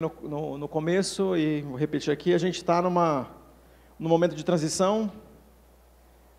no, 0.00 0.12
no, 0.22 0.58
no, 0.58 0.68
começo, 0.68 1.36
e 1.36 1.60
vou 1.62 1.74
repetir 1.74 2.12
aqui, 2.12 2.32
a 2.32 2.38
gente 2.38 2.58
está 2.58 2.80
numa 2.80 3.28
no 3.98 4.08
momento 4.08 4.36
de 4.36 4.44
transição. 4.44 5.10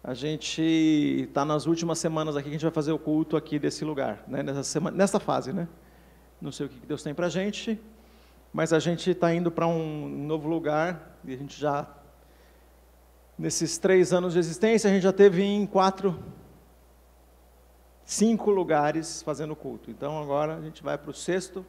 A 0.02 0.14
gente 0.14 0.62
está 0.62 1.44
nas 1.44 1.66
últimas 1.66 2.00
semanas 2.00 2.38
aqui 2.38 2.44
que 2.46 2.52
a 2.52 2.54
gente 2.54 2.62
vai 2.62 2.72
fazer 2.72 2.94
o 2.94 2.98
culto 2.98 3.36
aqui 3.36 3.60
desse 3.60 3.84
lugar, 3.84 4.24
né? 4.30 4.42
nessa, 4.42 4.64
semana, 4.64 4.96
nessa 4.96 5.20
fase, 5.20 5.52
né? 5.52 5.68
Não 6.40 6.54
sei 6.54 6.68
o 6.68 6.70
que 6.70 6.88
Deus 6.88 7.04
tem 7.04 7.14
para 7.14 7.26
a 7.26 7.30
gente, 7.30 7.78
mas 8.54 8.72
a 8.72 8.80
gente 8.80 9.12
está 9.12 9.36
indo 9.36 9.52
para 9.52 9.68
um 9.68 10.08
novo 10.08 10.48
lugar 10.48 11.20
e 11.26 11.34
a 11.34 11.38
gente 11.38 11.60
já, 11.60 11.86
nesses 13.38 13.78
três 13.78 14.14
anos 14.14 14.32
de 14.32 14.40
existência, 14.40 14.90
a 14.90 14.94
gente 14.94 15.04
já 15.04 15.12
teve 15.12 15.44
em 15.44 15.66
quatro, 15.66 16.18
cinco 18.06 18.52
lugares 18.52 19.22
fazendo 19.22 19.54
culto. 19.54 19.92
Então 19.92 20.18
agora 20.18 20.56
a 20.56 20.62
gente 20.62 20.82
vai 20.82 20.98
para 20.98 21.12
o 21.12 21.14
sexto 21.14 21.66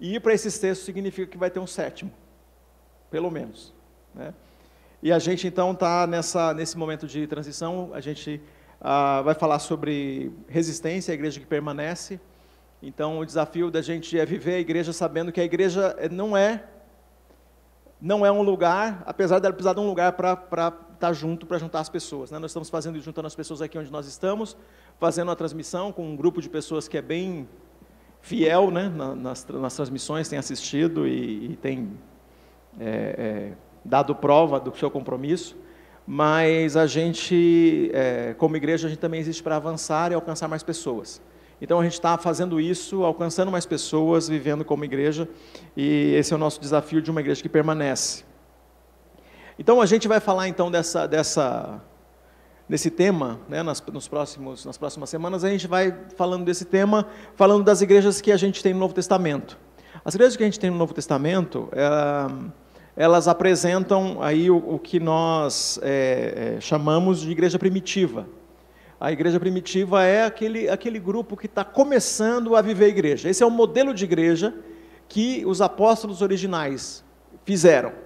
ir 0.00 0.20
para 0.20 0.34
esses 0.34 0.58
textos 0.58 0.84
significa 0.84 1.30
que 1.30 1.38
vai 1.38 1.50
ter 1.50 1.60
um 1.60 1.66
sétimo, 1.66 2.12
pelo 3.10 3.30
menos. 3.30 3.72
Né? 4.14 4.32
E 5.02 5.12
a 5.12 5.18
gente 5.18 5.46
então 5.46 5.72
está 5.72 6.06
nesse 6.54 6.76
momento 6.76 7.06
de 7.06 7.26
transição, 7.26 7.90
a 7.92 8.00
gente 8.00 8.40
ah, 8.80 9.22
vai 9.22 9.34
falar 9.34 9.58
sobre 9.58 10.32
resistência, 10.48 11.12
a 11.12 11.14
igreja 11.14 11.38
que 11.40 11.46
permanece. 11.46 12.20
Então 12.82 13.18
o 13.18 13.24
desafio 13.24 13.70
da 13.70 13.80
gente 13.80 14.18
é 14.18 14.24
viver 14.24 14.54
a 14.54 14.58
igreja 14.58 14.92
sabendo 14.92 15.32
que 15.32 15.40
a 15.40 15.44
igreja 15.44 15.96
não 16.10 16.36
é 16.36 16.64
não 18.00 18.26
é 18.26 18.30
um 18.30 18.42
lugar, 18.42 19.02
apesar 19.06 19.38
dela 19.38 19.54
precisar 19.54 19.72
de 19.72 19.80
um 19.80 19.86
lugar 19.86 20.12
para 20.12 20.34
estar 20.34 20.70
tá 20.98 21.12
junto, 21.14 21.46
para 21.46 21.56
juntar 21.56 21.80
as 21.80 21.88
pessoas. 21.88 22.30
Né? 22.30 22.38
Nós 22.38 22.50
estamos 22.50 22.68
fazendo 22.68 23.00
juntando 23.00 23.26
as 23.26 23.34
pessoas 23.34 23.62
aqui 23.62 23.78
onde 23.78 23.90
nós 23.90 24.06
estamos, 24.06 24.54
fazendo 25.00 25.28
uma 25.28 25.36
transmissão 25.36 25.90
com 25.90 26.10
um 26.10 26.14
grupo 26.14 26.42
de 26.42 26.48
pessoas 26.48 26.86
que 26.86 26.98
é 26.98 27.02
bem 27.02 27.48
fiel 28.20 28.70
né, 28.70 28.88
nas, 29.16 29.46
nas 29.46 29.74
transmissões, 29.74 30.28
tem 30.28 30.38
assistido 30.38 31.06
e, 31.06 31.52
e 31.52 31.56
tem 31.56 31.90
é, 32.78 33.14
é, 33.18 33.52
dado 33.84 34.14
prova 34.14 34.58
do 34.58 34.76
seu 34.76 34.90
compromisso, 34.90 35.56
mas 36.06 36.76
a 36.76 36.86
gente, 36.86 37.90
é, 37.92 38.34
como 38.38 38.56
igreja, 38.56 38.86
a 38.86 38.90
gente 38.90 38.98
também 38.98 39.20
existe 39.20 39.42
para 39.42 39.56
avançar 39.56 40.12
e 40.12 40.14
alcançar 40.14 40.48
mais 40.48 40.62
pessoas. 40.62 41.20
Então 41.60 41.80
a 41.80 41.84
gente 41.84 41.94
está 41.94 42.18
fazendo 42.18 42.60
isso, 42.60 43.02
alcançando 43.04 43.50
mais 43.50 43.64
pessoas, 43.64 44.28
vivendo 44.28 44.64
como 44.64 44.84
igreja, 44.84 45.28
e 45.76 46.14
esse 46.14 46.32
é 46.32 46.36
o 46.36 46.38
nosso 46.38 46.60
desafio 46.60 47.00
de 47.00 47.10
uma 47.10 47.20
igreja 47.20 47.40
que 47.40 47.48
permanece. 47.48 48.24
Então 49.58 49.80
a 49.80 49.86
gente 49.86 50.06
vai 50.06 50.20
falar 50.20 50.48
então 50.48 50.70
dessa, 50.70 51.06
dessa 51.06 51.80
nesse 52.68 52.90
tema, 52.90 53.38
né, 53.48 53.62
nas, 53.62 53.82
nos 53.92 54.08
próximos, 54.08 54.64
nas 54.64 54.76
próximas 54.76 55.08
semanas, 55.08 55.44
a 55.44 55.50
gente 55.50 55.66
vai 55.66 55.94
falando 56.16 56.44
desse 56.44 56.64
tema, 56.64 57.06
falando 57.34 57.62
das 57.62 57.80
igrejas 57.80 58.20
que 58.20 58.32
a 58.32 58.36
gente 58.36 58.62
tem 58.62 58.72
no 58.72 58.80
Novo 58.80 58.94
Testamento. 58.94 59.56
As 60.04 60.14
igrejas 60.14 60.36
que 60.36 60.42
a 60.42 60.46
gente 60.46 60.60
tem 60.60 60.70
no 60.70 60.76
Novo 60.76 60.94
Testamento, 60.94 61.68
é, 61.72 62.52
elas 62.96 63.28
apresentam 63.28 64.22
aí 64.22 64.50
o, 64.50 64.56
o 64.56 64.78
que 64.78 64.98
nós 64.98 65.78
é, 65.82 66.56
é, 66.56 66.60
chamamos 66.60 67.20
de 67.20 67.30
igreja 67.30 67.58
primitiva. 67.58 68.26
A 68.98 69.12
igreja 69.12 69.38
primitiva 69.38 70.02
é 70.04 70.24
aquele, 70.24 70.68
aquele 70.68 70.98
grupo 70.98 71.36
que 71.36 71.46
está 71.46 71.62
começando 71.62 72.56
a 72.56 72.62
viver 72.62 72.86
a 72.86 72.88
igreja. 72.88 73.28
Esse 73.28 73.42
é 73.42 73.46
o 73.46 73.50
modelo 73.50 73.92
de 73.92 74.04
igreja 74.04 74.54
que 75.08 75.44
os 75.46 75.60
apóstolos 75.60 76.22
originais 76.22 77.04
fizeram. 77.44 78.05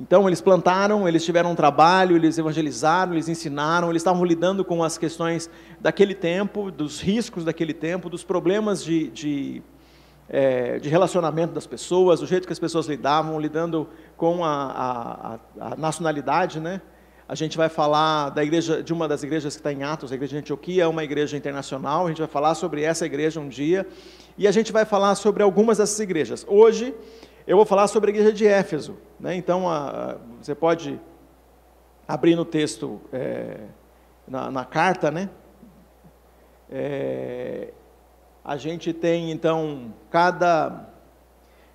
Então, 0.00 0.26
eles 0.26 0.40
plantaram, 0.40 1.06
eles 1.06 1.24
tiveram 1.24 1.52
um 1.52 1.54
trabalho, 1.54 2.16
eles 2.16 2.38
evangelizaram, 2.38 3.12
eles 3.12 3.28
ensinaram, 3.28 3.90
eles 3.90 4.00
estavam 4.00 4.24
lidando 4.24 4.64
com 4.64 4.82
as 4.82 4.96
questões 4.96 5.50
daquele 5.80 6.14
tempo, 6.14 6.70
dos 6.70 7.00
riscos 7.00 7.44
daquele 7.44 7.74
tempo, 7.74 8.08
dos 8.08 8.24
problemas 8.24 8.82
de, 8.82 9.08
de, 9.08 9.62
é, 10.28 10.78
de 10.78 10.88
relacionamento 10.88 11.52
das 11.52 11.66
pessoas, 11.66 12.20
do 12.20 12.26
jeito 12.26 12.46
que 12.46 12.52
as 12.52 12.58
pessoas 12.58 12.86
lidavam, 12.86 13.38
lidando 13.38 13.88
com 14.16 14.42
a, 14.44 15.38
a, 15.60 15.72
a 15.72 15.76
nacionalidade, 15.76 16.58
né? 16.58 16.80
A 17.28 17.34
gente 17.34 17.56
vai 17.56 17.68
falar 17.68 18.30
da 18.30 18.44
igreja, 18.44 18.82
de 18.82 18.92
uma 18.92 19.08
das 19.08 19.22
igrejas 19.22 19.54
que 19.54 19.60
está 19.60 19.72
em 19.72 19.82
Atos, 19.82 20.12
a 20.12 20.14
igreja 20.14 20.32
de 20.32 20.38
Antioquia, 20.40 20.82
é 20.82 20.86
uma 20.86 21.02
igreja 21.02 21.34
internacional. 21.34 22.04
A 22.04 22.08
gente 22.08 22.18
vai 22.18 22.28
falar 22.28 22.54
sobre 22.54 22.82
essa 22.82 23.06
igreja 23.06 23.40
um 23.40 23.48
dia. 23.48 23.86
E 24.36 24.46
a 24.46 24.52
gente 24.52 24.70
vai 24.70 24.84
falar 24.84 25.14
sobre 25.14 25.42
algumas 25.42 25.78
dessas 25.78 25.98
igrejas. 25.98 26.44
Hoje, 26.46 26.94
eu 27.46 27.56
vou 27.56 27.66
falar 27.66 27.88
sobre 27.88 28.10
a 28.10 28.14
igreja 28.14 28.32
de 28.32 28.46
Éfeso. 28.46 28.96
Né? 29.18 29.34
Então, 29.34 29.68
a, 29.68 30.16
você 30.40 30.54
pode 30.54 31.00
abrir 32.06 32.36
no 32.36 32.44
texto, 32.44 33.00
é, 33.12 33.58
na, 34.26 34.50
na, 34.50 34.64
carta, 34.64 35.10
né? 35.10 35.28
É, 36.70 37.72
a 38.44 38.56
gente 38.56 38.92
tem, 38.92 39.30
então, 39.30 39.94
cada, 40.10 40.88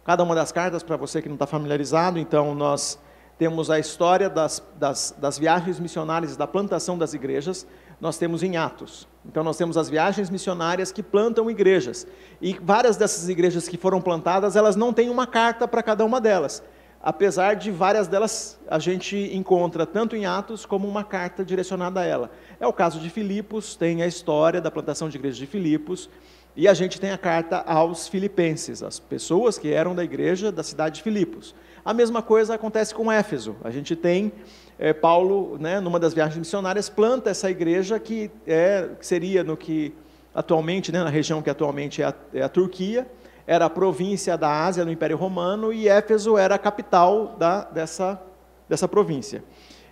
cada 0.03 0.23
uma 0.23 0.35
das 0.35 0.51
cartas, 0.51 0.83
para 0.83 0.97
você 0.97 1.21
que 1.21 1.29
não 1.29 1.35
está 1.35 1.47
familiarizado, 1.47 2.19
então, 2.19 2.53
nós 2.53 2.99
temos 3.37 3.69
a 3.69 3.79
história 3.79 4.29
das, 4.29 4.63
das, 4.75 5.15
das 5.17 5.37
viagens 5.37 5.79
missionárias 5.79 6.35
da 6.35 6.47
plantação 6.47 6.97
das 6.97 7.13
igrejas, 7.13 7.67
nós 7.99 8.17
temos 8.17 8.43
em 8.43 8.57
Atos. 8.57 9.07
Então, 9.25 9.43
nós 9.43 9.57
temos 9.57 9.75
as 9.77 9.89
viagens 9.89 10.29
missionárias 10.29 10.91
que 10.91 11.03
plantam 11.03 11.49
igrejas. 11.49 12.07
E 12.41 12.53
várias 12.61 12.95
dessas 12.95 13.27
igrejas 13.27 13.67
que 13.67 13.77
foram 13.77 13.99
plantadas, 13.99 14.55
elas 14.55 14.75
não 14.75 14.93
têm 14.93 15.09
uma 15.09 15.27
carta 15.27 15.67
para 15.67 15.83
cada 15.83 16.05
uma 16.05 16.21
delas. 16.21 16.63
Apesar 17.01 17.55
de 17.55 17.71
várias 17.71 18.07
delas 18.07 18.59
a 18.67 18.79
gente 18.79 19.15
encontra 19.33 19.85
tanto 19.85 20.15
em 20.15 20.25
Atos 20.25 20.65
como 20.65 20.87
uma 20.87 21.03
carta 21.03 21.45
direcionada 21.45 22.01
a 22.01 22.05
ela. 22.05 22.31
É 22.59 22.65
o 22.65 22.73
caso 22.73 22.99
de 22.99 23.09
Filipos, 23.09 23.75
tem 23.75 24.01
a 24.01 24.07
história 24.07 24.59
da 24.59 24.71
plantação 24.71 25.07
de 25.07 25.17
igreja 25.17 25.37
de 25.37 25.45
Filipos. 25.45 26.09
E 26.55 26.67
a 26.67 26.73
gente 26.73 26.99
tem 26.99 27.11
a 27.11 27.17
carta 27.17 27.57
aos 27.67 28.07
filipenses, 28.07 28.81
as 28.81 28.97
pessoas 28.99 29.59
que 29.59 29.71
eram 29.71 29.93
da 29.93 30.03
igreja 30.03 30.51
da 30.51 30.63
cidade 30.63 30.95
de 30.95 31.03
Filipos. 31.03 31.53
A 31.87 31.93
mesma 31.93 32.21
coisa 32.21 32.55
acontece 32.55 32.93
com 32.93 33.09
Éfeso. 33.09 33.55
A 33.63 33.71
gente 33.71 33.95
tem 33.95 34.33
é, 34.77 34.91
Paulo, 34.91 35.57
né, 35.57 35.79
numa 35.79 35.97
das 35.97 36.13
viagens 36.13 36.37
missionárias, 36.37 36.89
planta 36.89 37.29
essa 37.29 37.49
igreja 37.49 37.97
que, 37.97 38.29
é, 38.45 38.89
que 38.99 39.07
seria 39.07 39.41
no 39.41 39.55
que 39.55 39.95
atualmente, 40.35 40.91
né, 40.91 41.01
na 41.01 41.09
região 41.09 41.41
que 41.41 41.49
atualmente 41.49 42.01
é 42.01 42.07
a, 42.07 42.13
é 42.33 42.41
a, 42.41 42.49
Turquia, 42.49 43.09
era 43.47 43.67
a 43.67 43.69
província 43.69 44.37
da 44.37 44.65
Ásia 44.65 44.83
no 44.83 44.91
Império 44.91 45.15
Romano 45.15 45.71
e 45.71 45.87
Éfeso 45.87 46.37
era 46.37 46.55
a 46.55 46.59
capital 46.59 47.37
da, 47.39 47.63
dessa, 47.63 48.21
dessa 48.67 48.85
província. 48.85 49.41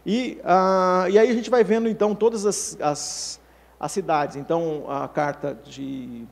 E, 0.06 0.38
ah, 0.44 1.08
e 1.10 1.18
aí 1.18 1.32
a 1.32 1.34
gente 1.34 1.50
vai 1.50 1.64
vendo 1.64 1.88
então 1.88 2.14
todas 2.14 2.46
as, 2.46 2.78
as, 2.82 3.40
as 3.80 3.92
cidades. 3.94 4.36
Então 4.36 4.84
a 4.90 5.08
carta 5.08 5.58
de 5.64 6.28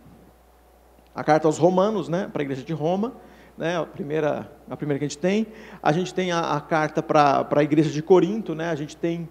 a 1.16 1.24
carta 1.24 1.48
aos 1.48 1.58
Romanos, 1.58 2.10
né, 2.10 2.30
para 2.34 2.42
a 2.42 2.44
igreja 2.44 2.64
de 2.64 2.74
Roma, 2.74 3.14
né, 3.58 3.78
a, 3.78 3.86
primeira, 3.86 4.52
a 4.70 4.76
primeira 4.76 5.00
que 5.00 5.06
a 5.06 5.08
gente 5.08 5.18
tem. 5.18 5.48
A 5.82 5.92
gente 5.92 6.14
tem 6.14 6.32
a, 6.32 6.56
a 6.56 6.62
carta 6.62 7.02
para 7.02 7.48
a 7.50 7.64
igreja 7.64 7.90
de 7.90 8.02
Corinto, 8.02 8.56
né, 8.56 8.70
a 8.70 8.76
gente 8.76 8.96
tem 8.96 9.30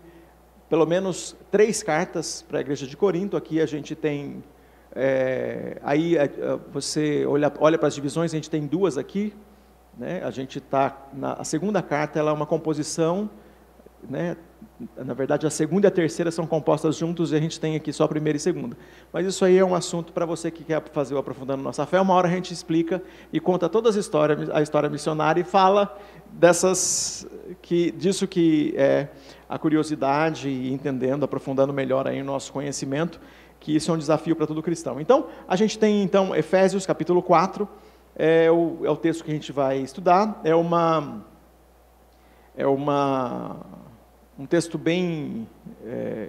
pelo 0.69 0.87
menos 0.87 1.37
três 1.51 1.83
cartas 1.83 2.43
para 2.43 2.59
a 2.59 2.61
igreja 2.61 2.87
de 2.87 2.97
Corinto. 2.97 3.37
Aqui 3.37 3.61
a 3.61 3.67
gente 3.67 3.95
tem, 3.95 4.43
é, 4.95 5.79
aí 5.83 6.17
é, 6.17 6.31
você 6.73 7.27
olha, 7.27 7.53
olha 7.59 7.77
para 7.77 7.89
as 7.89 7.95
divisões, 7.95 8.33
a 8.33 8.37
gente 8.37 8.49
tem 8.49 8.67
duas 8.67 8.97
aqui. 8.97 9.35
Né, 9.99 10.23
a 10.25 10.31
gente 10.31 10.59
está, 10.59 11.11
a 11.39 11.45
segunda 11.45 11.83
carta 11.83 12.19
ela 12.19 12.31
é 12.31 12.35
uma 12.35 12.47
composição, 12.47 13.29
né, 14.09 14.39
na 14.97 15.15
verdade, 15.15 15.47
a 15.47 15.51
segunda 15.51 15.87
e 15.87 15.89
a 15.89 15.91
terceira 15.91 16.31
são 16.31 16.47
compostas 16.47 16.97
juntos 16.97 17.33
e 17.33 17.37
a 17.37 17.41
gente 17.41 17.59
tem 17.61 17.77
aqui 17.77 17.93
só 17.93 18.05
a 18.05 18.09
primeira 18.09 18.37
e 18.37 18.41
segunda. 18.41 18.77
Mas 19.13 19.27
isso 19.27 19.45
aí 19.45 19.57
é 19.57 19.65
um 19.65 19.75
assunto 19.75 20.13
para 20.13 20.27
você 20.27 20.51
que 20.51 20.65
quer 20.65 20.83
fazer 20.93 21.15
o 21.15 21.19
Aprofundando 21.19 21.63
Nossa 21.63 21.87
Fé. 21.87 22.01
Uma 22.01 22.15
hora 22.15 22.29
a 22.29 22.31
gente 22.31 22.53
explica 22.53 23.03
e 23.33 23.41
conta 23.41 23.69
toda 23.69 23.89
a 23.91 23.99
história, 23.99 24.37
a 24.53 24.63
história 24.63 24.89
missionária 24.89 25.41
e 25.41 25.45
fala 25.45 25.97
dessas, 26.31 27.27
que, 27.61 27.91
disso 27.93 28.27
que 28.27 28.75
é 28.77 29.09
a 29.49 29.59
curiosidade 29.59 30.49
e 30.49 30.73
entendendo, 30.73 31.25
aprofundando 31.25 31.73
melhor 31.73 32.09
aí 32.09 32.21
o 32.21 32.25
nosso 32.25 32.53
conhecimento, 32.53 33.21
que 33.61 33.77
isso 33.77 33.91
é 33.91 33.95
um 33.95 33.99
desafio 33.99 34.35
para 34.35 34.47
todo 34.47 34.63
cristão. 34.63 35.01
Então, 35.01 35.27
a 35.47 35.57
gente 35.57 35.79
tem, 35.79 36.03
então, 36.03 36.35
Efésios, 36.35 36.87
capítulo 36.87 37.23
4, 37.23 37.69
é 38.17 38.51
o, 38.51 38.79
é 38.83 38.91
o 38.91 38.97
texto 38.97 39.25
que 39.25 39.31
a 39.31 39.35
gente 39.35 39.53
vai 39.53 39.79
estudar, 39.79 40.41
é 40.45 40.55
uma... 40.55 41.25
É 42.55 42.67
uma 42.67 43.65
um 44.39 44.47
texto 44.47 44.79
bem 44.79 45.47
é, 45.85 46.29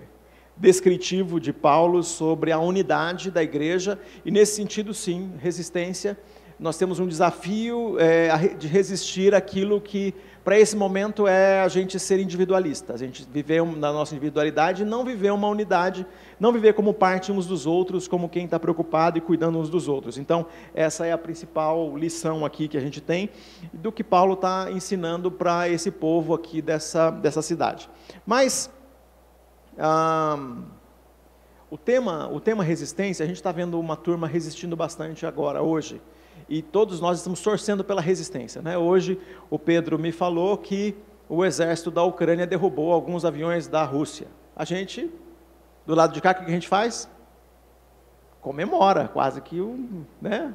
descritivo 0.58 1.40
de 1.40 1.54
Paulo 1.54 2.04
sobre 2.04 2.52
a 2.52 2.60
unidade 2.60 3.32
da 3.32 3.42
igreja, 3.42 4.00
e 4.26 4.32
nesse 4.32 4.56
sentido, 4.56 4.94
sim, 4.94 5.32
resistência. 5.40 6.18
Nós 6.64 6.78
temos 6.78 6.98
um 6.98 7.06
desafio 7.06 8.00
é, 8.00 8.56
de 8.58 8.70
resistir 8.70 9.36
aquilo 9.36 9.82
que, 9.82 10.16
para 10.46 10.58
esse 10.58 10.78
momento, 10.78 11.28
é 11.28 11.60
a 11.60 11.68
gente 11.68 12.00
ser 12.00 12.22
individualista, 12.22 12.94
a 12.94 12.98
gente 12.98 13.28
viver 13.30 13.62
na 13.66 13.92
nossa 13.92 14.16
individualidade, 14.16 14.86
não 14.86 15.04
viver 15.04 15.34
uma 15.34 15.50
unidade, 15.50 16.08
não 16.40 16.54
viver 16.54 16.74
como 16.74 16.94
parte 16.94 17.34
uns 17.34 17.46
dos 17.46 17.66
outros, 17.66 18.08
como 18.08 18.30
quem 18.30 18.46
está 18.46 18.58
preocupado 18.58 19.18
e 19.18 19.22
cuidando 19.22 19.60
uns 19.60 19.70
dos 19.70 19.90
outros. 19.90 20.18
Então, 20.18 20.46
essa 20.74 21.06
é 21.06 21.12
a 21.12 21.18
principal 21.18 21.98
lição 21.98 22.46
aqui 22.46 22.70
que 22.70 22.78
a 22.78 22.82
gente 22.82 23.02
tem 23.02 23.30
do 23.74 23.92
que 23.92 24.02
Paulo 24.02 24.36
está 24.36 24.72
ensinando 24.72 25.30
para 25.30 25.68
esse 25.68 25.92
povo 25.92 26.34
aqui 26.34 26.62
dessa, 26.62 27.10
dessa 27.12 27.42
cidade. 27.42 27.90
Mas 28.26 28.72
o 31.70 31.78
tema, 31.78 32.30
o 32.32 32.40
tema 32.40 32.64
resistência, 32.64 33.22
a 33.22 33.28
gente 33.28 33.36
está 33.36 33.52
vendo 33.52 33.78
uma 33.78 33.98
turma 33.98 34.28
resistindo 34.28 34.78
bastante 34.78 35.26
agora, 35.26 35.62
hoje. 35.62 36.00
E 36.50 36.62
todos 36.62 37.00
nós 37.00 37.18
estamos 37.18 37.42
torcendo 37.42 37.84
pela 37.84 38.02
resistência. 38.02 38.62
Né? 38.62 38.78
Hoje 38.78 39.20
o 39.50 39.58
Pedro 39.58 39.98
me 39.98 40.12
falou 40.12 40.58
que 40.58 40.96
o 41.28 41.44
exército 41.44 41.90
da 41.90 42.04
Ucrânia 42.04 42.46
derrubou 42.46 42.92
alguns 42.92 43.26
aviões 43.26 43.68
da 43.68 43.84
Rússia. 43.84 44.28
A 44.56 44.66
gente, 44.66 45.10
do 45.86 45.96
lado 45.96 46.14
de 46.14 46.22
cá, 46.22 46.32
o 46.32 46.36
que 46.36 46.44
a 46.44 46.50
gente 46.50 46.68
faz? 46.68 47.10
Comemora, 48.42 49.08
quase 49.08 49.42
que 49.42 49.62
um, 49.62 50.04
né? 50.22 50.54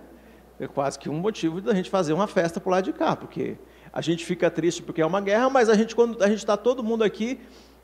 É 0.61 0.67
quase 0.67 0.99
que 0.99 1.09
um 1.09 1.15
motivo 1.15 1.61
da 1.61 1.75
gente 1.75 1.89
fazer 1.89 2.13
uma 2.13 2.27
festa 2.27 2.61
por 2.61 2.71
lado 2.71 2.85
de 2.85 2.93
cá, 2.93 3.15
porque 3.15 3.57
a 3.93 4.01
gente 4.01 4.25
fica 4.25 4.51
triste 4.51 4.83
porque 4.83 5.01
é 5.01 5.07
uma 5.07 5.21
guerra, 5.21 5.49
mas 5.49 5.69
a 5.69 5.75
gente, 5.75 5.95
quando 5.95 6.23
a 6.23 6.29
gente 6.29 6.39
está 6.39 6.57
todo 6.57 6.83
mundo 6.83 7.05
aqui, 7.05 7.41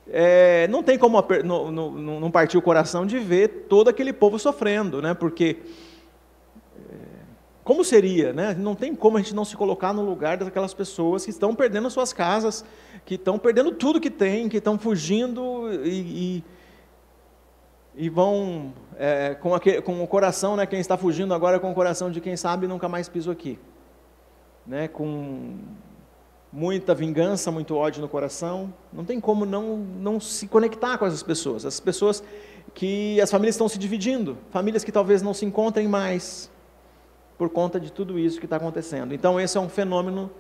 é, 0.09 0.69
não 0.69 0.83
tem 0.83 0.99
como 0.99 1.25
não, 1.45 1.71
não, 1.71 2.31
partir 2.31 2.59
o 2.59 2.63
coração 2.63 3.07
de 3.07 3.19
ver 3.19 3.67
todo 3.69 3.89
aquele 3.89 4.13
povo 4.13 4.39
sofrendo, 4.39 5.01
né? 5.01 5.15
Porque 5.15 5.59
como 7.65 7.83
seria, 7.83 8.35
né? 8.35 8.55
Não 8.55 8.75
tem 8.75 8.95
como 8.95 9.17
a 9.17 9.21
gente 9.21 9.35
não 9.35 9.45
se 9.45 9.57
colocar 9.57 9.95
no 9.95 10.05
lugar 10.05 10.37
daquelas 10.37 10.75
pessoas 10.75 11.25
que 11.25 11.31
estão 11.31 11.55
perdendo 11.55 11.89
suas 11.89 12.13
casas, 12.13 12.63
que 13.07 13.15
estão 13.15 13.39
perdendo 13.39 13.73
tudo 13.73 13.99
que 13.99 14.11
tem, 14.11 14.51
que 14.51 14.59
estão 14.59 14.79
fugindo 14.79 15.73
e, 15.83 16.45
e, 17.97 18.05
e 18.05 18.09
vão 18.11 18.75
é, 18.99 19.35
com, 19.35 19.55
aquele, 19.55 19.81
com 19.81 20.03
o 20.05 20.07
coração, 20.07 20.57
né? 20.57 20.67
Quem 20.67 20.79
está 20.79 20.99
fugindo 20.99 21.33
agora 21.33 21.59
com 21.59 21.73
o 21.73 21.75
coração 21.75 22.11
de 22.11 22.21
quem 22.21 22.37
sabe 22.37 22.69
nunca 22.69 22.87
mais 22.87 23.09
piso 23.09 23.31
aqui, 23.31 23.59
né? 24.67 24.87
Com 24.87 25.57
muita 26.53 26.95
vingança, 26.95 27.51
muito 27.51 27.75
ódio 27.75 28.03
no 28.03 28.09
coração, 28.09 28.75
não 28.93 29.07
tem 29.07 29.19
como 29.19 29.47
não, 29.47 29.79
não 29.79 30.21
se 30.21 30.47
conectar 30.47 30.99
com 30.99 31.07
essas 31.07 31.23
pessoas. 31.23 31.65
As 31.65 31.81
pessoas 31.81 32.23
que 32.75 33.19
as 33.23 33.31
famílias 33.31 33.55
estão 33.55 33.71
se 33.71 33.79
dividindo, 33.79 34.37
famílias 34.51 34.85
que 34.85 34.93
talvez 34.93 35.23
não 35.23 35.33
se 35.33 35.47
encontrem 35.47 35.89
mais 35.89 36.53
por 37.37 37.49
conta 37.49 37.81
de 37.81 37.93
tudo 37.93 38.19
isso 38.19 38.39
que 38.39 38.47
está 38.47 38.57
acontecendo. 38.57 39.15
Então, 39.15 39.41
esse 39.41 39.57
é 39.57 39.61
um 39.61 39.69
fenômeno 39.69 40.31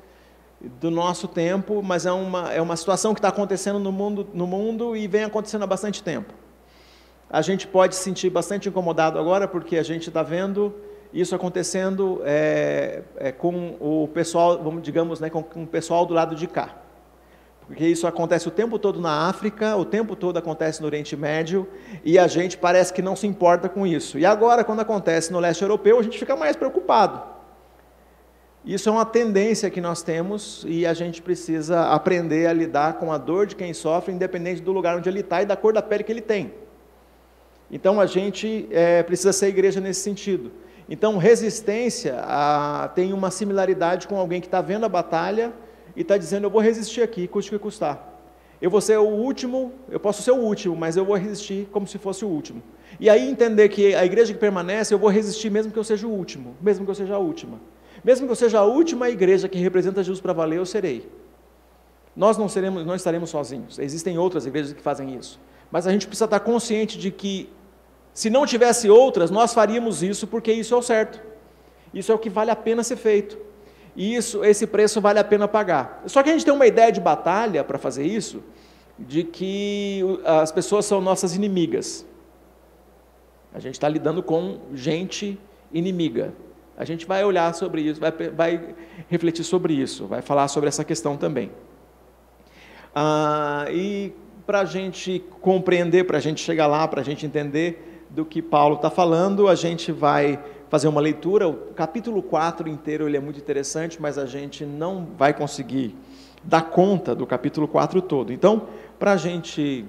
do 0.81 0.91
nosso 0.91 1.29
tempo, 1.29 1.82
mas 1.82 2.06
é 2.06 2.12
uma, 2.12 2.52
é 2.52 2.61
uma 2.61 2.76
situação 2.76 3.12
que 3.12 3.19
está 3.19 3.29
acontecendo 3.29 3.79
no 3.79 3.93
mundo, 3.93 4.26
no 4.32 4.46
mundo 4.46 4.96
e 4.96 5.06
vem 5.06 5.25
acontecendo 5.25 5.62
há 5.62 5.67
bastante 5.67 6.02
tempo. 6.02 6.32
A 7.29 7.43
gente 7.43 7.67
pode 7.67 7.96
se 7.96 8.02
sentir 8.02 8.31
bastante 8.31 8.69
incomodado 8.69 9.19
agora, 9.19 9.49
porque 9.49 9.76
a 9.76 9.82
gente 9.82 10.08
está 10.08 10.23
vendo 10.23 10.75
isso 11.12 11.35
acontecendo 11.35 12.20
é, 12.25 13.02
é, 13.17 13.32
com 13.32 13.76
o 13.81 14.08
pessoal, 14.08 14.62
vamos 14.62 14.82
digamos, 14.82 15.20
né, 15.20 15.31
com, 15.31 15.43
com 15.43 15.64
o 15.64 15.67
pessoal 15.67 16.06
do 16.06 16.14
lado 16.14 16.35
de 16.35 16.46
cá. 16.46 16.84
Porque 17.67 17.87
isso 17.87 18.07
acontece 18.07 18.47
o 18.47 18.51
tempo 18.51 18.79
todo 18.79 19.01
na 19.01 19.29
África, 19.29 19.77
o 19.77 19.85
tempo 19.85 20.15
todo 20.15 20.37
acontece 20.37 20.81
no 20.81 20.87
Oriente 20.87 21.17
Médio, 21.17 21.67
e 22.05 22.19
a 22.19 22.27
gente 22.27 22.59
parece 22.59 22.93
que 22.93 23.01
não 23.01 23.17
se 23.17 23.27
importa 23.27 23.69
com 23.69 23.87
isso. 23.87 24.19
E 24.19 24.27
agora, 24.27 24.63
quando 24.63 24.81
acontece 24.81 25.33
no 25.33 25.41
leste 25.41 25.63
europeu, 25.63 25.99
a 25.99 26.03
gente 26.03 26.19
fica 26.19 26.37
mais 26.37 26.57
preocupado. 26.57 27.23
Isso 28.65 28.89
é 28.89 28.93
uma 28.93 29.05
tendência 29.05 29.69
que 29.69 29.81
nós 29.81 30.03
temos 30.03 30.65
e 30.67 30.87
a 30.87 30.95
gente 30.95 31.21
precisa 31.21 31.89
aprender 31.89 32.47
a 32.47 32.53
lidar 32.53 32.95
com 32.95 33.13
a 33.13 33.19
dor 33.19 33.47
de 33.47 33.55
quem 33.55 33.75
sofre, 33.75 34.13
independente 34.13 34.63
do 34.63 34.73
lugar 34.73 34.97
onde 34.97 35.09
ele 35.09 35.21
está 35.21 35.43
e 35.43 35.47
da 35.47 35.55
cor 35.55 35.75
da 35.75 35.83
pele 35.83 36.03
que 36.03 36.11
ele 36.11 36.23
tem. 36.23 36.55
Então 37.71 38.01
a 38.01 38.07
gente 38.07 38.67
é, 38.71 39.03
precisa 39.03 39.35
ser 39.35 39.49
igreja 39.49 39.81
nesse 39.81 40.01
sentido. 40.01 40.51
Então, 40.89 41.17
resistência 41.17 42.21
a, 42.21 42.91
tem 42.95 43.13
uma 43.13 43.31
similaridade 43.31 44.07
com 44.07 44.19
alguém 44.19 44.41
que 44.41 44.47
está 44.47 44.61
vendo 44.61 44.85
a 44.85 44.89
batalha 44.89 45.53
e 45.96 46.02
está 46.02 46.17
dizendo: 46.17 46.44
Eu 46.44 46.50
vou 46.50 46.61
resistir 46.61 47.02
aqui, 47.02 47.26
custe 47.29 47.55
o 47.55 47.58
que 47.58 47.62
custar. 47.62 48.12
Eu 48.61 48.70
vou 48.70 48.81
ser 48.81 48.99
o 48.99 49.06
último, 49.06 49.73
eu 49.91 50.00
posso 50.00 50.23
ser 50.23 50.31
o 50.31 50.37
último, 50.37 50.75
mas 50.75 50.96
eu 50.96 51.05
vou 51.05 51.17
resistir 51.17 51.69
como 51.70 51.87
se 51.87 51.99
fosse 51.99 52.25
o 52.25 52.29
último. 52.29 52.62
E 52.99 53.11
aí 53.11 53.29
entender 53.29 53.69
que 53.69 53.94
a 53.94 54.05
igreja 54.05 54.32
que 54.32 54.38
permanece, 54.38 54.94
eu 54.94 54.99
vou 54.99 55.11
resistir 55.11 55.50
mesmo 55.50 55.73
que 55.73 55.79
eu 55.79 55.85
seja 55.85 56.06
o 56.06 56.11
último, 56.11 56.56
mesmo 56.61 56.85
que 56.85 56.91
eu 56.91 56.94
seja 56.94 57.14
a 57.14 57.19
última. 57.19 57.61
Mesmo 58.02 58.26
que 58.26 58.32
eu 58.32 58.37
seja 58.37 58.61
a 58.61 58.64
última 58.64 59.11
igreja 59.11 59.49
que 59.49 59.58
representa 59.58 60.02
Jesus 60.02 60.20
para 60.20 60.32
valer, 60.32 60.58
eu 60.58 60.67
serei. 60.67 61.08
Nós 62.14 62.38
não 62.38 62.49
seremos, 62.49 62.87
não 62.87 62.94
estaremos 62.94 63.31
sozinhos. 63.31 63.79
Existem 63.79 64.17
outras 64.19 64.46
igrejas 64.46 64.73
que 64.73 64.81
fazem 64.81 65.14
isso. 65.14 65.41
Mas 65.70 65.87
a 65.87 65.93
gente 65.93 66.06
precisa 66.06 66.26
estar 66.26 66.41
consciente 66.41 66.99
de 66.99 67.11
que 67.11 67.50
se 68.12 68.31
não 68.31 68.46
tivesse 68.46 68.88
outras, 68.88 69.31
nós 69.31 69.52
faríamos 69.52 70.02
isso 70.02 70.26
porque 70.26 70.52
isso 70.52 70.73
é 70.73 70.76
o 70.76 70.82
certo. 70.82 71.20
Isso 71.93 72.12
é 72.12 72.14
o 72.14 72.19
que 72.19 72.31
vale 72.31 72.50
a 72.50 72.56
pena 72.56 72.82
ser 72.85 72.96
feito. 72.96 73.37
E 73.96 74.14
isso, 74.14 74.44
esse 74.44 74.67
preço 74.67 75.00
vale 75.00 75.19
a 75.19 75.25
pena 75.25 75.46
pagar. 75.46 76.02
Só 76.06 76.23
que 76.23 76.29
a 76.29 76.32
gente 76.32 76.44
tem 76.44 76.52
uma 76.52 76.67
ideia 76.67 76.91
de 76.91 77.00
batalha 77.00 77.62
para 77.62 77.79
fazer 77.79 78.05
isso, 78.05 78.43
de 78.99 79.25
que 79.25 80.00
as 80.25 80.50
pessoas 80.50 80.85
são 80.85 81.00
nossas 81.00 81.35
inimigas. 81.35 82.06
A 83.52 83.61
gente 83.61 83.75
está 83.75 83.88
lidando 83.88 84.23
com 84.23 84.58
gente 84.73 85.38
inimiga. 85.73 86.32
A 86.76 86.85
gente 86.85 87.06
vai 87.06 87.25
olhar 87.25 87.55
sobre 87.55 87.82
isso, 87.82 88.00
vai, 88.00 88.11
vai 88.11 88.75
refletir 89.08 89.44
sobre 89.44 89.75
isso, 89.75 90.06
vai 90.06 90.23
falar 90.23 90.49
sobre 90.49 90.69
essa 90.69 90.85
questão 90.85 91.17
também. 91.17 91.52
Ah, 92.93 93.67
e 93.70 94.12
para 94.44 94.61
a 94.61 94.64
gente 94.64 95.25
compreender, 95.41 96.05
para 96.05 96.19
a 96.19 96.20
gente 96.20 96.41
chegar 96.41 96.67
lá, 96.67 96.87
para 96.88 97.00
a 97.00 97.05
gente 97.05 97.25
entender, 97.25 98.06
do 98.11 98.25
que 98.25 98.41
Paulo 98.41 98.76
está 98.76 98.91
falando, 98.91 99.49
a 99.49 99.55
gente 99.55 99.91
vai 99.91 100.43
fazer 100.75 100.88
uma 100.88 101.00
leitura. 101.00 101.47
O 101.47 101.55
capítulo 101.73 102.21
4 102.21 102.69
inteiro 102.69 103.06
ele 103.06 103.17
é 103.17 103.21
muito 103.21 103.38
interessante, 103.38 104.03
mas 104.03 104.19
a 104.19 104.26
gente 104.26 104.67
não 104.67 105.06
vai 105.17 105.32
conseguir 105.32 105.94
dar 106.43 106.62
conta 106.62 107.15
do 107.15 107.25
capítulo 107.25 107.69
4 107.69 108.03
todo. 108.03 108.32
Então, 108.32 108.67
para 108.99 109.12
a 109.12 109.17
gente 109.17 109.85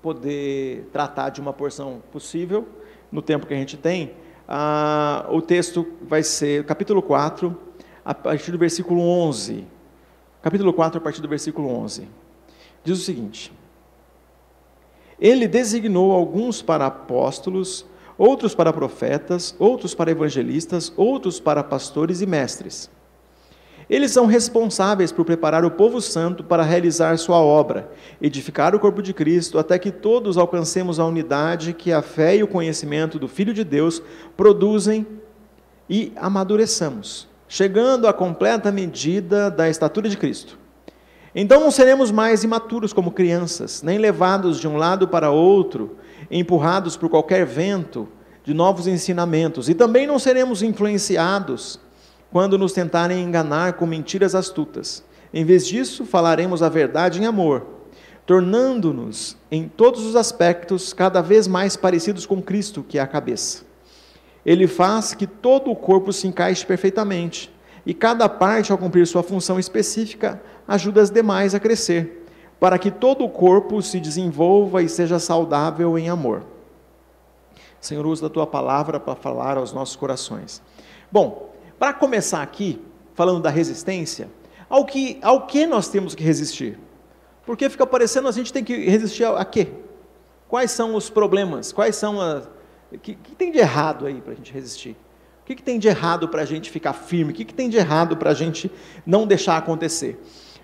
poder 0.00 0.88
tratar 0.92 1.30
de 1.30 1.40
uma 1.40 1.52
porção 1.52 2.00
possível, 2.12 2.68
no 3.10 3.20
tempo 3.20 3.44
que 3.44 3.52
a 3.52 3.56
gente 3.56 3.76
tem, 3.76 4.12
ah, 4.46 5.26
o 5.30 5.42
texto 5.42 5.84
vai 6.02 6.22
ser, 6.22 6.64
capítulo 6.64 7.02
4, 7.02 7.56
a 8.04 8.14
partir 8.14 8.52
do 8.52 8.58
versículo 8.58 9.00
11. 9.00 9.66
Capítulo 10.40 10.72
4, 10.72 10.98
a 10.98 11.00
partir 11.00 11.20
do 11.20 11.28
versículo 11.28 11.70
11. 11.70 12.06
Diz 12.84 13.00
o 13.00 13.02
seguinte: 13.02 13.52
ele 15.18 15.48
designou 15.48 16.12
alguns 16.12 16.62
para 16.62 16.86
apóstolos, 16.86 17.84
outros 18.18 18.54
para 18.54 18.72
profetas, 18.72 19.54
outros 19.58 19.94
para 19.94 20.10
evangelistas, 20.10 20.92
outros 20.96 21.38
para 21.38 21.62
pastores 21.62 22.20
e 22.20 22.26
mestres. 22.26 22.90
Eles 23.88 24.10
são 24.10 24.26
responsáveis 24.26 25.10
por 25.10 25.24
preparar 25.24 25.64
o 25.64 25.70
povo 25.70 26.00
santo 26.00 26.44
para 26.44 26.62
realizar 26.62 27.16
sua 27.16 27.38
obra, 27.38 27.90
edificar 28.20 28.74
o 28.74 28.80
corpo 28.80 29.00
de 29.00 29.14
Cristo, 29.14 29.58
até 29.58 29.78
que 29.78 29.90
todos 29.90 30.36
alcancemos 30.36 31.00
a 31.00 31.06
unidade 31.06 31.72
que 31.72 31.90
a 31.90 32.02
fé 32.02 32.36
e 32.36 32.42
o 32.42 32.48
conhecimento 32.48 33.18
do 33.18 33.28
Filho 33.28 33.54
de 33.54 33.64
Deus 33.64 34.02
produzem 34.36 35.06
e 35.88 36.12
amadureçamos, 36.16 37.26
chegando 37.48 38.06
à 38.06 38.12
completa 38.12 38.70
medida 38.70 39.50
da 39.50 39.70
estatura 39.70 40.06
de 40.06 40.18
Cristo 40.18 40.58
então 41.34 41.60
não 41.60 41.70
seremos 41.70 42.10
mais 42.10 42.42
imaturos 42.42 42.92
como 42.92 43.12
crianças, 43.12 43.82
nem 43.82 43.98
levados 43.98 44.58
de 44.58 44.66
um 44.66 44.76
lado 44.76 45.06
para 45.06 45.30
outro, 45.30 45.96
empurrados 46.30 46.96
por 46.96 47.08
qualquer 47.08 47.44
vento 47.46 48.08
de 48.44 48.54
novos 48.54 48.86
ensinamentos, 48.86 49.68
e 49.68 49.74
também 49.74 50.06
não 50.06 50.18
seremos 50.18 50.62
influenciados 50.62 51.78
quando 52.30 52.58
nos 52.58 52.72
tentarem 52.72 53.22
enganar 53.22 53.74
com 53.74 53.86
mentiras 53.86 54.34
astutas. 54.34 55.04
Em 55.32 55.44
vez 55.44 55.66
disso, 55.66 56.04
falaremos 56.06 56.62
a 56.62 56.68
verdade 56.68 57.20
em 57.20 57.26
amor, 57.26 57.66
tornando-nos, 58.24 59.36
em 59.50 59.68
todos 59.68 60.04
os 60.04 60.16
aspectos, 60.16 60.92
cada 60.92 61.20
vez 61.20 61.46
mais 61.46 61.76
parecidos 61.76 62.26
com 62.26 62.42
Cristo, 62.42 62.82
que 62.82 62.98
é 62.98 63.00
a 63.00 63.06
cabeça. 63.06 63.64
Ele 64.44 64.66
faz 64.66 65.14
que 65.14 65.26
todo 65.26 65.70
o 65.70 65.76
corpo 65.76 66.12
se 66.12 66.26
encaixe 66.26 66.64
perfeitamente, 66.64 67.50
e 67.84 67.94
cada 67.94 68.28
parte, 68.28 68.72
ao 68.72 68.78
cumprir 68.78 69.06
sua 69.06 69.22
função 69.22 69.58
específica, 69.58 70.40
ajuda 70.66 71.00
as 71.00 71.10
demais 71.10 71.54
a 71.54 71.60
crescer, 71.60 72.17
para 72.60 72.78
que 72.78 72.90
todo 72.90 73.24
o 73.24 73.28
corpo 73.28 73.80
se 73.80 74.00
desenvolva 74.00 74.82
e 74.82 74.88
seja 74.88 75.18
saudável 75.18 75.98
em 75.98 76.08
amor. 76.08 76.44
Senhor, 77.80 78.04
usa 78.06 78.26
a 78.26 78.30
tua 78.30 78.46
palavra 78.46 78.98
para 78.98 79.14
falar 79.14 79.56
aos 79.56 79.72
nossos 79.72 79.94
corações. 79.94 80.60
Bom, 81.10 81.54
para 81.78 81.92
começar 81.92 82.42
aqui, 82.42 82.80
falando 83.14 83.40
da 83.40 83.50
resistência, 83.50 84.28
ao 84.68 84.84
que, 84.84 85.18
ao 85.22 85.46
que 85.46 85.66
nós 85.66 85.88
temos 85.88 86.14
que 86.14 86.22
resistir? 86.22 86.78
Porque 87.46 87.70
fica 87.70 87.86
parecendo 87.86 88.28
a 88.28 88.32
gente 88.32 88.52
tem 88.52 88.64
que 88.64 88.76
resistir 88.90 89.24
a, 89.24 89.38
a 89.38 89.44
quê? 89.44 89.68
Quais 90.48 90.70
são 90.70 90.94
os 90.94 91.08
problemas? 91.08 91.72
Quais 91.72 91.96
são 91.96 92.20
as. 92.20 92.48
O 92.90 92.98
que, 92.98 93.14
que 93.14 93.34
tem 93.34 93.52
de 93.52 93.58
errado 93.58 94.06
aí 94.06 94.20
para 94.20 94.32
a 94.32 94.36
gente 94.36 94.52
resistir? 94.52 94.96
O 95.42 95.46
que, 95.46 95.54
que 95.54 95.62
tem 95.62 95.78
de 95.78 95.88
errado 95.88 96.28
para 96.28 96.42
a 96.42 96.44
gente 96.44 96.70
ficar 96.70 96.92
firme? 96.92 97.32
O 97.32 97.34
que, 97.34 97.44
que 97.44 97.54
tem 97.54 97.68
de 97.68 97.76
errado 97.76 98.16
para 98.16 98.30
a 98.30 98.34
gente 98.34 98.70
não 99.06 99.26
deixar 99.26 99.56
acontecer? 99.56 100.20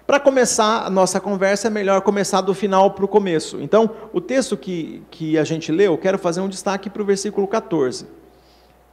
Para 0.06 0.20
começar 0.20 0.84
a 0.84 0.90
nossa 0.90 1.18
conversa, 1.18 1.68
é 1.68 1.70
melhor 1.70 2.02
começar 2.02 2.42
do 2.42 2.52
final 2.52 2.90
para 2.90 3.04
o 3.04 3.08
começo. 3.08 3.60
Então, 3.60 3.90
o 4.12 4.20
texto 4.20 4.56
que, 4.56 5.02
que 5.10 5.38
a 5.38 5.44
gente 5.44 5.72
leu, 5.72 5.96
quero 5.96 6.18
fazer 6.18 6.40
um 6.40 6.48
destaque 6.48 6.90
para 6.90 7.00
o 7.00 7.04
versículo 7.04 7.48
14. 7.48 8.06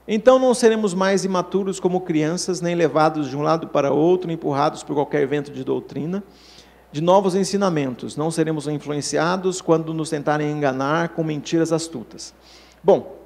Então 0.08 0.40
não 0.40 0.54
seremos 0.54 0.94
mais 0.94 1.24
imaturos 1.24 1.80
como 1.80 2.02
crianças, 2.02 2.60
nem 2.60 2.76
levados 2.76 3.30
de 3.30 3.38
um 3.38 3.42
lado 3.42 3.68
para 3.68 3.92
outro, 3.92 4.32
empurrados 4.32 4.84
por 4.84 4.96
qualquer 4.96 5.28
vento 5.28 5.52
de 5.52 5.64
doutrina, 5.64 6.24
de 6.92 7.02
novos 7.02 7.36
ensinamentos. 7.36 8.18
Não 8.18 8.32
seremos 8.32 8.68
influenciados 8.68 9.62
quando 9.62 9.94
nos 9.94 10.10
tentarem 10.10 10.52
enganar 10.52 11.10
com 11.10 11.24
mentiras 11.24 11.72
astutas. 11.72 12.34
Bom, 12.84 13.20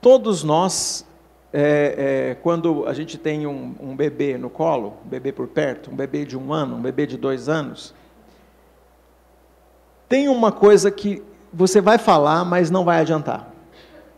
todos 0.00 0.42
nós, 0.42 1.06
é, 1.52 2.30
é, 2.30 2.34
quando 2.42 2.86
a 2.86 2.92
gente 2.92 3.16
tem 3.16 3.46
um, 3.46 3.74
um 3.80 3.96
bebê 3.96 4.36
no 4.36 4.50
colo, 4.50 4.98
um 5.04 5.08
bebê 5.08 5.32
por 5.32 5.48
perto, 5.48 5.90
um 5.90 5.96
bebê 5.96 6.24
de 6.24 6.36
um 6.36 6.52
ano, 6.52 6.76
um 6.76 6.80
bebê 6.80 7.06
de 7.06 7.16
dois 7.16 7.48
anos, 7.48 7.94
tem 10.08 10.28
uma 10.28 10.52
coisa 10.52 10.90
que 10.90 11.22
você 11.52 11.80
vai 11.80 11.98
falar, 11.98 12.44
mas 12.44 12.70
não 12.70 12.84
vai 12.84 13.00
adiantar. 13.00 13.52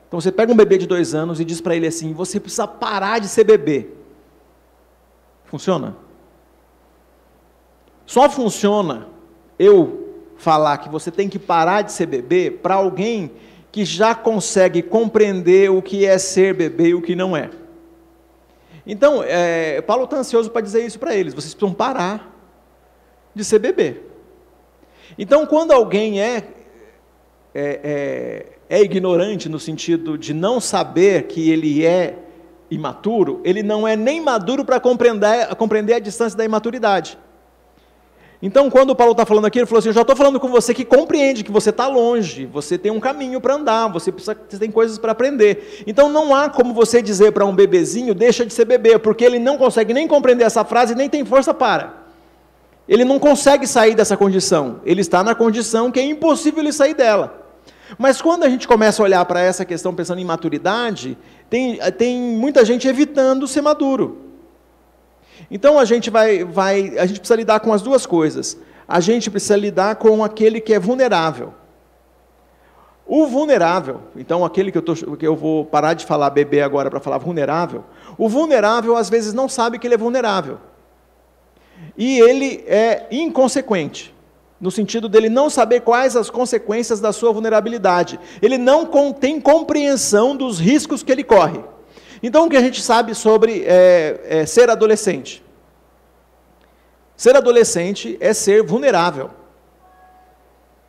Então 0.09 0.21
você 0.21 0.33
pega 0.33 0.53
um 0.53 0.57
bebê 0.57 0.77
de 0.77 0.87
dois 0.87 1.15
anos 1.15 1.39
e 1.41 1.45
diz 1.45 1.61
para 1.61 1.77
ele 1.77 1.87
assim: 1.87 2.13
você 2.13 2.41
precisa 2.41 2.67
parar 2.67 3.21
de 3.21 3.29
ser 3.29 3.45
bebê. 3.45 3.89
Funciona? 5.45 5.97
Só 8.07 8.29
funciona 8.29 9.07
eu 9.57 10.09
falar 10.37 10.79
que 10.79 10.89
você 10.89 11.13
tem 11.13 11.29
que 11.29 11.39
parar 11.39 11.83
de 11.83 11.93
ser 11.93 12.07
bebê 12.07 12.51
para 12.51 12.75
alguém 12.75 13.31
que 13.73 13.85
já 13.85 14.15
consegue 14.15 14.83
compreender 14.83 15.71
o 15.71 15.81
que 15.81 16.05
é 16.05 16.19
ser 16.19 16.55
bebê 16.55 16.89
e 16.89 16.95
o 16.95 17.03
que 17.03 17.15
não 17.15 17.37
é. 17.37 17.51
Então, 18.87 19.23
é, 19.23 19.81
Paulo 19.83 20.05
está 20.05 20.17
ansioso 20.17 20.51
para 20.51 20.63
dizer 20.63 20.85
isso 20.85 20.99
para 20.99 21.15
eles: 21.15 21.35
vocês 21.35 21.55
precisam 21.55 21.75
parar 21.75 22.35
de 23.35 23.45
ser 23.45 23.59
bebê. 23.59 24.01
Então, 25.19 25.47
quando 25.47 25.73
alguém 25.73 26.21
é, 26.21 26.45
é, 27.55 27.81
é, 27.83 28.47
é 28.69 28.83
ignorante 28.83 29.49
no 29.49 29.59
sentido 29.59 30.17
de 30.17 30.33
não 30.33 30.61
saber 30.61 31.25
que 31.25 31.51
ele 31.51 31.85
é 31.85 32.17
imaturo, 32.71 33.41
ele 33.45 33.63
não 33.63 33.87
é 33.87 33.97
nem 33.97 34.21
maduro 34.21 34.65
para 34.65 34.81
compreender, 34.81 35.55
compreender 35.57 35.95
a 35.95 35.99
distância 35.99 36.37
da 36.37 36.45
imaturidade. 36.45 37.19
Então, 38.43 38.71
quando 38.71 38.91
o 38.91 38.97
Paulo 38.97 39.13
está 39.13 39.27
falando 39.27 39.45
aqui, 39.45 39.59
ele 39.59 39.67
falou 39.67 39.81
assim: 39.81 39.89
Eu 39.91 39.95
já 39.95 40.01
estou 40.01 40.17
falando 40.17 40.41
com 40.41 40.49
você 40.49 40.73
que 40.73 40.85
compreende 40.85 41.45
que 41.45 41.53
você 41.53 41.69
está 41.71 41.87
longe, 41.87 42.47
você 42.47 42.79
tem 42.79 42.91
um 42.91 42.99
caminho 42.99 43.41
para 43.41 43.55
andar, 43.55 43.89
você, 43.89 44.11
precisa, 44.11 44.35
você 44.49 44.59
tem 44.59 44.71
coisas 44.71 44.97
para 44.97 45.13
aprender. 45.13 45.85
Então, 45.87 46.09
não 46.09 46.35
há 46.35 46.49
como 46.49 46.73
você 46.73 47.03
dizer 47.03 47.33
para 47.33 47.45
um 47.45 47.55
bebezinho: 47.55 48.15
deixa 48.15 48.47
de 48.47 48.55
ser 48.55 48.65
bebê, 48.65 48.99
porque 48.99 49.25
ele 49.25 49.39
não 49.39 49.59
consegue 49.59 49.93
nem 49.93 50.09
compreender 50.09 50.45
essa 50.45 50.65
frase, 50.65 50.95
nem 50.95 51.09
tem 51.09 51.25
força 51.25 51.53
para. 51.53 52.01
Ele 52.89 53.05
não 53.05 53.19
consegue 53.19 53.67
sair 53.67 53.95
dessa 53.95 54.17
condição. 54.17 54.81
Ele 54.85 55.03
está 55.03 55.23
na 55.23 55.35
condição 55.35 55.93
que 55.93 56.01
é 56.01 56.03
impossível 56.03 56.61
ele 56.61 56.73
sair 56.73 56.95
dela. 56.95 57.47
Mas 57.99 58.23
quando 58.23 58.45
a 58.45 58.49
gente 58.49 58.67
começa 58.67 59.03
a 59.03 59.05
olhar 59.05 59.25
para 59.27 59.41
essa 59.41 59.65
questão 59.65 59.95
pensando 59.95 60.21
em 60.21 60.25
maturidade, 60.25 61.17
tem, 61.49 61.79
tem 61.99 62.19
muita 62.19 62.65
gente 62.65 62.89
evitando 62.89 63.47
ser 63.47 63.61
maduro. 63.61 64.30
Então 65.51 65.79
a 65.79 65.85
gente 65.85 66.11
vai, 66.11 66.45
vai, 66.45 66.97
a 66.99 67.07
gente 67.07 67.19
precisa 67.19 67.37
lidar 67.37 67.61
com 67.61 67.73
as 67.73 67.83
duas 67.83 68.07
coisas. 68.07 68.57
A 68.87 69.01
gente 69.01 69.31
precisa 69.31 69.57
lidar 69.57 69.97
com 69.97 70.23
aquele 70.23 70.61
que 70.61 70.73
é 70.73 70.79
vulnerável. 70.79 71.55
O 73.07 73.27
vulnerável, 73.27 74.03
então 74.15 74.45
aquele 74.45 74.71
que 74.71 74.79
eu, 74.79 74.83
tô, 74.83 74.95
que 74.95 75.27
eu 75.27 75.35
vou 75.35 75.65
parar 75.65 75.95
de 75.95 76.07
falar 76.07 76.31
bebê 76.31 76.63
agora 76.63 76.89
para 76.89 77.01
falar 77.01 77.19
vulnerável, 77.19 77.83
o 78.17 78.29
vulnerável 78.29 78.97
às 78.97 79.11
vezes 79.11 79.35
não 79.35 79.49
sabe 79.49 79.81
que 79.81 79.87
ele 79.87 79.95
é 79.95 79.99
vulnerável. 79.99 80.59
E 81.99 82.21
ele 82.21 82.63
é 82.69 83.09
inconsequente, 83.11 84.15
no 84.61 84.71
sentido 84.71 85.09
dele 85.09 85.29
não 85.29 85.51
saber 85.51 85.81
quais 85.81 86.15
as 86.15 86.31
consequências 86.31 87.01
da 87.01 87.13
sua 87.13 87.33
vulnerabilidade. 87.33 88.21
Ele 88.41 88.57
não 88.57 88.87
tem 89.13 89.41
compreensão 89.41 90.37
dos 90.37 90.61
riscos 90.61 91.03
que 91.03 91.11
ele 91.11 91.25
corre. 91.25 91.65
Então, 92.23 92.47
o 92.47 92.51
que 92.51 92.57
a 92.57 92.61
gente 92.61 92.83
sabe 92.83 93.15
sobre 93.15 93.65
é, 93.67 94.21
é, 94.25 94.47
ser 94.47 94.69
adolescente? 94.69 95.43
Ser 97.17 97.37
adolescente 97.37 98.17
é 98.21 98.33
ser 98.33 98.63
vulnerável. 98.63 99.31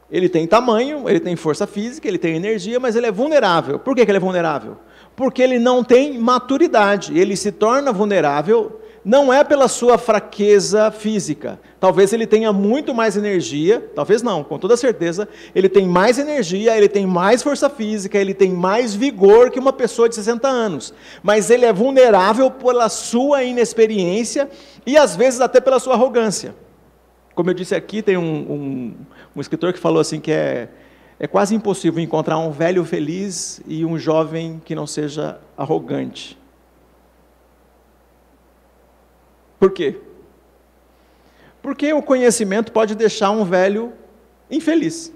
Ele 0.09 0.27
tem 0.27 0.45
tamanho, 0.45 1.09
ele 1.09 1.21
tem 1.21 1.37
força 1.37 1.65
física, 1.65 2.07
ele 2.07 2.17
tem 2.17 2.35
energia, 2.35 2.79
mas 2.79 2.97
ele 2.97 3.05
é 3.05 3.11
vulnerável. 3.11 3.79
Por 3.79 3.95
que, 3.95 4.03
que 4.03 4.11
ele 4.11 4.17
é 4.17 4.21
vulnerável? 4.21 4.77
Porque 5.15 5.41
ele 5.41 5.57
não 5.57 5.83
tem 5.83 6.17
maturidade. 6.17 7.17
Ele 7.17 7.35
se 7.37 7.51
torna 7.51 7.93
vulnerável 7.93 8.81
não 9.03 9.33
é 9.33 9.43
pela 9.43 9.67
sua 9.67 9.97
fraqueza 9.97 10.91
física. 10.91 11.59
Talvez 11.79 12.13
ele 12.13 12.27
tenha 12.27 12.53
muito 12.53 12.93
mais 12.93 13.17
energia, 13.17 13.89
talvez 13.95 14.21
não, 14.21 14.43
com 14.43 14.59
toda 14.59 14.77
certeza, 14.77 15.27
ele 15.55 15.67
tem 15.67 15.87
mais 15.87 16.19
energia, 16.19 16.77
ele 16.77 16.87
tem 16.87 17.05
mais 17.05 17.41
força 17.41 17.69
física, 17.69 18.17
ele 18.17 18.33
tem 18.33 18.51
mais 18.51 18.93
vigor 18.93 19.49
que 19.49 19.59
uma 19.59 19.73
pessoa 19.73 20.07
de 20.07 20.15
60 20.15 20.47
anos. 20.47 20.93
Mas 21.23 21.49
ele 21.49 21.65
é 21.65 21.73
vulnerável 21.73 22.51
pela 22.51 22.89
sua 22.89 23.43
inexperiência 23.43 24.49
e 24.85 24.95
às 24.95 25.15
vezes 25.15 25.41
até 25.41 25.59
pela 25.59 25.79
sua 25.79 25.95
arrogância. 25.95 26.53
Como 27.33 27.49
eu 27.49 27.53
disse 27.53 27.73
aqui, 27.73 28.01
tem 28.01 28.17
um, 28.17 28.23
um, 28.23 28.93
um 29.35 29.41
escritor 29.41 29.73
que 29.73 29.79
falou 29.79 29.99
assim 29.99 30.19
que 30.19 30.31
é, 30.31 30.69
é 31.19 31.25
quase 31.25 31.55
impossível 31.55 32.03
encontrar 32.03 32.37
um 32.37 32.51
velho 32.51 32.85
feliz 32.85 33.61
e 33.65 33.83
um 33.83 33.97
jovem 33.97 34.61
que 34.63 34.75
não 34.75 34.85
seja 34.85 35.39
arrogante. 35.57 36.40
Por 39.61 39.69
quê? 39.69 39.95
Porque 41.61 41.93
o 41.93 42.01
conhecimento 42.01 42.71
pode 42.71 42.95
deixar 42.95 43.29
um 43.29 43.45
velho 43.45 43.93
infeliz. 44.49 45.13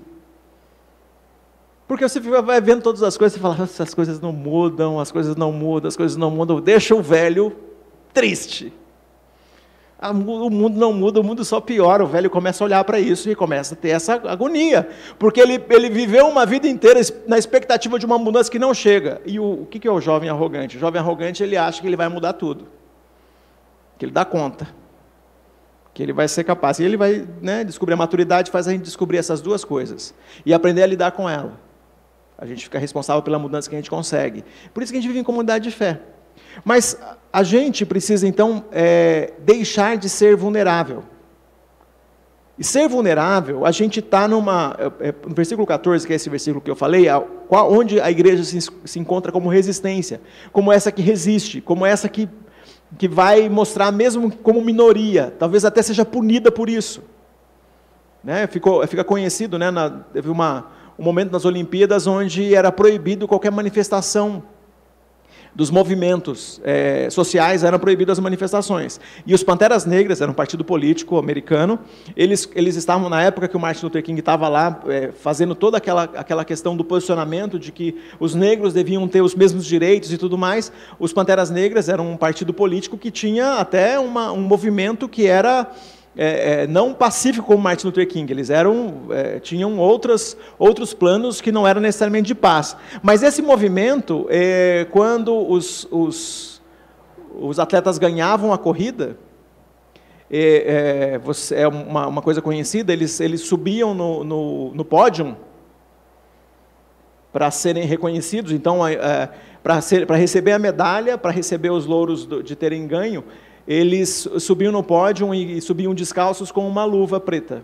Porque 1.87 2.07
você 2.07 2.19
vai 2.19 2.61
vendo 2.61 2.83
todas 2.83 3.01
as 3.01 3.17
coisas 3.17 3.35
e 3.35 3.41
fala, 3.41 3.63
essas 3.63 3.95
coisas 3.95 4.19
não 4.19 4.31
mudam, 4.31 4.99
as 4.99 5.11
coisas 5.11 5.35
não 5.35 5.51
mudam, 5.51 5.87
as 5.87 5.97
coisas 5.97 6.15
não 6.15 6.29
mudam, 6.29 6.61
deixa 6.61 6.93
o 6.93 7.01
velho 7.01 7.55
triste. 8.13 8.71
O 9.99 10.13
mundo 10.51 10.77
não 10.77 10.93
muda, 10.93 11.21
o 11.21 11.23
mundo 11.23 11.43
só 11.43 11.59
piora. 11.59 12.03
O 12.03 12.07
velho 12.07 12.29
começa 12.29 12.63
a 12.63 12.65
olhar 12.65 12.83
para 12.83 12.99
isso 12.99 13.27
e 13.27 13.33
começa 13.33 13.73
a 13.73 13.77
ter 13.77 13.89
essa 13.89 14.13
agonia. 14.13 14.87
Porque 15.17 15.41
ele, 15.41 15.59
ele 15.71 15.89
viveu 15.89 16.27
uma 16.27 16.45
vida 16.45 16.67
inteira 16.67 16.99
na 17.27 17.39
expectativa 17.39 17.97
de 17.97 18.05
uma 18.05 18.19
mudança 18.19 18.51
que 18.51 18.59
não 18.59 18.75
chega. 18.75 19.19
E 19.25 19.39
o, 19.39 19.63
o 19.63 19.65
que 19.65 19.87
é 19.87 19.91
o 19.91 19.99
jovem 19.99 20.29
arrogante? 20.29 20.77
O 20.77 20.79
jovem 20.79 21.01
arrogante 21.01 21.41
ele 21.41 21.57
acha 21.57 21.81
que 21.81 21.87
ele 21.87 21.97
vai 21.97 22.09
mudar 22.09 22.33
tudo 22.33 22.67
que 23.97 24.05
ele 24.05 24.11
dá 24.11 24.25
conta, 24.25 24.67
que 25.93 26.03
ele 26.03 26.13
vai 26.13 26.27
ser 26.27 26.43
capaz. 26.43 26.79
E 26.79 26.83
ele 26.83 26.97
vai 26.97 27.27
né, 27.41 27.63
descobrir 27.63 27.93
a 27.93 27.97
maturidade, 27.97 28.51
faz 28.51 28.67
a 28.67 28.71
gente 28.71 28.83
descobrir 28.83 29.17
essas 29.17 29.41
duas 29.41 29.63
coisas 29.63 30.13
e 30.45 30.53
aprender 30.53 30.83
a 30.83 30.87
lidar 30.87 31.11
com 31.11 31.29
ela. 31.29 31.59
A 32.37 32.45
gente 32.45 32.65
fica 32.65 32.77
responsável 32.77 33.21
pela 33.23 33.39
mudança 33.39 33.69
que 33.69 33.75
a 33.75 33.79
gente 33.79 33.89
consegue. 33.89 34.43
Por 34.73 34.83
isso 34.83 34.91
que 34.91 34.97
a 34.97 35.01
gente 35.01 35.07
vive 35.07 35.19
em 35.19 35.23
comunidade 35.23 35.63
de 35.63 35.71
fé. 35.71 36.01
Mas 36.63 36.99
a 37.31 37.43
gente 37.43 37.85
precisa 37.85 38.27
então 38.27 38.65
é, 38.71 39.33
deixar 39.39 39.97
de 39.97 40.09
ser 40.09 40.35
vulnerável. 40.35 41.03
E 42.57 42.63
ser 42.63 42.87
vulnerável, 42.87 43.65
a 43.65 43.71
gente 43.71 43.99
está 43.99 44.27
numa. 44.27 44.75
É, 44.79 45.09
é, 45.09 45.15
no 45.27 45.35
versículo 45.35 45.67
14, 45.67 46.07
que 46.07 46.13
é 46.13 46.15
esse 46.15 46.29
versículo 46.29 46.61
que 46.61 46.71
eu 46.71 46.75
falei, 46.75 47.05
onde 47.49 47.99
a 47.99 48.09
igreja 48.09 48.43
se, 48.45 48.59
se 48.85 48.99
encontra 48.99 49.29
como 49.29 49.49
resistência, 49.49 50.21
como 50.53 50.71
essa 50.71 50.89
que 50.89 51.01
resiste, 51.01 51.59
como 51.59 51.85
essa 51.85 52.07
que 52.07 52.29
que 52.97 53.07
vai 53.07 53.49
mostrar, 53.49 53.91
mesmo 53.91 54.31
como 54.31 54.61
minoria, 54.61 55.33
talvez 55.37 55.65
até 55.65 55.81
seja 55.81 56.05
punida 56.05 56.51
por 56.51 56.69
isso. 56.69 57.03
Né? 58.23 58.47
Ficou, 58.47 58.85
fica 58.87 59.03
conhecido, 59.03 59.59
né, 59.59 59.69
na, 59.69 59.89
teve 59.89 60.29
uma, 60.29 60.67
um 60.97 61.03
momento 61.03 61.31
nas 61.31 61.45
Olimpíadas 61.45 62.07
onde 62.07 62.55
era 62.55 62.71
proibido 62.71 63.27
qualquer 63.27 63.51
manifestação 63.51 64.43
dos 65.55 65.71
movimentos 65.71 66.59
é, 66.63 67.09
sociais 67.09 67.63
eram 67.63 67.79
proibidas 67.79 68.19
as 68.19 68.23
manifestações. 68.23 68.99
E 69.25 69.33
os 69.33 69.41
Panteras 69.41 69.85
Negras, 69.85 70.19
era 70.19 70.29
um 70.29 70.33
partido 70.33 70.65
político 70.65 71.17
americano, 71.17 71.79
eles, 72.15 72.47
eles 72.53 72.75
estavam, 72.75 73.09
na 73.09 73.23
época 73.23 73.47
que 73.47 73.55
o 73.55 73.59
Martin 73.59 73.85
Luther 73.85 74.03
King 74.03 74.19
estava 74.19 74.49
lá, 74.49 74.81
é, 74.87 75.11
fazendo 75.13 75.55
toda 75.55 75.77
aquela, 75.77 76.03
aquela 76.03 76.43
questão 76.43 76.75
do 76.75 76.83
posicionamento 76.83 77.57
de 77.57 77.71
que 77.71 77.95
os 78.19 78.35
negros 78.35 78.73
deviam 78.73 79.07
ter 79.07 79.21
os 79.21 79.33
mesmos 79.33 79.65
direitos 79.65 80.11
e 80.11 80.17
tudo 80.17 80.37
mais, 80.37 80.71
os 80.99 81.13
Panteras 81.13 81.49
Negras 81.49 81.87
eram 81.87 82.11
um 82.11 82.17
partido 82.17 82.53
político 82.53 82.97
que 82.97 83.09
tinha 83.09 83.55
até 83.55 83.97
uma, 83.97 84.33
um 84.33 84.41
movimento 84.41 85.07
que 85.07 85.25
era 85.25 85.71
é, 86.17 86.63
é, 86.63 86.67
não 86.67 86.93
pacífico 86.93 87.45
como 87.45 87.61
Martin 87.61 87.87
Luther 87.87 88.07
King, 88.07 88.31
eles 88.31 88.49
eram, 88.49 89.01
é, 89.09 89.39
tinham 89.39 89.77
outras, 89.77 90.37
outros 90.57 90.93
planos 90.93 91.41
que 91.41 91.51
não 91.51 91.67
eram 91.67 91.81
necessariamente 91.81 92.27
de 92.27 92.35
paz. 92.35 92.77
Mas 93.03 93.21
esse 93.21 93.41
movimento, 93.41 94.25
é, 94.29 94.87
quando 94.91 95.35
os, 95.35 95.85
os, 95.91 96.61
os, 97.37 97.59
atletas 97.59 97.97
ganhavam 97.97 98.53
a 98.53 98.57
corrida, 98.57 99.17
é, 100.31 101.19
é, 101.21 101.61
é 101.61 101.67
uma, 101.67 102.07
uma, 102.07 102.21
coisa 102.21 102.41
conhecida, 102.41 102.93
eles, 102.93 103.19
eles 103.19 103.41
subiam 103.41 103.93
no, 103.93 104.23
no, 104.23 104.73
no 104.73 104.85
pódio 104.85 105.35
para 107.31 107.51
serem 107.51 107.83
reconhecidos, 107.83 108.53
então, 108.53 108.79
para 109.61 110.15
receber 110.15 110.53
a 110.53 110.59
medalha, 110.59 111.17
para 111.17 111.31
receber 111.31 111.69
os 111.69 111.85
louros 111.85 112.25
de 112.25 112.55
terem 112.55 112.87
ganho, 112.87 113.25
eles 113.67 114.27
subiam 114.39 114.71
no 114.71 114.83
pódio 114.83 115.33
e 115.33 115.59
subiam 115.61 115.93
descalços 115.93 116.51
com 116.51 116.67
uma 116.67 116.85
luva 116.85 117.19
preta. 117.19 117.63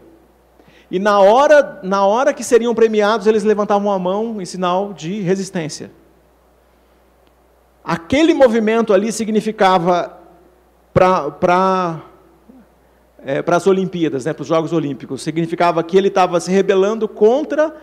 E 0.90 1.00
na 1.00 1.20
hora, 1.20 1.80
na 1.84 2.06
hora 2.06 2.34
que 2.34 2.44
seriam 2.44 2.76
premiados, 2.76 3.28
eles 3.28 3.44
levantavam 3.44 3.92
a 3.92 3.98
mão 3.98 4.42
em 4.42 4.46
sinal 4.46 4.92
de 4.94 5.22
resistência. 5.22 5.92
Aquele 7.84 8.34
movimento 8.34 8.94
ali 8.94 9.12
significava 9.12 10.20
para 10.94 12.02
é, 13.24 13.44
as 13.46 13.68
Olimpíadas, 13.68 14.26
né, 14.26 14.34
para 14.34 14.42
os 14.42 14.48
Jogos 14.48 14.74
Olímpicos, 14.74 15.22
significava 15.22 15.82
que 15.84 15.98
ele 15.98 16.10
estava 16.10 16.40
se 16.40 16.52
rebelando 16.52 17.08
contra 17.08 17.74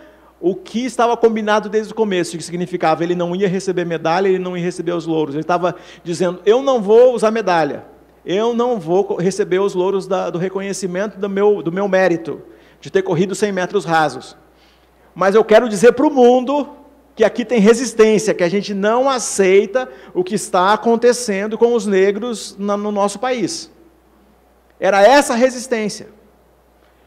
o 0.41 0.55
que 0.55 0.85
estava 0.85 1.17
combinado 1.17 1.69
desde 1.69 1.93
o 1.93 1.97
começo, 1.97 2.37
que 2.37 2.45
significava 2.45 3.03
ele 3.03 3.15
não 3.15 3.35
ia 3.35 3.49
receber 3.49 3.85
medalha, 3.85 4.29
ele 4.29 4.39
não 4.39 4.57
ia 4.57 4.63
receber 4.63 4.93
os 4.93 5.07
louros. 5.07 5.35
Ele 5.35 5.43
estava 5.43 5.75
dizendo: 6.05 6.41
eu 6.45 6.63
não 6.63 6.81
vou 6.81 7.15
usar 7.15 7.31
medalha, 7.31 7.85
eu 8.29 8.53
não 8.53 8.79
vou 8.79 9.17
receber 9.17 9.59
os 9.59 9.73
louros 9.73 10.07
da, 10.07 10.29
do 10.29 10.37
reconhecimento 10.39 11.19
do 11.19 11.31
meu, 11.31 11.63
do 11.63 11.73
meu 11.73 11.89
mérito, 11.89 12.43
de 12.79 12.91
ter 12.91 13.01
corrido 13.01 13.35
100 13.35 13.53
metros 13.53 13.87
rasos. 13.87 14.37
Mas 15.15 15.35
eu 15.35 15.43
quero 15.43 15.67
dizer 15.67 15.93
para 15.93 16.07
o 16.07 16.11
mundo 16.11 16.69
que 17.17 17.25
aqui 17.25 17.43
tem 17.43 17.59
resistência, 17.59 18.35
que 18.35 18.45
a 18.45 18.49
gente 18.49 18.75
não 18.75 19.09
aceita 19.09 19.89
o 20.13 20.23
que 20.23 20.35
está 20.35 20.75
acontecendo 20.75 21.57
com 21.57 21.73
os 21.73 21.87
negros 21.87 22.55
no 22.59 22.93
nosso 22.93 23.19
país. 23.19 23.73
Era 24.79 25.03
essa 25.03 25.35
resistência. 25.35 26.11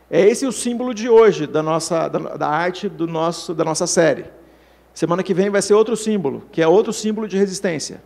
É 0.10 0.20
esse 0.22 0.48
o 0.48 0.52
símbolo 0.52 0.92
de 0.92 1.08
hoje 1.08 1.46
da 1.46 1.62
nossa 1.62 2.08
da, 2.08 2.20
da, 2.36 2.48
arte 2.48 2.90
do 2.90 3.06
nosso 3.06 3.54
da 3.54 3.64
nossa 3.64 3.86
série. 3.86 4.26
Semana 4.92 5.22
que 5.22 5.36
vem 5.36 5.52
vai 5.52 5.62
ser 5.62 5.76
outro 5.76 5.96
símbolo, 5.96 6.44
que 6.52 6.64
é 6.64 6.68
outro 6.68 6.92
símbolo 6.92 7.28
de 7.28 7.38
resistência. 7.38 8.02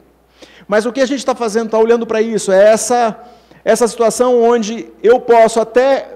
Mas 0.68 0.86
o 0.86 0.92
que 0.92 1.02
a 1.02 1.06
gente 1.06 1.20
está 1.20 1.36
fazendo, 1.36 1.66
está 1.66 1.78
olhando 1.78 2.06
para 2.06 2.22
isso, 2.22 2.52
é 2.52 2.72
essa 2.72 3.18
essa 3.66 3.88
situação 3.88 4.44
onde 4.44 4.92
eu 5.02 5.20
posso 5.20 5.60
até 5.60 6.08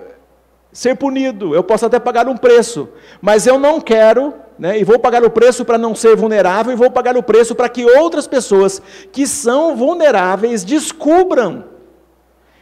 ser 0.72 0.96
punido, 0.96 1.56
eu 1.56 1.64
posso 1.64 1.84
até 1.84 1.98
pagar 1.98 2.28
um 2.28 2.38
preço, 2.38 2.88
mas 3.20 3.48
eu 3.48 3.58
não 3.58 3.82
quero, 3.82 4.36
né, 4.58 4.80
e 4.80 4.84
vou 4.84 5.00
pagar 5.00 5.24
o 5.24 5.32
preço 5.32 5.66
para 5.66 5.76
não 5.76 5.96
ser 5.96 6.16
vulnerável, 6.16 6.72
e 6.72 6.76
vou 6.76 6.92
pagar 6.92 7.18
o 7.18 7.24
preço 7.24 7.56
para 7.56 7.68
que 7.68 7.84
outras 7.84 8.28
pessoas 8.28 8.80
que 9.12 9.26
são 9.26 9.76
vulneráveis 9.76 10.64
descubram 10.64 11.66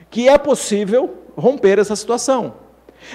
que 0.09 0.29
é 0.29 0.37
possível 0.37 1.15
romper 1.35 1.79
essa 1.79 1.95
situação. 1.97 2.53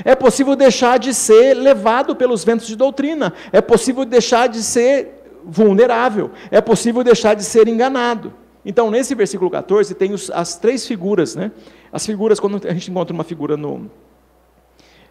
É 0.04 0.14
possível 0.14 0.54
deixar 0.54 0.98
de 0.98 1.14
ser 1.14 1.54
levado 1.54 2.14
pelos 2.14 2.44
ventos 2.44 2.66
de 2.66 2.76
doutrina. 2.76 3.32
É 3.50 3.60
possível 3.60 4.04
deixar 4.04 4.46
de 4.46 4.62
ser 4.62 5.22
vulnerável. 5.44 6.30
É 6.50 6.60
possível 6.60 7.02
deixar 7.02 7.34
de 7.34 7.42
ser 7.42 7.66
enganado. 7.66 8.32
Então, 8.64 8.90
nesse 8.90 9.14
versículo 9.14 9.50
14, 9.50 9.94
tem 9.94 10.12
os, 10.12 10.30
as 10.30 10.56
três 10.56 10.86
figuras. 10.86 11.34
Né? 11.34 11.50
As 11.92 12.06
figuras, 12.06 12.38
quando 12.38 12.60
a 12.66 12.72
gente 12.72 12.90
encontra 12.90 13.12
uma 13.12 13.24
figura 13.24 13.56
no, 13.56 13.90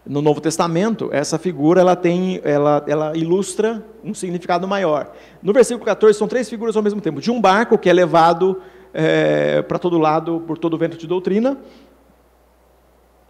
no 0.06 0.22
Novo 0.22 0.40
Testamento, 0.40 1.10
essa 1.12 1.38
figura 1.38 1.80
ela 1.80 1.94
tem, 1.94 2.40
ela, 2.44 2.82
ela 2.86 3.16
ilustra 3.16 3.84
um 4.02 4.14
significado 4.14 4.66
maior. 4.66 5.12
No 5.42 5.52
versículo 5.52 5.84
14, 5.84 6.18
são 6.18 6.26
três 6.26 6.48
figuras 6.48 6.76
ao 6.76 6.82
mesmo 6.82 7.00
tempo: 7.00 7.20
de 7.20 7.30
um 7.30 7.40
barco 7.40 7.76
que 7.76 7.90
é 7.90 7.92
levado 7.92 8.60
é, 8.92 9.62
para 9.62 9.78
todo 9.78 9.98
lado 9.98 10.42
por 10.46 10.58
todo 10.58 10.78
vento 10.78 10.96
de 10.96 11.06
doutrina, 11.06 11.58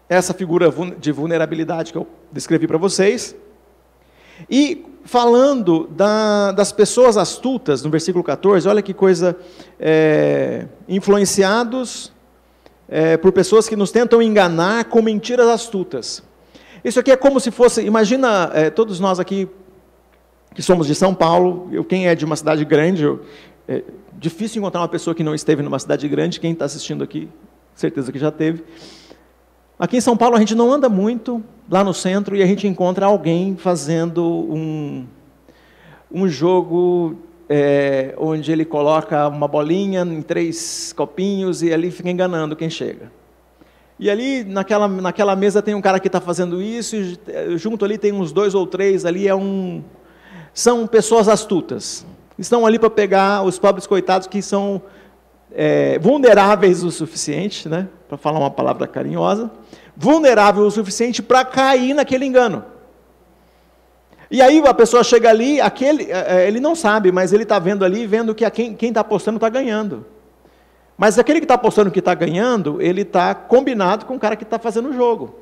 essa 0.09 0.33
figura 0.33 0.73
de 0.99 1.13
vulnerabilidade 1.13 1.93
que 1.93 1.99
eu 1.99 2.07
descrevi 2.31 2.67
para 2.67 2.79
vocês. 2.79 3.37
E 4.51 4.85
falando 5.05 5.89
da, 5.89 6.53
das 6.53 6.73
pessoas 6.73 7.17
astutas, 7.17 7.83
no 7.83 7.91
versículo 7.91 8.23
14, 8.23 8.69
olha 8.69 8.83
que 8.83 8.95
coisa, 8.95 9.37
é, 9.79 10.67
influenciados 10.89 12.13
é, 12.89 13.17
por 13.17 13.33
pessoas 13.33 13.69
que 13.69 13.77
nos 13.77 13.91
tentam 13.91 14.23
enganar 14.23 14.85
com 14.85 15.03
mentiras 15.03 15.49
astutas. 15.49 16.23
Isso 16.85 16.99
aqui 16.99 17.11
é 17.11 17.17
como 17.17 17.41
se 17.41 17.51
fosse, 17.51 17.83
imagina, 17.83 18.51
é, 18.55 18.71
todos 18.71 19.01
nós 19.01 19.21
aqui 19.21 19.49
que 20.55 20.63
somos 20.63 20.87
de 20.87 20.95
São 20.95 21.15
Paulo, 21.15 21.69
eu, 21.73 21.85
quem 21.85 22.07
é 22.09 22.15
de 22.15 22.25
uma 22.25 22.37
cidade 22.37 22.65
grande, 22.65 23.05
eu, 23.05 23.23
é 23.67 23.83
difícil 24.19 24.61
encontrar 24.61 24.81
uma 24.81 24.89
pessoa 24.89 25.15
que 25.15 25.23
não 25.23 25.35
esteve 25.35 25.63
numa 25.63 25.79
cidade 25.79 26.07
grande, 26.09 26.39
quem 26.39 26.53
está 26.53 26.65
assistindo 26.65 27.03
aqui, 27.03 27.29
certeza 27.75 28.13
que 28.13 28.19
já 28.19 28.31
teve. 28.31 28.63
Aqui 29.79 29.97
em 29.97 30.01
São 30.01 30.17
Paulo 30.17 30.37
a 30.37 30.39
gente 30.39 30.55
não 30.55 30.71
anda 30.71 30.89
muito 30.89 31.43
lá 31.73 31.83
no 31.83 31.95
centro 31.95 32.37
e 32.37 32.43
a 32.43 32.47
gente 32.47 32.69
encontra 32.69 33.07
alguém 33.07 33.57
fazendo 33.57 34.23
um, 34.23 35.07
um 36.13 36.29
jogo 36.29 37.17
é, 37.49 38.15
onde 38.19 38.53
ele 38.53 38.67
coloca 38.67 39.27
uma 39.27 39.49
bolinha 39.49 40.03
em 40.03 40.21
três 40.21 40.93
copinhos 40.93 41.63
e 41.63 41.73
ali 41.73 41.91
fica 41.91 42.11
enganando 42.11 42.55
quem 42.55 42.69
chega. 42.69 43.11
E 43.99 44.11
ali 44.11 44.45
naquela, 44.45 44.87
naquela 44.87 45.35
mesa 45.35 45.63
tem 45.63 45.75
um 45.75 45.81
cara 45.81 45.99
que 45.99 46.09
está 46.09 46.21
fazendo 46.21 46.61
isso, 46.61 46.95
e 46.95 47.19
é, 47.29 47.57
junto 47.57 47.87
ali 47.87 47.97
tem 47.97 48.13
uns 48.13 48.33
dois 48.33 48.55
ou 48.55 48.67
três, 48.67 49.07
ali 49.07 49.27
é 49.27 49.35
um. 49.35 49.83
São 50.53 50.87
pessoas 50.87 51.27
astutas. 51.27 52.05
Estão 52.39 52.67
ali 52.67 52.79
para 52.79 52.91
pegar 52.91 53.43
os 53.45 53.59
pobres 53.59 53.87
coitados 53.87 54.27
que 54.27 54.43
são 54.43 54.83
é, 55.51 55.99
vulneráveis 55.99 56.85
o 56.85 56.91
suficiente, 56.91 57.67
né, 57.67 57.89
para 58.09 58.19
falar 58.19 58.41
uma 58.41 58.51
palavra 58.51 58.87
carinhosa, 58.87 59.51
vulnerável 59.97 60.65
o 60.65 60.71
suficiente 60.71 61.23
para 61.23 61.45
cair 61.45 61.95
naquele 61.95 62.25
engano. 62.25 62.65
E 64.31 64.41
aí 64.41 64.63
a 64.67 64.73
pessoa 64.73 65.05
chega 65.05 65.29
ali, 65.29 65.61
aquele, 65.61 66.11
é, 66.11 66.45
é, 66.45 66.49
ele 66.49 66.59
não 66.59 66.75
sabe, 66.75 67.13
mas 67.13 67.33
ele 67.33 67.43
está 67.43 67.59
vendo 67.59 67.85
ali, 67.85 68.07
vendo 68.07 68.35
que 68.35 68.49
quem 68.51 68.89
está 68.89 69.03
apostando 69.03 69.37
está 69.37 69.49
ganhando. 69.49 70.07
Mas 70.97 71.19
aquele 71.19 71.39
que 71.39 71.45
está 71.45 71.55
apostando 71.55 71.91
que 71.91 71.99
está 71.99 72.15
ganhando, 72.15 72.81
ele 72.81 73.03
está 73.03 73.35
combinado 73.35 74.07
com 74.07 74.15
o 74.15 74.19
cara 74.19 74.35
que 74.37 74.45
está 74.45 74.59
fazendo 74.59 74.89
o 74.89 74.93
jogo. 74.93 75.35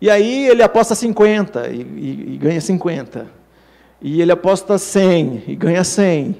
E 0.00 0.10
aí 0.10 0.48
ele 0.48 0.62
aposta 0.62 0.94
50 0.94 1.68
e, 1.68 1.80
e, 1.80 2.34
e 2.34 2.38
ganha 2.38 2.60
50. 2.60 3.26
E 4.00 4.20
ele 4.20 4.32
aposta 4.32 4.76
100 4.76 5.44
e 5.46 5.56
ganha 5.56 5.84
100. 5.84 6.36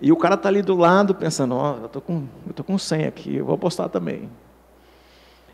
E 0.00 0.10
o 0.10 0.16
cara 0.16 0.34
está 0.34 0.48
ali 0.48 0.62
do 0.62 0.74
lado 0.74 1.14
pensando, 1.14 1.54
oh, 1.54 1.76
eu 1.80 1.86
estou 1.86 2.02
com, 2.02 2.26
eu 2.56 2.64
com 2.64 2.76
100 2.76 3.04
aqui, 3.04 3.36
eu 3.36 3.44
vou 3.44 3.54
apostar 3.54 3.88
também. 3.88 4.28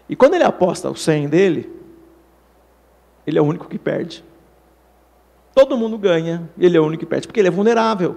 E 0.08 0.16
quando 0.16 0.34
ele 0.34 0.44
aposta 0.44 0.90
o 0.90 0.96
100 0.96 1.28
dele, 1.28 1.70
ele 3.26 3.38
é 3.38 3.42
o 3.42 3.44
único 3.44 3.68
que 3.68 3.78
perde. 3.78 4.24
Todo 5.54 5.76
mundo 5.76 5.98
ganha, 5.98 6.48
ele 6.58 6.76
é 6.76 6.80
o 6.80 6.84
único 6.84 7.00
que 7.00 7.06
perde, 7.06 7.26
porque 7.26 7.40
ele 7.40 7.48
é 7.48 7.50
vulnerável. 7.50 8.16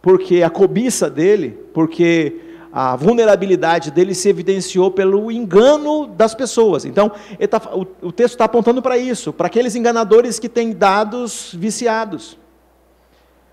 Porque 0.00 0.42
a 0.42 0.48
cobiça 0.48 1.10
dele, 1.10 1.50
porque 1.74 2.40
a 2.72 2.96
vulnerabilidade 2.96 3.90
dele 3.90 4.14
se 4.14 4.28
evidenciou 4.28 4.90
pelo 4.90 5.30
engano 5.30 6.06
das 6.06 6.34
pessoas. 6.34 6.84
Então, 6.84 7.10
tá, 7.50 7.60
o, 7.74 7.86
o 8.08 8.12
texto 8.12 8.34
está 8.34 8.44
apontando 8.44 8.80
para 8.80 8.96
isso, 8.96 9.32
para 9.32 9.48
aqueles 9.48 9.74
enganadores 9.74 10.38
que 10.38 10.48
têm 10.48 10.72
dados 10.72 11.54
viciados. 11.58 12.38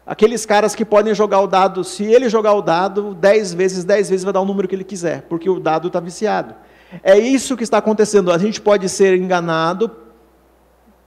Aqueles 0.05 0.45
caras 0.45 0.75
que 0.75 0.85
podem 0.85 1.15
jogar 1.15 1.41
o 1.41 1.47
dado, 1.47 1.83
se 1.83 2.03
ele 2.03 2.29
jogar 2.29 2.53
o 2.53 2.61
dado, 2.61 3.15
dez 3.15 3.53
vezes, 3.53 3.83
dez 3.83 4.09
vezes 4.09 4.23
vai 4.23 4.31
dar 4.31 4.41
o 4.41 4.45
número 4.45 4.67
que 4.67 4.75
ele 4.75 4.83
quiser, 4.83 5.23
porque 5.23 5.49
o 5.49 5.59
dado 5.59 5.87
está 5.87 5.99
viciado. 5.99 6.53
É 7.03 7.17
isso 7.17 7.57
que 7.57 7.63
está 7.63 7.77
acontecendo. 7.77 8.31
A 8.31 8.37
gente 8.37 8.61
pode 8.61 8.87
ser 8.89 9.15
enganado 9.17 9.91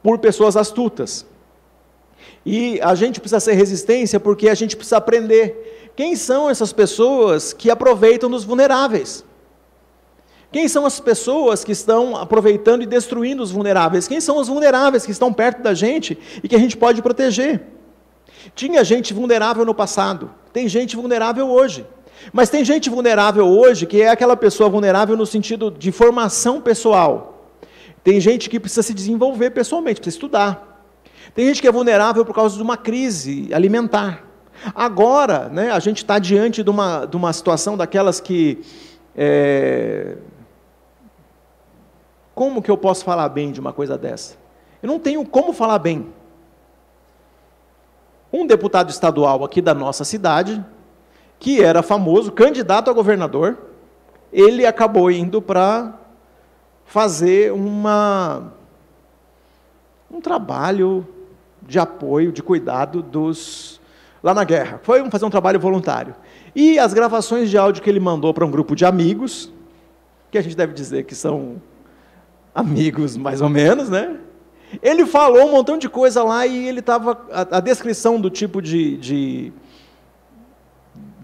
por 0.03 0.19
pessoas 0.19 0.57
astutas. 0.57 1.27
E 2.45 2.81
a 2.81 2.95
gente 2.95 3.21
precisa 3.21 3.41
ser 3.41 3.55
resistência 3.55 4.19
porque 4.19 4.49
a 4.49 4.55
gente 4.55 4.77
precisa 4.77 4.97
aprender 4.97 5.91
quem 5.95 6.15
são 6.15 6.49
essas 6.49 6.73
pessoas 6.73 7.53
que 7.53 7.71
aproveitam 7.71 8.31
dos 8.31 8.45
vulneráveis. 8.45 9.25
Quem 10.51 10.67
são 10.67 10.87
as 10.87 10.99
pessoas 10.99 11.63
que 11.63 11.73
estão 11.73 12.17
aproveitando 12.17 12.83
e 12.83 12.87
destruindo 12.87 13.43
os 13.43 13.51
vulneráveis? 13.51 14.09
Quem 14.09 14.21
são 14.21 14.39
os 14.39 14.49
vulneráveis 14.49 15.05
que 15.05 15.13
estão 15.13 15.33
perto 15.33 15.63
da 15.63 15.75
gente 15.75 16.19
e 16.43 16.49
que 16.49 16.57
a 16.57 16.59
gente 16.59 16.77
pode 16.77 17.03
proteger? 17.03 17.63
Tinha 18.55 18.83
gente 18.83 19.13
vulnerável 19.13 19.65
no 19.65 19.75
passado, 19.75 20.31
tem 20.53 20.67
gente 20.69 20.97
vulnerável 20.97 21.51
hoje. 21.51 21.87
Mas 22.33 22.51
tem 22.51 22.65
gente 22.65 22.91
vulnerável 22.91 23.47
hoje 23.47 23.87
que 23.87 24.03
é 24.03 24.09
aquela 24.09 24.37
pessoa 24.37 24.69
vulnerável 24.69 25.17
no 25.17 25.27
sentido 25.27 25.71
de 25.71 25.91
formação 25.93 26.61
pessoal. 26.61 27.53
Tem 28.03 28.21
gente 28.21 28.49
que 28.49 28.61
precisa 28.61 28.83
se 28.83 28.95
desenvolver 28.95 29.51
pessoalmente, 29.51 30.01
precisa 30.01 30.17
estudar. 30.17 30.83
Tem 31.35 31.47
gente 31.47 31.61
que 31.61 31.69
é 31.69 31.73
vulnerável 31.73 32.25
por 32.25 32.35
causa 32.35 32.57
de 32.57 32.63
uma 32.63 32.77
crise 32.77 33.49
alimentar. 33.53 34.25
Agora, 34.75 35.49
né, 35.49 35.71
a 35.71 35.79
gente 35.79 35.99
está 35.99 36.19
diante 36.19 36.63
de 36.63 36.71
uma, 36.71 37.07
de 37.07 37.17
uma 37.17 37.33
situação 37.33 37.77
daquelas 37.77 38.21
que. 38.21 38.65
É... 39.17 40.17
Como 42.35 42.63
que 42.63 42.71
eu 42.71 42.77
posso 42.77 43.05
falar 43.05 43.29
bem 43.29 43.51
de 43.51 43.61
uma 43.61 43.73
coisa 43.73 43.99
dessa? 43.99 44.37
Eu 44.83 44.87
não 44.87 44.99
tenho 44.99 45.25
como 45.27 45.53
falar 45.53 45.79
bem. 45.79 46.13
Um 48.33 48.47
deputado 48.47 48.91
estadual 48.91 49.45
aqui 49.45 49.61
da 49.61 49.75
nossa 49.75 50.05
cidade, 50.05 50.65
que 51.39 51.63
era 51.63 51.83
famoso, 51.83 52.33
candidato 52.33 52.91
a 52.91 52.93
governador, 52.93 53.57
ele 54.33 54.67
acabou 54.67 55.11
indo 55.11 55.41
para 55.41 55.95
fazer 56.85 57.53
uma, 57.53 58.53
um 60.11 60.21
trabalho 60.21 61.07
de 61.63 61.79
apoio, 61.79 62.33
de 62.33 62.43
cuidado 62.43 63.03
dos 63.03 63.81
lá 64.23 64.35
na 64.35 64.45
guerra. 64.45 64.81
Foi 64.83 65.09
fazer 65.11 65.25
um 65.25 65.31
trabalho 65.31 65.61
voluntário. 65.61 66.15
E 66.55 66.79
as 66.79 66.93
gravações 66.93 67.51
de 67.51 67.57
áudio 67.57 67.83
que 67.83 67.91
ele 67.91 68.01
mandou 68.01 68.35
para 68.35 68.45
um 68.45 68.51
grupo 68.51 68.75
de 68.75 68.85
amigos, 68.85 69.53
que 70.31 70.39
a 70.39 70.43
gente 70.43 70.57
deve 70.57 70.73
dizer 70.73 71.05
que 71.05 71.15
são 71.15 71.63
amigos 72.55 73.17
mais 73.17 73.41
ou 73.41 73.49
menos, 73.49 73.89
né? 73.89 74.19
Ele 74.83 75.07
falou 75.07 75.47
um 75.47 75.53
montão 75.53 75.79
de 75.79 75.89
coisa 75.89 76.23
lá 76.23 76.47
e 76.47 76.69
ele 76.69 76.81
estava. 76.81 77.19
A, 77.31 77.57
a, 77.57 77.61
descrição 77.61 78.21
do 78.21 78.29
tipo 78.29 78.61
de, 78.61 78.97
de, 78.99 79.53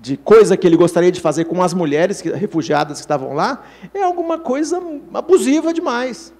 de, 0.04 0.18
coisa 0.18 0.54
que 0.56 0.66
ele 0.66 0.76
gostaria 0.76 1.10
de 1.10 1.18
fazer 1.18 1.46
com 1.46 1.62
as 1.62 1.72
mulheres 1.72 2.20
que, 2.20 2.28
refugiadas 2.28 2.98
que 2.98 3.04
estavam 3.04 3.32
lá 3.32 3.64
é 3.94 4.02
alguma 4.02 4.38
coisa 4.38 4.82
abusiva 5.14 5.72
demais. 5.72 6.32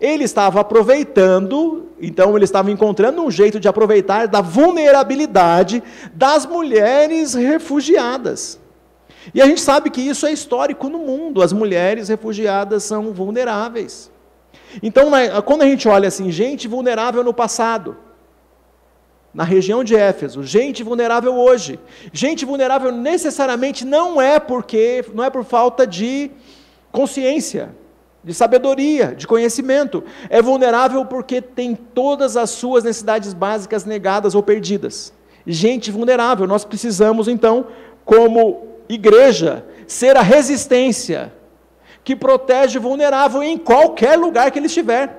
Ele 0.00 0.22
estava 0.22 0.60
aproveitando, 0.60 1.88
então 2.00 2.36
ele 2.36 2.44
estava 2.44 2.70
encontrando 2.70 3.20
um 3.22 3.30
jeito 3.30 3.58
de 3.58 3.66
aproveitar 3.66 4.28
da 4.28 4.40
vulnerabilidade 4.40 5.82
das 6.14 6.46
mulheres 6.46 7.34
refugiadas. 7.34 8.60
E 9.34 9.42
a 9.42 9.46
gente 9.46 9.60
sabe 9.60 9.90
que 9.90 10.00
isso 10.00 10.24
é 10.24 10.32
histórico 10.32 10.88
no 10.88 10.98
mundo, 10.98 11.42
as 11.42 11.52
mulheres 11.52 12.08
refugiadas 12.08 12.84
são 12.84 13.12
vulneráveis. 13.12 14.10
Então, 14.82 15.10
quando 15.44 15.62
a 15.62 15.66
gente 15.66 15.88
olha 15.88 16.06
assim, 16.08 16.30
gente 16.30 16.68
vulnerável 16.68 17.24
no 17.24 17.34
passado, 17.34 17.96
na 19.38 19.44
região 19.44 19.84
de 19.84 19.94
Éfeso, 19.94 20.42
gente 20.42 20.82
vulnerável 20.82 21.32
hoje. 21.32 21.78
Gente 22.12 22.44
vulnerável 22.44 22.90
necessariamente 22.90 23.84
não 23.84 24.20
é 24.20 24.40
porque 24.40 25.04
não 25.14 25.22
é 25.22 25.30
por 25.30 25.44
falta 25.44 25.86
de 25.86 26.32
consciência, 26.90 27.70
de 28.24 28.34
sabedoria, 28.34 29.14
de 29.14 29.28
conhecimento. 29.28 30.02
É 30.28 30.42
vulnerável 30.42 31.06
porque 31.06 31.40
tem 31.40 31.76
todas 31.76 32.36
as 32.36 32.50
suas 32.50 32.82
necessidades 32.82 33.32
básicas 33.32 33.84
negadas 33.84 34.34
ou 34.34 34.42
perdidas. 34.42 35.12
Gente 35.46 35.92
vulnerável, 35.92 36.44
nós 36.44 36.64
precisamos 36.64 37.28
então, 37.28 37.68
como 38.04 38.66
igreja, 38.88 39.64
ser 39.86 40.16
a 40.16 40.20
resistência 40.20 41.32
que 42.02 42.16
protege 42.16 42.78
o 42.80 42.82
vulnerável 42.82 43.40
em 43.40 43.56
qualquer 43.56 44.18
lugar 44.18 44.50
que 44.50 44.58
ele 44.58 44.66
estiver. 44.66 45.17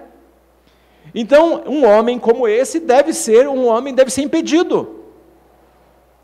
Então, 1.13 1.63
um 1.65 1.85
homem 1.85 2.19
como 2.19 2.47
esse 2.47 2.79
deve 2.79 3.13
ser 3.13 3.47
um 3.47 3.65
homem 3.65 3.93
deve 3.93 4.11
ser 4.11 4.21
impedido. 4.21 4.99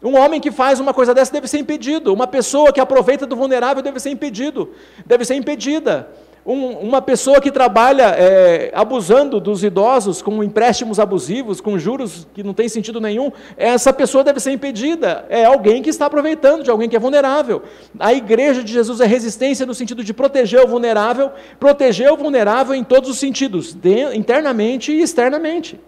Um 0.02 0.16
homem 0.16 0.40
que 0.40 0.52
faz 0.52 0.80
uma 0.80 0.94
coisa 0.94 1.14
dessa 1.14 1.32
deve 1.32 1.48
ser 1.48 1.58
impedido. 1.58 2.14
Uma 2.14 2.28
pessoa 2.28 2.72
que 2.72 2.80
aproveita 2.80 3.26
do 3.26 3.36
vulnerável 3.36 3.82
deve 3.82 4.00
ser 4.00 4.12
impedido, 4.12 4.72
deve 5.06 5.26
ser 5.26 5.36
impedida. 5.36 6.10
Um, 6.46 6.74
uma 6.78 7.02
pessoa 7.02 7.42
que 7.42 7.50
trabalha 7.50 8.04
é, 8.16 8.72
abusando 8.72 9.40
dos 9.40 9.64
idosos 9.64 10.22
com 10.22 10.44
empréstimos 10.44 11.00
abusivos, 11.00 11.60
com 11.60 11.76
juros 11.80 12.28
que 12.36 12.44
não 12.44 12.54
tem 12.54 12.70
sentido 12.70 13.02
nenhum, 13.02 13.32
essa 13.58 13.92
pessoa 13.92 14.24
deve 14.24 14.40
ser 14.40 14.52
impedida. 14.52 15.26
É 15.28 15.46
alguém 15.46 15.82
que 15.82 15.90
está 15.90 16.06
aproveitando 16.06 16.62
de 16.62 16.70
alguém 16.70 16.88
que 16.88 16.96
é 16.96 17.00
vulnerável. 17.00 17.64
A 18.00 18.14
igreja 18.14 18.64
de 18.64 18.72
Jesus 18.72 19.02
é 19.02 19.08
resistência 19.08 19.66
no 19.66 19.74
sentido 19.74 20.04
de 20.04 20.14
proteger 20.14 20.64
o 20.64 20.68
vulnerável, 20.68 21.32
proteger 21.60 22.12
o 22.12 22.18
vulnerável 22.18 22.76
em 22.76 22.84
todos 22.84 23.10
os 23.10 23.18
sentidos, 23.18 23.74
de, 23.74 24.16
internamente 24.16 24.92
e 24.92 25.02
externamente. 25.02 25.80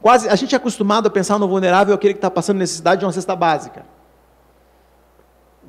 Quase, 0.00 0.28
a 0.28 0.36
gente 0.36 0.54
é 0.54 0.56
acostumado 0.56 1.08
a 1.08 1.10
pensar 1.10 1.36
no 1.36 1.48
vulnerável 1.48 1.96
aquele 1.96 2.14
que 2.14 2.18
está 2.18 2.30
passando 2.30 2.58
necessidade 2.58 3.00
de 3.00 3.04
uma 3.04 3.12
cesta 3.12 3.34
básica 3.34 3.97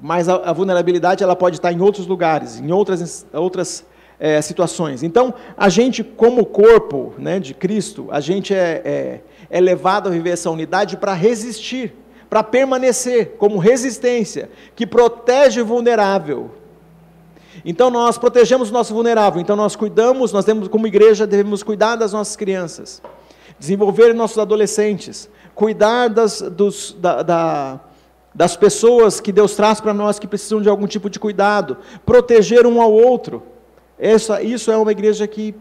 mas 0.02 0.30
a, 0.30 0.36
a, 0.36 0.54
vulnerabilidade 0.54 1.24
ela 1.24 1.36
pode 1.36 1.58
estar 1.58 1.72
em 1.72 1.82
outros 1.82 2.08
lugares, 2.08 2.60
em 2.60 2.72
outras, 2.72 3.26
outras 3.34 3.86
é, 4.20 4.42
situações. 4.42 5.04
Então, 5.04 5.34
a 5.58 5.70
gente, 5.70 6.04
como 6.04 6.46
corpo 6.46 7.14
né, 7.18 7.40
de 7.40 7.54
Cristo, 7.54 8.08
a 8.12 8.20
gente 8.20 8.54
é, 8.54 8.82
é, 8.84 9.22
é 9.50 9.62
levado 9.62 10.08
a 10.08 10.12
viver 10.12 10.32
essa 10.32 10.50
unidade 10.50 10.98
para 10.98 11.14
resistir, 11.14 11.94
para 12.30 12.44
permanecer 12.44 13.36
como 13.38 13.58
resistência, 13.58 14.50
que 14.76 14.86
protege 14.86 15.62
o 15.62 15.66
vulnerável. 15.66 16.52
Então, 17.66 17.90
nós 17.90 18.18
protegemos 18.18 18.70
o 18.70 18.74
nosso 18.74 18.94
vulnerável, 18.94 19.42
então 19.42 19.56
nós 19.56 19.76
cuidamos, 19.76 20.32
nós 20.32 20.46
temos, 20.46 20.68
como 20.70 20.88
igreja, 20.88 21.28
devemos 21.28 21.62
cuidar 21.62 21.96
das 21.98 22.14
nossas 22.14 22.38
crianças, 22.38 23.02
desenvolver 23.58 24.14
nossos 24.14 24.38
adolescentes, 24.38 25.30
cuidar 25.54 26.08
das, 26.08 26.42
dos, 26.42 26.96
da, 26.98 27.22
da 27.22 27.80
das 28.39 28.56
pessoas 28.56 29.19
que 29.19 29.34
Deus 29.34 29.54
traz 29.54 29.82
para 29.82 29.93
nós 29.93 30.17
que 30.17 30.25
precisam 30.25 30.62
de 30.62 30.69
algum 30.69 30.88
tipo 30.88 31.10
de 31.10 31.19
cuidado, 31.19 31.75
proteger 32.06 32.65
um 32.65 32.82
ao 32.82 32.89
outro. 32.89 33.43
Essa, 33.99 34.41
isso 34.41 34.71
é 34.71 34.78
uma 34.78 34.93
igreja 34.93 35.28
que, 35.28 35.54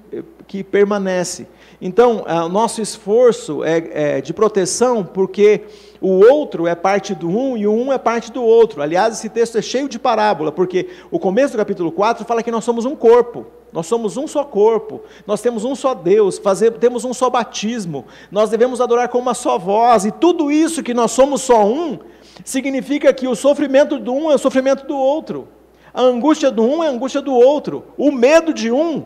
que 0.47 0.63
permanece. 0.63 1.49
Então, 1.81 2.25
o 2.25 2.49
nosso 2.49 2.81
esforço 2.81 3.65
é, 3.65 4.19
é, 4.19 4.21
de 4.21 4.33
proteção, 4.33 5.05
porque 5.05 5.63
o 6.01 6.25
outro 6.25 6.69
é 6.69 6.75
parte 6.77 7.17
do 7.17 7.29
um 7.29 7.57
e 7.57 7.67
o 7.67 7.73
um 7.73 7.93
é 7.93 7.99
parte 7.99 8.31
do 8.31 8.45
outro. 8.45 8.81
Aliás, 8.81 9.15
esse 9.15 9.29
texto 9.29 9.59
é 9.59 9.63
cheio 9.63 9.89
de 9.89 9.99
parábola, 9.99 10.53
porque 10.53 10.89
o 11.11 11.19
começo 11.19 11.55
do 11.55 11.59
capítulo 11.59 11.91
4 11.91 12.25
fala 12.25 12.45
que 12.45 12.53
nós 12.53 12.63
somos 12.63 12.85
um 12.85 12.95
corpo. 12.95 13.45
Nós 13.73 13.87
somos 13.87 14.17
um 14.17 14.27
só 14.27 14.45
corpo, 14.45 15.03
nós 15.27 15.43
temos 15.43 15.63
um 15.63 15.75
só 15.75 15.95
Deus, 15.95 16.39
fazer, 16.39 16.71
temos 16.79 17.05
um 17.05 17.13
só 17.13 17.29
batismo, 17.29 18.07
nós 18.31 18.49
devemos 18.49 18.81
adorar 18.81 19.11
com 19.11 19.19
uma 19.19 19.35
só 19.35 19.59
voz, 19.59 20.07
e 20.07 20.11
tudo 20.11 20.51
isso 20.51 20.83
que 20.83 20.95
nós 20.95 21.11
somos 21.11 21.43
só 21.43 21.67
um, 21.67 21.99
significa 22.45 23.13
que 23.13 23.27
o 23.27 23.35
sofrimento 23.35 23.99
do 23.99 24.13
um 24.13 24.31
é 24.31 24.35
o 24.35 24.39
sofrimento 24.39 24.87
do 24.87 24.97
outro, 24.97 25.49
a 25.93 26.03
angústia 26.03 26.51
do 26.51 26.63
um 26.63 26.83
é 26.83 26.89
a 26.89 26.91
angústia 26.91 27.21
do 27.21 27.35
outro, 27.35 27.87
o 27.97 28.13
medo 28.13 28.53
de 28.53 28.71
um 28.71 29.05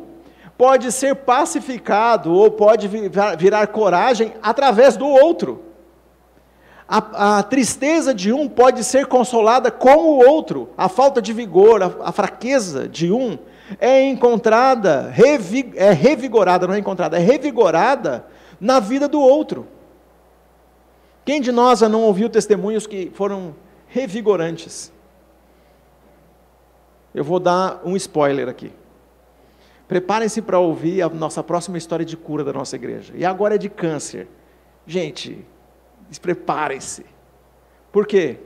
pode 0.59 0.93
ser 0.93 1.15
pacificado 1.15 2.33
ou 2.33 2.51
pode 2.51 2.89
virar 3.39 3.67
coragem 3.69 4.33
através 4.43 4.97
do 4.97 5.07
outro. 5.07 5.63
A, 6.89 7.39
a, 7.39 7.43
tristeza 7.43 8.13
de 8.13 8.33
um 8.33 8.49
pode 8.49 8.85
ser 8.85 9.07
consolada 9.07 9.71
com 9.71 9.97
o 9.97 10.29
outro, 10.29 10.71
a 10.77 10.89
falta 10.89 11.23
de 11.23 11.33
vigor, 11.33 11.83
a, 11.83 11.91
a 12.05 12.13
fraqueza 12.13 12.87
de 12.87 13.11
um 13.11 13.39
é 13.81 14.03
encontrada, 14.03 15.09
revi, 15.11 15.73
é 15.75 15.93
revigorada, 15.93 16.67
não 16.67 16.75
é 16.75 16.79
encontrada, 16.79 17.17
é 17.17 17.21
revigorada 17.21 18.27
na 18.61 18.79
vida 18.79 19.09
do 19.09 19.21
outro. 19.21 19.67
Quem 21.25 21.41
de 21.41 21.53
nós 21.53 21.81
não 21.83 22.03
ouviu 22.03 22.29
testemunhos 22.29 22.87
que 22.87 23.11
foram 23.15 23.55
revigorantes? 23.87 24.93
Eu 27.15 27.23
vou 27.23 27.39
dar 27.39 27.81
um 27.85 27.97
spoiler 27.97 28.49
aqui. 28.49 28.73
Preparem-se 29.87 30.41
para 30.41 30.59
ouvir 30.59 31.03
a 31.03 31.09
nossa 31.09 31.43
próxima 31.43 31.77
história 31.77 32.05
de 32.05 32.17
cura 32.17 32.43
da 32.43 32.53
nossa 32.53 32.77
igreja. 32.77 33.13
E 33.17 33.25
agora 33.25 33.57
é 33.57 33.59
de 33.59 33.69
câncer. 33.69 34.27
Gente, 34.87 35.45
preparem-se. 36.21 37.05
Por 37.93 38.07
quê? 38.07 38.39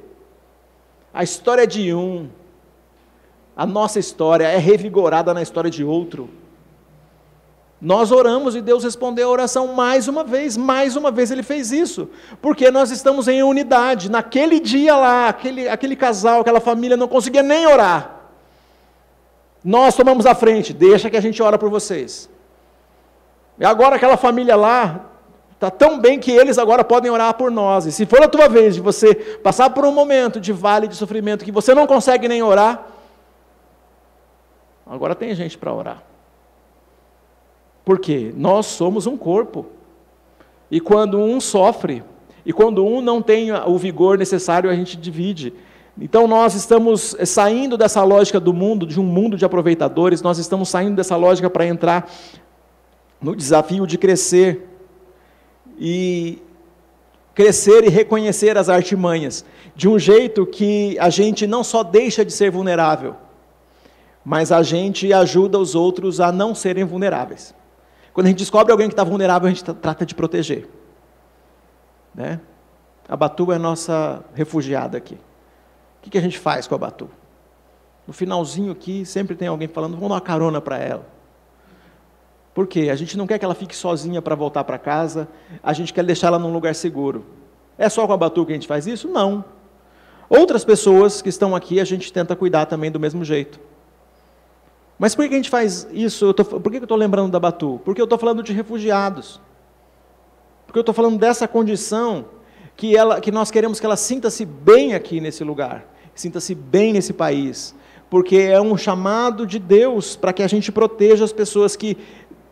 A 1.15 1.23
história 1.23 1.67
de 1.67 1.95
um, 1.95 2.29
a 3.57 3.65
nossa 3.65 3.99
história 3.99 4.45
é 4.45 4.59
revigorada 4.59 5.33
na 5.33 5.41
história 5.41 5.71
de 5.71 5.83
outro. 5.83 6.29
Nós 7.81 8.11
oramos 8.11 8.57
e 8.57 8.63
Deus 8.63 8.85
respondeu 8.85 9.29
a 9.29 9.33
oração 9.33 9.69
mais 9.69 10.09
uma 10.09 10.25
vez, 10.25 10.57
mais 10.57 10.97
uma 10.97 11.11
vez 11.11 11.31
Ele 11.31 11.43
fez 11.43 11.73
isso, 11.73 12.09
porque 12.41 12.71
nós 12.71 12.91
estamos 12.91 13.29
em 13.29 13.43
unidade. 13.43 14.11
Naquele 14.11 14.59
dia 14.59 14.97
lá, 14.97 15.29
aquele, 15.29 15.69
aquele 15.69 15.95
casal, 15.95 16.41
aquela 16.41 16.61
família 16.61 16.97
não 16.97 17.07
conseguia 17.07 17.43
nem 17.43 17.67
orar. 17.67 18.17
Nós 19.63 19.95
tomamos 19.95 20.25
a 20.25 20.35
frente, 20.35 20.73
deixa 20.73 21.11
que 21.11 21.17
a 21.17 21.21
gente 21.21 21.43
ora 21.43 21.59
por 21.59 21.69
vocês. 21.69 22.31
E 23.59 23.65
agora 23.65 23.97
aquela 23.97 24.17
família 24.17 24.57
lá 24.57 25.07
está 25.53 25.71
tão 25.71 25.99
bem 25.99 26.19
que 26.19 26.31
eles 26.31 26.57
agora 26.57 26.83
podem 26.83 27.11
orar 27.11 27.35
por 27.35 27.51
nós. 27.51 27.85
E 27.85 27.93
se 27.93 28.07
for 28.07 28.23
a 28.23 28.29
tua 28.29 28.49
vez 28.49 28.75
de 28.75 28.81
você 28.81 29.15
passar 29.15 29.71
por 29.71 29.85
um 29.85 29.93
momento 29.93 30.41
de 30.41 30.53
vale 30.53 30.89
de 30.89 30.95
sofrimento 30.95 31.45
que 31.45 31.53
você 31.53 31.75
não 31.75 31.87
consegue 31.87 32.27
nem 32.27 32.43
orar, 32.43 32.87
agora 34.87 35.15
tem 35.15 35.35
gente 35.35 35.59
para 35.59 35.73
orar. 35.73 36.03
Porque 37.87 38.33
nós 38.37 38.67
somos 38.67 39.07
um 39.07 39.17
corpo. 39.17 39.65
E 40.69 40.81
quando 40.81 41.21
um 41.21 41.41
sofre, 41.41 42.03
e 42.45 42.53
quando 42.53 42.85
um 42.85 43.01
não 43.01 43.23
tem 43.23 43.53
o 43.53 43.79
vigor 43.79 44.19
necessário, 44.19 44.69
a 44.69 44.75
gente 44.75 44.97
divide. 44.97 45.55
Então 45.97 46.27
nós 46.27 46.57
estamos 46.57 47.17
saindo 47.25 47.79
dessa 47.79 48.03
lógica 48.03 48.41
do 48.41 48.53
mundo, 48.53 48.89
de 48.89 48.99
um 48.99 49.05
mundo 49.05 49.37
de 49.37 49.45
aproveitadores, 49.45 50.21
nós 50.21 50.37
estamos 50.37 50.69
saindo 50.69 50.97
dessa 50.97 51.15
lógica 51.15 51.49
para 51.49 51.65
entrar 51.65 52.11
no 53.23 53.37
desafio 53.37 53.87
de 53.87 53.97
crescer 53.97 54.67
e 55.79 56.43
crescer 57.37 57.85
e 57.85 57.89
reconhecer 57.89 58.59
as 58.59 58.69
artimanhas, 58.69 59.45
de 59.77 59.89
um 59.89 59.97
jeito 59.97 60.45
que 60.45 60.99
a 60.99 61.09
gente 61.09 61.47
não 61.47 61.63
só 61.63 61.85
deixa 61.85 62.25
de 62.25 62.33
ser 62.33 62.51
vulnerável, 62.51 63.15
mas 64.25 64.51
a 64.51 64.65
gente 64.65 65.13
ajuda 65.13 65.57
os 65.57 65.77
outros 65.77 66.19
a 66.19 66.33
não 66.33 66.53
serem 66.53 66.83
vulneráveis. 66.83 67.55
Quando 68.17 68.29
a 68.29 68.31
gente 68.31 68.39
descobre 68.39 68.73
alguém 68.73 68.89
que 68.89 68.95
está 68.95 69.05
vulnerável, 69.05 69.47
a 69.47 69.53
gente 69.53 69.63
trata 69.75 70.07
de 70.07 70.15
proteger. 70.15 70.67
Né? 72.15 72.41
A 73.07 73.15
Batu 73.15 73.53
é 73.53 73.59
nossa 73.59 74.25
refugiada 74.33 74.97
aqui. 74.97 75.19
O 75.99 76.09
que 76.09 76.17
a 76.17 76.21
gente 76.23 76.39
faz 76.39 76.67
com 76.67 76.75
a 76.75 76.79
Batu? 76.79 77.11
No 78.07 78.15
finalzinho 78.15 78.73
aqui, 78.73 79.05
sempre 79.05 79.37
tem 79.37 79.49
alguém 79.49 79.69
falando, 79.69 79.97
vamos 79.97 80.09
dar 80.09 80.15
uma 80.15 80.21
carona 80.23 80.63
para 80.63 80.79
ela. 80.79 81.07
Por 82.55 82.67
quê? 82.67 82.89
A 82.91 82.97
gente 82.97 83.19
não 83.19 83.27
quer 83.27 83.39
que 83.39 83.45
ela 83.45 83.55
fique 83.55 83.77
sozinha 83.77 84.23
para 84.23 84.35
voltar 84.35 84.65
para 84.65 84.79
casa, 84.79 85.29
a 85.63 85.75
gente 85.75 85.93
quer 85.93 86.03
deixar 86.03 86.29
ela 86.29 86.39
num 86.39 86.55
lugar 86.55 86.75
seguro. 86.75 87.23
É 87.77 87.87
só 87.91 88.07
com 88.07 88.15
a 88.15 88.17
Batu 88.17 88.47
que 88.47 88.53
a 88.53 88.55
gente 88.55 88.67
faz 88.67 88.87
isso? 88.87 89.09
Não. 89.09 89.45
Outras 90.27 90.65
pessoas 90.65 91.21
que 91.21 91.29
estão 91.29 91.55
aqui, 91.55 91.81
a 91.81 91.85
gente 91.85 92.11
tenta 92.11 92.35
cuidar 92.35 92.65
também 92.65 92.91
do 92.91 92.99
mesmo 92.99 93.23
jeito. 93.27 93.61
Mas 94.99 95.15
por 95.15 95.29
que 95.29 95.35
a 95.35 95.37
gente 95.37 95.51
faz 95.51 95.87
isso? 95.93 96.33
Tô, 96.33 96.45
por 96.45 96.71
que 96.71 96.79
eu 96.79 96.83
estou 96.83 96.97
lembrando 96.97 97.31
da 97.31 97.39
Batu? 97.39 97.81
Porque 97.85 98.01
eu 98.01 98.05
estou 98.05 98.19
falando 98.19 98.43
de 98.43 98.53
refugiados. 98.53 99.41
Porque 100.67 100.79
eu 100.79 100.83
estou 100.83 100.95
falando 100.95 101.19
dessa 101.19 101.47
condição 101.47 102.27
que, 102.77 102.97
ela, 102.97 103.21
que 103.21 103.31
nós 103.31 103.51
queremos 103.51 103.79
que 103.79 103.87
ela 103.87 103.97
sinta-se 103.97 104.45
bem 104.45 104.95
aqui 104.95 105.21
nesse 105.21 105.45
lugar, 105.45 105.87
sinta-se 106.15 106.55
bem 106.55 106.93
nesse 106.93 107.13
país, 107.13 107.75
porque 108.11 108.37
é 108.37 108.61
um 108.61 108.77
chamado 108.77 109.47
de 109.47 109.59
Deus 109.59 110.17
para 110.17 110.33
que 110.33 110.43
a 110.43 110.49
gente 110.49 110.73
proteja 110.73 111.25
as 111.25 111.33
pessoas 111.33 111.77
que 111.77 111.97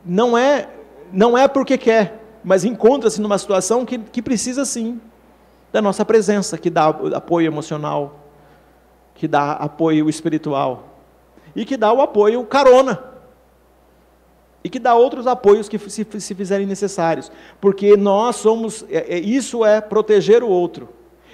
não 0.04 0.36
é, 0.36 0.68
não 1.12 1.36
é 1.36 1.48
porque 1.48 1.76
quer, 1.76 2.22
mas 2.42 2.64
encontra-se 2.64 3.20
numa 3.20 3.38
situação 3.38 3.84
que, 3.84 3.98
que 3.98 4.22
precisa 4.22 4.64
sim 4.64 5.00
da 5.72 5.82
nossa 5.82 6.04
presença, 6.04 6.56
que 6.56 6.70
dá 6.70 6.86
apoio 6.88 7.46
emocional, 7.46 8.20
que 9.14 9.26
dá 9.26 9.52
apoio 9.52 10.08
espiritual 10.08 10.93
e 11.54 11.64
que 11.64 11.76
dá 11.76 11.92
o 11.92 12.00
apoio 12.00 12.44
carona. 12.44 13.02
E 14.62 14.70
que 14.70 14.78
dá 14.78 14.94
outros 14.94 15.26
apoios 15.26 15.68
que 15.68 15.78
se, 15.78 16.06
se 16.18 16.34
fizerem 16.34 16.66
necessários. 16.66 17.30
Porque 17.60 17.96
nós 17.96 18.36
somos, 18.36 18.84
é, 18.88 19.16
é, 19.16 19.18
isso 19.18 19.64
é 19.64 19.80
proteger 19.80 20.42
o 20.42 20.48
outro. 20.48 20.88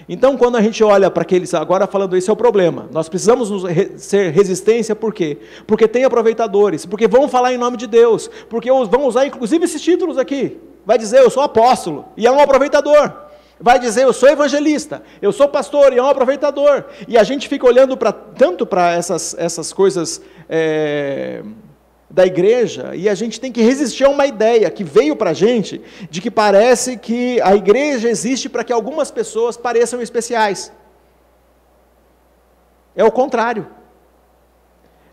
Então, 0.08 0.36
quando 0.36 0.56
a 0.56 0.62
gente 0.62 0.82
olha 0.82 1.10
para 1.10 1.22
aqueles, 1.22 1.54
agora 1.54 1.86
falando 1.86 2.16
esse 2.16 2.28
é 2.28 2.32
o 2.32 2.36
problema, 2.36 2.88
nós 2.90 3.08
precisamos 3.08 3.62
re, 3.64 3.96
ser 3.96 4.32
resistência, 4.32 4.96
por 4.96 5.14
quê? 5.14 5.38
Porque 5.66 5.86
tem 5.86 6.02
aproveitadores, 6.02 6.84
porque 6.84 7.06
vão 7.06 7.28
falar 7.28 7.52
em 7.52 7.58
nome 7.58 7.76
de 7.76 7.86
Deus, 7.86 8.28
porque 8.48 8.68
vão 8.68 9.04
usar 9.04 9.26
inclusive 9.26 9.64
esses 9.64 9.80
títulos 9.80 10.18
aqui. 10.18 10.58
Vai 10.84 10.98
dizer, 10.98 11.20
eu 11.20 11.30
sou 11.30 11.42
apóstolo, 11.42 12.06
e 12.16 12.26
é 12.26 12.32
um 12.32 12.40
aproveitador. 12.40 13.29
Vai 13.60 13.78
dizer, 13.78 14.04
eu 14.04 14.12
sou 14.12 14.28
evangelista, 14.28 15.02
eu 15.20 15.32
sou 15.32 15.46
pastor, 15.46 15.92
e 15.92 15.98
é 15.98 16.02
um 16.02 16.08
aproveitador. 16.08 16.84
E 17.06 17.18
a 17.18 17.22
gente 17.22 17.46
fica 17.46 17.66
olhando 17.66 17.94
pra, 17.94 18.10
tanto 18.10 18.64
para 18.64 18.92
essas, 18.92 19.36
essas 19.38 19.72
coisas. 19.72 20.22
É, 20.48 21.42
da 22.12 22.26
igreja 22.26 22.92
e 22.96 23.08
a 23.08 23.14
gente 23.14 23.40
tem 23.40 23.52
que 23.52 23.62
resistir 23.62 24.02
a 24.02 24.08
uma 24.08 24.26
ideia 24.26 24.68
que 24.68 24.82
veio 24.82 25.14
para 25.14 25.30
a 25.30 25.32
gente 25.32 25.80
de 26.10 26.20
que 26.20 26.28
parece 26.28 26.96
que 26.96 27.40
a 27.40 27.54
igreja 27.54 28.08
existe 28.08 28.48
para 28.48 28.64
que 28.64 28.72
algumas 28.72 29.12
pessoas 29.12 29.56
pareçam 29.56 30.02
especiais. 30.02 30.72
É 32.96 33.04
o 33.04 33.12
contrário. 33.12 33.68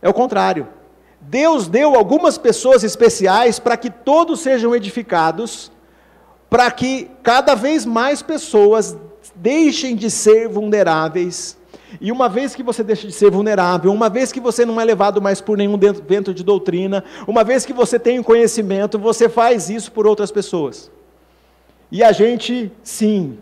É 0.02 0.10
o 0.10 0.14
contrário. 0.14 0.68
Deus 1.22 1.68
deu 1.68 1.96
algumas 1.96 2.38
pessoas 2.38 2.84
especiais 2.84 3.60
para 3.60 3.78
que 3.78 3.90
todos 3.90 4.40
sejam 4.40 4.76
edificados, 4.76 5.72
para 6.50 6.70
que 6.72 7.10
cada 7.24 7.56
vez 7.56 7.86
mais 7.86 8.22
pessoas 8.22 8.98
deixem 9.36 9.96
de 9.96 10.10
ser 10.10 10.48
vulneráveis 10.48 11.58
e 12.02 12.12
uma 12.12 12.28
vez 12.28 12.54
que 12.54 12.62
você 12.62 12.84
deixa 12.84 13.08
de 13.08 13.14
ser 13.14 13.32
vulnerável, 13.32 13.92
uma 13.92 14.10
vez 14.10 14.32
que 14.32 14.40
você 14.40 14.66
não 14.66 14.80
é 14.80 14.84
levado 14.84 15.22
mais 15.22 15.40
por 15.40 15.58
nenhum 15.58 15.78
vento 15.78 16.34
de 16.34 16.44
doutrina, 16.44 17.04
uma 17.26 17.44
vez 17.44 17.66
que 17.66 17.74
você 17.74 17.98
tem 17.98 18.22
conhecimento, 18.22 19.00
você 19.00 19.30
faz 19.30 19.70
isso 19.70 19.92
por 19.92 20.06
outras 20.06 20.32
pessoas. 20.32 20.92
E 21.92 22.04
a 22.04 22.12
gente, 22.12 22.72
sim, 22.84 23.38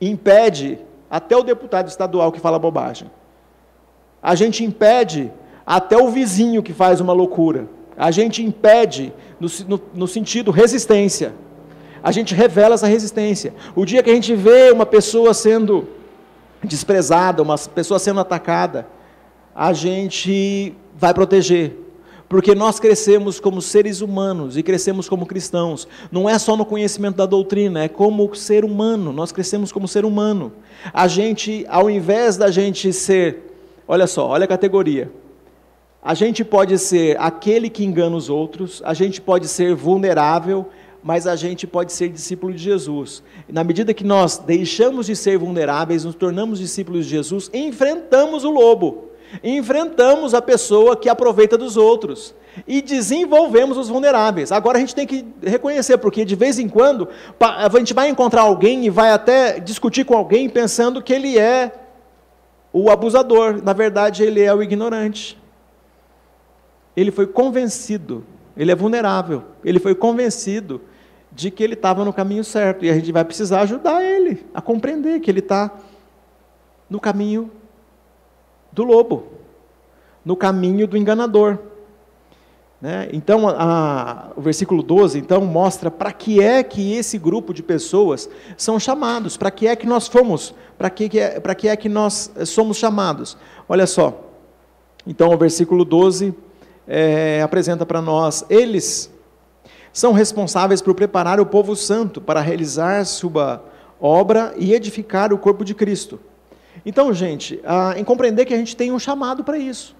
impede 0.00 0.78
até 1.10 1.36
o 1.36 1.42
deputado 1.42 1.88
estadual 1.88 2.30
que 2.30 2.38
fala 2.40 2.58
bobagem. 2.58 3.10
A 4.22 4.34
gente 4.34 4.64
impede 4.64 5.32
até 5.66 5.96
o 5.96 6.10
vizinho 6.10 6.62
que 6.62 6.72
faz 6.72 7.00
uma 7.00 7.12
loucura. 7.12 7.68
A 7.96 8.10
gente 8.10 8.42
impede 8.42 9.12
no, 9.40 9.48
no, 9.66 9.82
no 9.94 10.06
sentido 10.06 10.50
resistência. 10.50 11.34
A 12.02 12.12
gente 12.12 12.34
revela 12.34 12.74
essa 12.74 12.86
resistência. 12.86 13.54
O 13.74 13.84
dia 13.84 14.02
que 14.02 14.10
a 14.10 14.14
gente 14.14 14.34
vê 14.34 14.70
uma 14.70 14.86
pessoa 14.86 15.34
sendo 15.34 15.88
desprezada, 16.62 17.42
uma 17.42 17.56
pessoa 17.58 17.98
sendo 17.98 18.20
atacada, 18.20 18.86
a 19.54 19.72
gente 19.72 20.74
vai 20.96 21.12
proteger. 21.12 21.76
Porque 22.28 22.54
nós 22.54 22.78
crescemos 22.78 23.40
como 23.40 23.60
seres 23.60 24.00
humanos 24.00 24.56
e 24.56 24.62
crescemos 24.62 25.08
como 25.08 25.26
cristãos. 25.26 25.88
Não 26.12 26.28
é 26.28 26.38
só 26.38 26.56
no 26.56 26.64
conhecimento 26.64 27.16
da 27.16 27.26
doutrina, 27.26 27.82
é 27.82 27.88
como 27.88 28.32
ser 28.36 28.64
humano. 28.64 29.12
Nós 29.12 29.32
crescemos 29.32 29.72
como 29.72 29.88
ser 29.88 30.04
humano. 30.04 30.52
A 30.94 31.08
gente, 31.08 31.66
ao 31.68 31.90
invés 31.90 32.36
da 32.36 32.48
gente 32.48 32.92
ser, 32.92 33.52
olha 33.86 34.06
só, 34.06 34.28
olha 34.28 34.44
a 34.44 34.48
categoria. 34.48 35.10
A 36.02 36.14
gente 36.14 36.44
pode 36.44 36.78
ser 36.78 37.20
aquele 37.20 37.68
que 37.68 37.84
engana 37.84 38.16
os 38.16 38.30
outros, 38.30 38.80
a 38.86 38.94
gente 38.94 39.20
pode 39.20 39.48
ser 39.48 39.74
vulnerável, 39.74 40.68
mas 41.02 41.26
a 41.26 41.34
gente 41.36 41.66
pode 41.66 41.92
ser 41.92 42.08
discípulo 42.08 42.52
de 42.52 42.62
Jesus. 42.62 43.22
Na 43.48 43.64
medida 43.64 43.94
que 43.94 44.04
nós 44.04 44.38
deixamos 44.38 45.06
de 45.06 45.16
ser 45.16 45.38
vulneráveis, 45.38 46.04
nos 46.04 46.14
tornamos 46.14 46.58
discípulos 46.58 47.06
de 47.06 47.12
Jesus, 47.12 47.50
enfrentamos 47.54 48.44
o 48.44 48.50
lobo, 48.50 49.10
enfrentamos 49.42 50.34
a 50.34 50.42
pessoa 50.42 50.96
que 50.96 51.08
aproveita 51.08 51.56
dos 51.56 51.76
outros 51.76 52.34
e 52.66 52.82
desenvolvemos 52.82 53.76
os 53.76 53.88
vulneráveis. 53.88 54.52
Agora 54.52 54.78
a 54.78 54.80
gente 54.80 54.94
tem 54.94 55.06
que 55.06 55.24
reconhecer, 55.42 55.98
porque 55.98 56.24
de 56.24 56.34
vez 56.34 56.58
em 56.58 56.68
quando 56.68 57.08
a 57.38 57.68
gente 57.78 57.94
vai 57.94 58.08
encontrar 58.08 58.42
alguém 58.42 58.84
e 58.84 58.90
vai 58.90 59.10
até 59.10 59.58
discutir 59.60 60.04
com 60.04 60.14
alguém 60.14 60.48
pensando 60.48 61.02
que 61.02 61.12
ele 61.12 61.38
é 61.38 61.72
o 62.72 62.90
abusador, 62.90 63.62
na 63.62 63.72
verdade 63.72 64.22
ele 64.22 64.40
é 64.40 64.54
o 64.54 64.62
ignorante. 64.62 65.38
Ele 66.96 67.10
foi 67.10 67.26
convencido, 67.26 68.24
ele 68.56 68.70
é 68.70 68.74
vulnerável, 68.74 69.44
ele 69.64 69.78
foi 69.78 69.94
convencido 69.94 70.80
de 71.40 71.50
que 71.50 71.64
ele 71.64 71.74
estava 71.74 72.04
no 72.04 72.12
caminho 72.12 72.44
certo. 72.44 72.84
E 72.84 72.90
a 72.90 72.94
gente 72.94 73.10
vai 73.10 73.24
precisar 73.24 73.62
ajudar 73.62 74.02
ele 74.04 74.46
a 74.52 74.60
compreender 74.60 75.20
que 75.20 75.30
ele 75.30 75.38
está 75.40 75.72
no 76.88 77.00
caminho 77.00 77.50
do 78.70 78.84
lobo, 78.84 79.24
no 80.24 80.36
caminho 80.36 80.86
do 80.86 80.96
enganador. 80.96 81.58
Né? 82.80 83.08
Então, 83.12 83.48
a, 83.48 84.30
o 84.36 84.40
versículo 84.40 84.82
12 84.82 85.18
então, 85.18 85.42
mostra 85.42 85.90
para 85.90 86.12
que 86.12 86.42
é 86.42 86.62
que 86.62 86.94
esse 86.94 87.18
grupo 87.18 87.52
de 87.52 87.62
pessoas 87.62 88.28
são 88.56 88.78
chamados, 88.78 89.36
para 89.36 89.50
que 89.50 89.66
é 89.66 89.76
que 89.76 89.86
nós 89.86 90.08
fomos, 90.08 90.54
para 90.78 90.88
que, 90.90 91.08
que, 91.08 91.18
é, 91.18 91.40
que 91.54 91.68
é 91.68 91.76
que 91.76 91.88
nós 91.88 92.30
somos 92.46 92.76
chamados. 92.76 93.36
Olha 93.68 93.86
só, 93.86 94.24
então 95.06 95.30
o 95.30 95.38
versículo 95.38 95.84
12 95.84 96.34
é, 96.86 97.42
apresenta 97.42 97.84
para 97.84 98.00
nós, 98.00 98.44
eles 98.48 99.10
são 99.92 100.12
responsáveis 100.12 100.80
por 100.80 100.94
preparar 100.94 101.40
o 101.40 101.46
povo 101.46 101.74
santo 101.74 102.20
para 102.20 102.40
realizar 102.40 103.04
sua 103.04 103.64
obra 104.00 104.54
e 104.56 104.72
edificar 104.72 105.32
o 105.32 105.38
corpo 105.38 105.64
de 105.64 105.74
Cristo. 105.74 106.20
Então, 106.84 107.12
gente, 107.12 107.60
ah, 107.64 107.94
em 107.96 108.04
compreender 108.04 108.44
que 108.44 108.54
a 108.54 108.56
gente 108.56 108.76
tem 108.76 108.92
um 108.92 108.98
chamado 108.98 109.44
para 109.44 109.58
isso. 109.58 109.94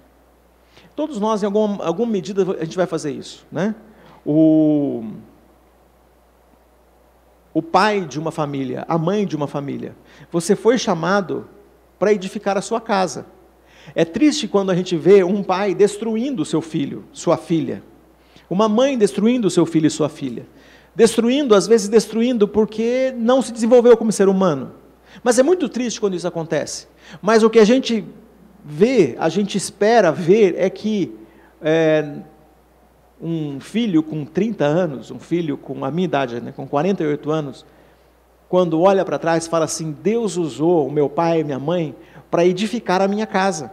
Todos 0.96 1.18
nós, 1.18 1.42
em 1.42 1.46
alguma, 1.46 1.85
alguma 1.85 2.11
medida, 2.11 2.42
a 2.59 2.64
gente 2.64 2.76
vai 2.76 2.87
fazer 2.87 3.11
isso. 3.12 3.46
Né? 3.50 3.74
O, 4.24 5.05
o 7.53 7.62
pai 7.62 8.03
de 8.03 8.18
uma 8.18 8.31
família, 8.31 8.85
a 8.88 8.96
mãe 8.96 9.26
de 9.26 9.37
uma 9.37 9.46
família, 9.46 9.94
você 10.31 10.57
foi 10.57 10.79
chamado 10.79 11.48
para 11.98 12.12
edificar 12.12 12.57
a 12.57 12.62
sua 12.62 12.81
casa. 12.81 13.26
É 13.94 14.05
triste 14.05 14.46
quando 14.46 14.70
a 14.70 14.74
gente 14.74 14.96
vê 14.96 15.24
um 15.24 15.42
pai 15.42 15.74
destruindo 15.74 16.44
seu 16.44 16.61
filho, 16.61 17.05
sua 17.12 17.37
filha. 17.37 17.83
Uma 18.50 18.68
mãe 18.68 18.98
destruindo 18.98 19.48
seu 19.48 19.64
filho 19.64 19.86
e 19.86 19.90
sua 19.90 20.08
filha. 20.08 20.44
Destruindo, 20.92 21.54
às 21.54 21.68
vezes 21.68 21.88
destruindo 21.88 22.48
porque 22.48 23.14
não 23.16 23.40
se 23.40 23.52
desenvolveu 23.52 23.96
como 23.96 24.10
ser 24.10 24.28
humano. 24.28 24.72
Mas 25.22 25.38
é 25.38 25.42
muito 25.44 25.68
triste 25.68 26.00
quando 26.00 26.16
isso 26.16 26.26
acontece. 26.26 26.88
Mas 27.22 27.44
o 27.44 27.48
que 27.48 27.60
a 27.60 27.64
gente 27.64 28.04
vê, 28.64 29.16
a 29.20 29.28
gente 29.28 29.56
espera 29.56 30.10
ver, 30.10 30.56
é 30.58 30.68
que 30.68 31.14
é, 31.62 32.16
um 33.22 33.60
filho 33.60 34.02
com 34.02 34.24
30 34.24 34.64
anos, 34.64 35.12
um 35.12 35.20
filho 35.20 35.56
com 35.56 35.84
a 35.84 35.90
minha 35.90 36.06
idade, 36.06 36.40
né, 36.40 36.52
com 36.54 36.66
48 36.66 37.30
anos, 37.30 37.64
quando 38.48 38.80
olha 38.80 39.04
para 39.04 39.16
trás, 39.16 39.46
fala 39.46 39.66
assim: 39.66 39.92
Deus 40.02 40.36
usou 40.36 40.88
o 40.88 40.90
meu 40.90 41.08
pai 41.08 41.40
e 41.40 41.44
minha 41.44 41.58
mãe 41.58 41.94
para 42.28 42.44
edificar 42.44 43.00
a 43.00 43.06
minha 43.06 43.26
casa 43.26 43.70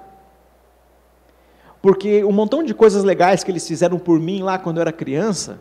porque 1.82 2.24
um 2.24 2.32
montão 2.32 2.64
de 2.64 2.74
coisas 2.74 3.04
legais 3.04 3.44
que 3.44 3.52
eles 3.52 3.68
fizeram 3.68 3.98
por 4.00 4.20
mim 4.20 4.42
lá 4.42 4.58
quando 4.58 4.78
eu 4.78 4.82
era 4.82 4.92
criança, 4.92 5.60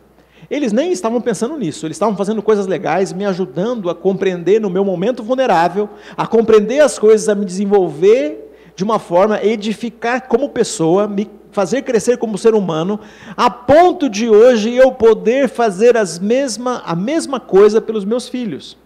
eles 0.51 0.73
nem 0.73 0.93
estavam 0.93 1.21
pensando 1.21 1.57
nisso, 1.57 1.87
eles 1.87 1.97
estavam 1.97 2.17
fazendo 2.17 2.43
coisas 2.43 2.67
legais, 2.67 3.13
me 3.13 3.25
ajudando 3.25 3.91
a 3.91 3.95
compreender 3.95 4.61
no 4.61 4.71
meu 4.71 4.85
momento 4.85 5.23
vulnerável, 5.23 5.89
a 6.17 6.27
compreender 6.27 6.81
as 6.81 6.99
coisas, 6.99 7.29
a 7.29 7.35
me 7.35 7.45
desenvolver 7.45 8.53
de 8.77 8.85
uma 8.85 8.99
forma, 8.99 9.43
edificar 9.43 10.29
como 10.29 10.51
pessoa, 10.51 11.09
me 11.09 11.29
fazer 11.51 11.83
crescer 11.83 12.19
como 12.19 12.37
ser 12.37 12.55
humano, 12.55 13.01
a 13.35 13.49
ponto 13.49 14.11
de 14.11 14.29
hoje 14.29 14.75
eu 14.75 14.93
poder 14.93 15.49
fazer 15.49 15.97
as 15.97 16.19
mesma, 16.19 16.83
a 16.85 16.95
mesma 16.95 17.41
coisa 17.41 17.81
pelos 17.81 18.05
meus 18.05 18.29
filhos. 18.29 18.77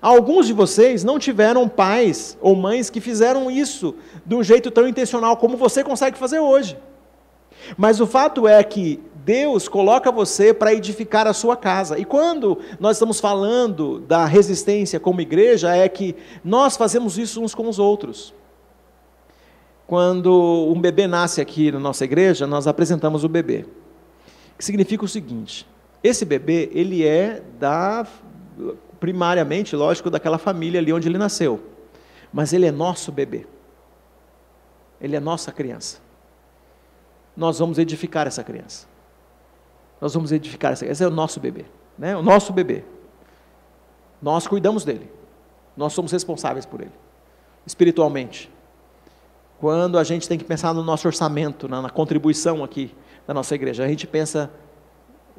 Alguns 0.00 0.46
de 0.46 0.52
vocês 0.52 1.04
não 1.04 1.18
tiveram 1.18 1.68
pais 1.68 2.36
ou 2.40 2.56
mães 2.56 2.88
que 2.88 3.00
fizeram 3.00 3.50
isso 3.50 3.94
de 4.24 4.34
um 4.34 4.42
jeito 4.42 4.70
tão 4.70 4.88
intencional 4.88 5.36
como 5.36 5.56
você 5.56 5.84
consegue 5.84 6.16
fazer 6.18 6.38
hoje. 6.38 6.78
Mas 7.76 8.00
o 8.00 8.06
fato 8.06 8.48
é 8.48 8.62
que 8.64 9.00
Deus 9.24 9.68
coloca 9.68 10.10
você 10.10 10.52
para 10.52 10.74
edificar 10.74 11.26
a 11.26 11.32
sua 11.32 11.56
casa. 11.56 11.98
E 11.98 12.04
quando 12.04 12.58
nós 12.80 12.96
estamos 12.96 13.20
falando 13.20 14.00
da 14.00 14.24
resistência 14.24 14.98
como 14.98 15.20
igreja, 15.20 15.74
é 15.74 15.88
que 15.88 16.16
nós 16.44 16.76
fazemos 16.76 17.18
isso 17.18 17.40
uns 17.40 17.54
com 17.54 17.68
os 17.68 17.78
outros. 17.78 18.34
Quando 19.86 20.72
um 20.74 20.80
bebê 20.80 21.06
nasce 21.06 21.40
aqui 21.40 21.70
na 21.70 21.78
nossa 21.78 22.04
igreja, 22.04 22.46
nós 22.46 22.66
apresentamos 22.66 23.24
o 23.24 23.28
bebê. 23.28 23.66
Que 24.56 24.64
significa 24.64 25.04
o 25.04 25.08
seguinte: 25.08 25.66
esse 26.02 26.24
bebê, 26.24 26.70
ele 26.72 27.06
é 27.06 27.42
da 27.60 28.06
primariamente, 29.02 29.74
lógico, 29.74 30.08
daquela 30.08 30.38
família 30.38 30.78
ali 30.78 30.92
onde 30.92 31.08
ele 31.08 31.18
nasceu. 31.18 31.60
Mas 32.32 32.52
ele 32.52 32.66
é 32.66 32.70
nosso 32.70 33.10
bebê. 33.10 33.44
Ele 35.00 35.16
é 35.16 35.20
nossa 35.20 35.50
criança. 35.50 35.98
nós 37.36 37.58
vamos 37.58 37.78
edificar 37.78 38.28
essa 38.28 38.44
criança. 38.44 38.86
Nós 40.00 40.14
vamos 40.14 40.30
edificar 40.30 40.70
essa 40.70 40.84
criança. 40.84 40.92
Esse 40.92 41.04
é 41.04 41.08
o 41.08 41.10
nosso 41.10 41.40
bebê, 41.40 41.64
né? 41.98 42.16
O 42.16 42.22
nosso 42.22 42.52
bebê. 42.52 42.84
Nós 44.22 44.46
cuidamos 44.46 44.84
dele. 44.84 45.10
Nós 45.76 45.92
somos 45.94 46.12
responsáveis 46.12 46.64
por 46.64 46.80
ele, 46.80 46.92
espiritualmente. 47.66 48.48
Quando 49.58 49.98
a 49.98 50.04
gente 50.04 50.28
tem 50.28 50.38
que 50.38 50.44
pensar 50.44 50.72
no 50.72 50.84
nosso 50.84 51.08
orçamento, 51.08 51.66
na, 51.66 51.82
na 51.82 51.90
contribuição 51.90 52.62
aqui 52.62 52.94
da 53.26 53.34
nossa 53.34 53.52
igreja, 53.56 53.82
a 53.84 53.88
gente 53.88 54.06
pensa 54.06 54.48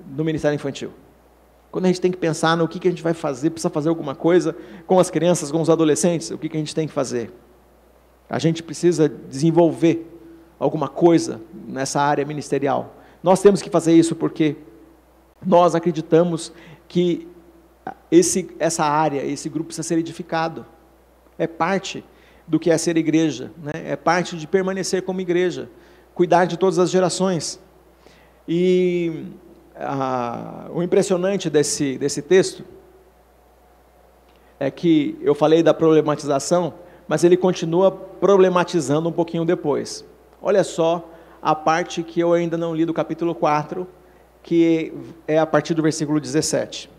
no 0.06 0.26
ministério 0.26 0.56
infantil. 0.56 0.92
Quando 1.74 1.86
a 1.86 1.88
gente 1.88 2.00
tem 2.00 2.12
que 2.12 2.18
pensar 2.20 2.56
no 2.56 2.68
que, 2.68 2.78
que 2.78 2.88
a 2.88 2.92
gente 2.92 3.02
vai 3.02 3.16
fazer, 3.16 3.50
precisa 3.50 3.68
fazer 3.68 3.90
alguma 3.90 4.14
coisa 4.14 4.56
com 4.86 5.00
as 5.00 5.10
crianças, 5.10 5.52
com 5.52 5.60
os 5.60 5.72
adolescentes, 5.72 6.30
o 6.30 6.38
que, 6.38 6.48
que 6.48 6.56
a 6.56 6.60
gente 6.60 6.76
tem 6.76 6.86
que 6.86 6.94
fazer? 6.94 7.34
A 8.30 8.38
gente 8.38 8.62
precisa 8.62 9.10
desenvolver 9.10 10.08
alguma 10.60 10.88
coisa 10.88 11.42
nessa 11.68 12.00
área 12.00 12.24
ministerial. 12.26 12.96
Nós 13.24 13.42
temos 13.42 13.60
que 13.60 13.72
fazer 13.72 13.92
isso 13.92 14.16
porque 14.16 14.56
nós 15.44 15.74
acreditamos 15.74 16.54
que 16.88 17.28
esse, 18.12 18.56
essa 18.60 18.86
área, 18.86 19.26
esse 19.26 19.50
grupo 19.50 19.70
precisa 19.70 19.88
ser 19.88 19.98
edificado. 19.98 20.68
É 21.40 21.48
parte 21.48 22.06
do 22.48 22.60
que 22.60 22.70
é 22.70 22.78
ser 22.78 22.98
igreja, 22.98 23.52
né? 23.58 23.72
é 23.84 23.96
parte 23.96 24.38
de 24.38 24.46
permanecer 24.46 25.02
como 25.02 25.22
igreja, 25.22 25.72
cuidar 26.14 26.46
de 26.46 26.56
todas 26.56 26.78
as 26.78 26.92
gerações. 26.92 27.60
E 28.48 29.26
ah, 29.76 30.68
o 30.74 30.84
impressionante 30.84 31.50
desse, 31.50 31.98
desse 31.98 32.22
texto 32.22 32.64
é 34.60 34.70
que 34.70 35.18
eu 35.22 35.34
falei 35.36 35.64
da 35.64 35.74
problematização, 35.74 36.74
mas 37.08 37.24
ele 37.24 37.36
continua 37.36 37.92
problematizando 37.92 39.10
um 39.10 39.12
pouquinho 39.12 39.46
depois. 39.46 40.06
Olha 40.42 40.64
só 40.64 41.10
a 41.42 41.54
parte 41.54 42.04
que 42.04 42.20
eu 42.20 42.34
ainda 42.34 42.58
não 42.58 42.74
li 42.74 42.86
do 42.86 42.94
capítulo 42.94 43.36
4, 43.36 43.88
que 44.42 44.94
é 45.28 45.38
a 45.38 45.46
partir 45.46 45.74
do 45.74 45.82
versículo 45.82 46.20
17. 46.20 46.90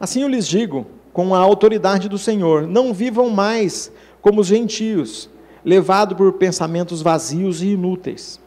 Assim 0.00 0.22
eu 0.22 0.28
lhes 0.28 0.46
digo, 0.46 0.86
com 1.12 1.34
a 1.34 1.38
autoridade 1.38 2.08
do 2.08 2.18
Senhor, 2.18 2.66
não 2.66 2.92
vivam 2.92 3.30
mais 3.30 3.92
como 4.20 4.40
os 4.40 4.46
gentios, 4.46 5.28
levados 5.64 6.16
por 6.16 6.32
pensamentos 6.34 7.02
vazios 7.02 7.62
e 7.62 7.68
inúteis. 7.68 8.40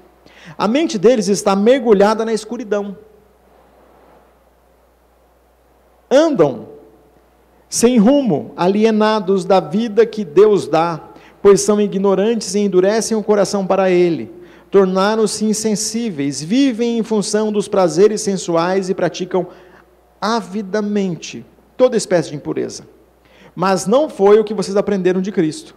A 0.57 0.67
mente 0.67 0.97
deles 0.97 1.27
está 1.27 1.55
mergulhada 1.55 2.25
na 2.25 2.33
escuridão. 2.33 2.97
Andam 6.11 6.67
sem 7.71 7.97
rumo, 7.97 8.51
alienados 8.57 9.45
da 9.45 9.61
vida 9.61 10.05
que 10.05 10.25
Deus 10.25 10.67
dá, 10.67 10.99
pois 11.41 11.61
são 11.61 11.79
ignorantes 11.79 12.53
e 12.53 12.59
endurecem 12.59 13.15
o 13.15 13.23
coração 13.23 13.65
para 13.65 13.89
Ele. 13.89 14.29
Tornaram-se 14.69 15.45
insensíveis, 15.45 16.43
vivem 16.43 16.97
em 16.97 17.03
função 17.03 17.49
dos 17.49 17.69
prazeres 17.69 18.19
sensuais 18.19 18.89
e 18.89 18.93
praticam 18.93 19.47
avidamente 20.19 21.45
toda 21.77 21.95
espécie 21.95 22.29
de 22.29 22.35
impureza. 22.35 22.83
Mas 23.55 23.87
não 23.87 24.09
foi 24.09 24.37
o 24.37 24.43
que 24.43 24.53
vocês 24.53 24.75
aprenderam 24.75 25.21
de 25.21 25.31
Cristo. 25.31 25.73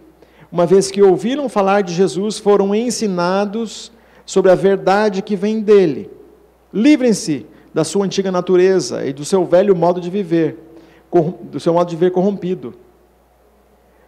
Uma 0.51 0.65
vez 0.65 0.91
que 0.91 1.01
ouviram 1.01 1.47
falar 1.47 1.81
de 1.81 1.93
Jesus, 1.93 2.37
foram 2.37 2.75
ensinados 2.75 3.89
sobre 4.25 4.51
a 4.51 4.55
verdade 4.55 5.21
que 5.21 5.35
vem 5.35 5.61
dele. 5.61 6.09
Livrem-se 6.73 7.45
da 7.75 7.83
sua 7.83 8.05
antiga 8.05 8.31
natureza 8.31 9.05
e 9.05 9.11
do 9.11 9.25
seu 9.25 9.43
velho 9.45 9.75
modo 9.75 9.99
de 9.99 10.09
viver, 10.09 10.57
do 11.51 11.59
seu 11.59 11.73
modo 11.73 11.89
de 11.89 11.95
viver 11.97 12.09
corrompido 12.09 12.73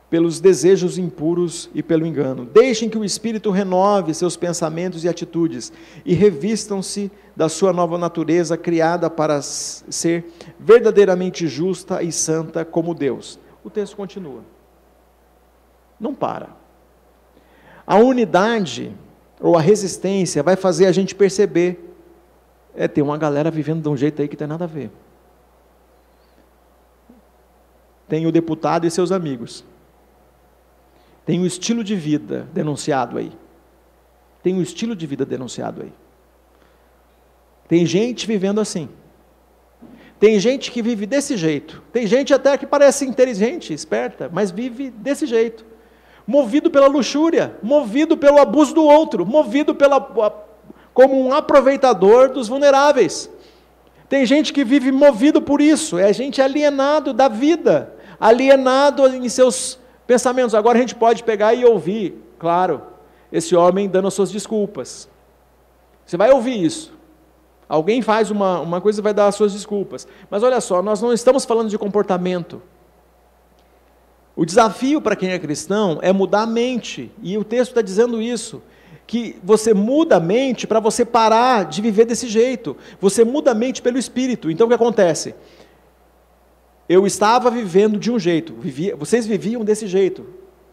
pelos 0.09 0.39
desejos 0.39 0.97
impuros 0.97 1.69
e 1.75 1.83
pelo 1.83 2.05
engano. 2.05 2.45
Deixem 2.45 2.89
que 2.89 2.97
o 2.97 3.03
Espírito 3.03 3.51
renove 3.51 4.13
seus 4.13 4.37
pensamentos 4.37 5.03
e 5.03 5.09
atitudes 5.09 5.73
e 6.05 6.13
revistam-se 6.13 7.11
da 7.35 7.49
sua 7.49 7.73
nova 7.73 7.97
natureza, 7.97 8.55
criada 8.55 9.09
para 9.09 9.41
ser 9.41 10.31
verdadeiramente 10.57 11.45
justa 11.45 12.01
e 12.01 12.09
santa 12.09 12.63
como 12.63 12.95
Deus. 12.95 13.37
O 13.65 13.69
texto 13.69 13.97
continua. 13.97 14.43
Não 15.99 16.15
para. 16.15 16.55
A 17.85 17.97
unidade 17.97 18.93
ou 19.41 19.57
a 19.57 19.61
resistência 19.61 20.41
vai 20.41 20.55
fazer 20.55 20.85
a 20.85 20.91
gente 20.93 21.13
perceber. 21.13 21.86
É, 22.77 22.87
tem 22.87 23.03
uma 23.03 23.17
galera 23.17 23.51
vivendo 23.51 23.81
de 23.81 23.89
um 23.89 23.97
jeito 23.97 24.21
aí 24.21 24.27
que 24.29 24.37
tem 24.37 24.47
nada 24.47 24.63
a 24.63 24.67
ver. 24.67 24.89
Tem 28.07 28.25
o 28.25 28.31
deputado 28.31 28.87
e 28.87 28.91
seus 28.91 29.11
amigos 29.11 29.65
tem 31.27 31.41
um 31.41 31.45
estilo 31.45 31.83
de 31.83 31.93
vida 31.93 32.47
denunciado 32.53 33.17
aí. 33.17 33.33
Tem 34.41 34.55
um 34.55 34.61
estilo 34.61 34.95
de 34.95 35.05
vida 35.05 35.25
denunciado 35.25 35.81
aí. 35.81 35.91
Tem 37.67 37.85
gente 37.85 38.25
vivendo 38.25 38.61
assim. 38.61 38.87
Tem 40.17 40.39
gente 40.39 40.71
que 40.71 40.81
vive 40.81 41.05
desse 41.05 41.35
jeito. 41.35 41.83
Tem 41.91 42.07
gente 42.07 42.33
até 42.33 42.57
que 42.57 42.65
parece 42.65 43.05
inteligente, 43.05 43.73
esperta, 43.73 44.29
mas 44.31 44.51
vive 44.51 44.89
desse 44.89 45.25
jeito. 45.27 45.65
Movido 46.25 46.71
pela 46.71 46.87
luxúria, 46.87 47.57
movido 47.61 48.15
pelo 48.15 48.39
abuso 48.39 48.73
do 48.73 48.85
outro, 48.85 49.25
movido 49.25 49.75
pela, 49.75 49.99
como 50.97 51.23
um 51.23 51.31
aproveitador 51.31 52.27
dos 52.31 52.47
vulneráveis. 52.47 53.29
Tem 54.09 54.25
gente 54.25 54.51
que 54.51 54.63
vive 54.63 54.91
movido 54.91 55.39
por 55.39 55.61
isso, 55.61 55.99
é 55.99 56.11
gente 56.11 56.41
alienado 56.41 57.13
da 57.13 57.27
vida, 57.27 57.93
alienado 58.19 59.05
em 59.05 59.29
seus 59.29 59.77
Pensamentos, 60.07 60.55
agora 60.55 60.75
a 60.77 60.81
gente 60.81 60.95
pode 60.95 61.21
pegar 61.23 61.53
e 61.53 61.65
ouvir, 61.65 62.15
claro, 62.39 62.81
esse 63.31 63.55
homem 63.55 63.87
dando 63.87 64.07
as 64.07 64.13
suas 64.15 64.31
desculpas. 64.31 65.07
Você 66.03 66.17
vai 66.17 66.31
ouvir 66.31 66.63
isso. 66.63 66.93
Alguém 67.69 68.01
faz 68.01 68.31
uma, 68.31 68.59
uma 68.61 68.81
coisa 68.81 68.99
e 68.99 69.03
vai 69.03 69.13
dar 69.13 69.27
as 69.27 69.35
suas 69.35 69.53
desculpas. 69.53 70.07
Mas 70.31 70.41
olha 70.41 70.59
só, 70.61 70.81
nós 70.81 70.99
não 70.99 71.13
estamos 71.13 71.45
falando 71.45 71.69
de 71.69 71.77
comportamento. 71.77 72.59
O 74.35 74.45
desafio 74.45 74.99
para 74.99 75.15
quem 75.15 75.29
é 75.29 75.37
cristão 75.37 75.99
é 76.01 76.11
mudar 76.11 76.43
a 76.43 76.47
mente, 76.47 77.11
e 77.21 77.37
o 77.37 77.43
texto 77.43 77.71
está 77.71 77.83
dizendo 77.83 78.19
isso. 78.19 78.63
Que 79.07 79.37
você 79.41 79.73
muda 79.73 80.17
a 80.17 80.19
mente 80.19 80.67
para 80.67 80.79
você 80.79 81.03
parar 81.03 81.65
de 81.65 81.81
viver 81.81 82.05
desse 82.05 82.27
jeito. 82.27 82.77
Você 82.99 83.23
muda 83.23 83.51
a 83.51 83.55
mente 83.55 83.81
pelo 83.81 83.97
espírito. 83.97 84.51
Então 84.51 84.67
o 84.67 84.69
que 84.69 84.75
acontece? 84.75 85.33
Eu 86.89 87.05
estava 87.05 87.49
vivendo 87.49 87.97
de 87.99 88.09
um 88.11 88.17
jeito, 88.17 88.53
vivia, 88.53 88.95
vocês 88.95 89.25
viviam 89.25 89.63
desse 89.65 89.87
jeito. 89.87 90.25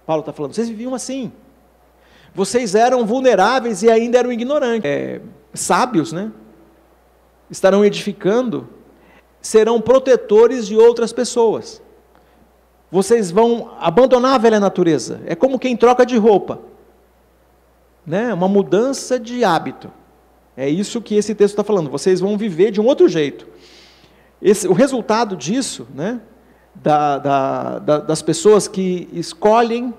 Paulo 0.06 0.20
está 0.20 0.32
falando, 0.32 0.54
vocês 0.54 0.68
viviam 0.68 0.94
assim. 0.94 1.32
Vocês 2.32 2.74
eram 2.74 3.06
vulneráveis 3.06 3.82
e 3.82 3.90
ainda 3.90 4.18
eram 4.18 4.32
ignorantes. 4.32 4.84
É, 4.84 5.20
sábios, 5.52 6.12
né? 6.12 6.30
Estarão 7.50 7.84
edificando, 7.84 8.68
serão 9.40 9.80
protetores 9.80 10.66
de 10.66 10.76
outras 10.76 11.12
pessoas. 11.12 11.82
Vocês 12.90 13.30
vão 13.30 13.72
abandonar 13.80 14.34
a 14.34 14.38
velha 14.38 14.60
natureza. 14.60 15.20
É 15.26 15.34
como 15.34 15.58
quem 15.58 15.76
troca 15.76 16.06
de 16.06 16.16
roupa. 16.16 16.60
Né? 18.06 18.32
Uma 18.32 18.48
mudança 18.48 19.18
de 19.18 19.44
hábito. 19.44 19.90
É 20.56 20.68
isso 20.68 21.00
que 21.00 21.14
esse 21.16 21.34
texto 21.34 21.54
está 21.54 21.64
falando. 21.64 21.90
Vocês 21.90 22.20
vão 22.20 22.38
viver 22.38 22.70
de 22.70 22.80
um 22.80 22.86
outro 22.86 23.08
jeito. 23.08 23.46
Esse, 24.40 24.68
o 24.68 24.72
resultado 24.72 25.36
disso, 25.36 25.86
né, 25.94 26.20
da, 26.74 27.18
da, 27.18 27.78
da, 27.78 27.98
das 27.98 28.22
pessoas 28.22 28.68
que 28.68 29.08
escolhem 29.12 29.94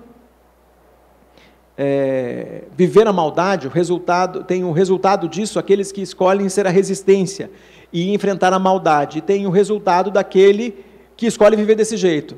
é, 1.77 2.63
viver 2.75 3.07
a 3.07 3.11
maldade, 3.11 3.67
o 3.67 3.69
resultado 3.69 4.43
tem 4.43 4.63
o 4.63 4.71
resultado 4.71 5.27
disso 5.27 5.59
aqueles 5.59 5.91
que 5.91 6.01
escolhem 6.01 6.47
ser 6.47 6.67
a 6.67 6.69
resistência 6.69 7.51
e 7.91 8.13
enfrentar 8.13 8.53
a 8.53 8.59
maldade. 8.59 9.17
E 9.17 9.21
tem 9.21 9.45
o 9.45 9.49
resultado 9.49 10.09
daquele 10.09 10.85
que 11.17 11.25
escolhe 11.25 11.55
viver 11.55 11.75
desse 11.75 11.97
jeito. 11.97 12.37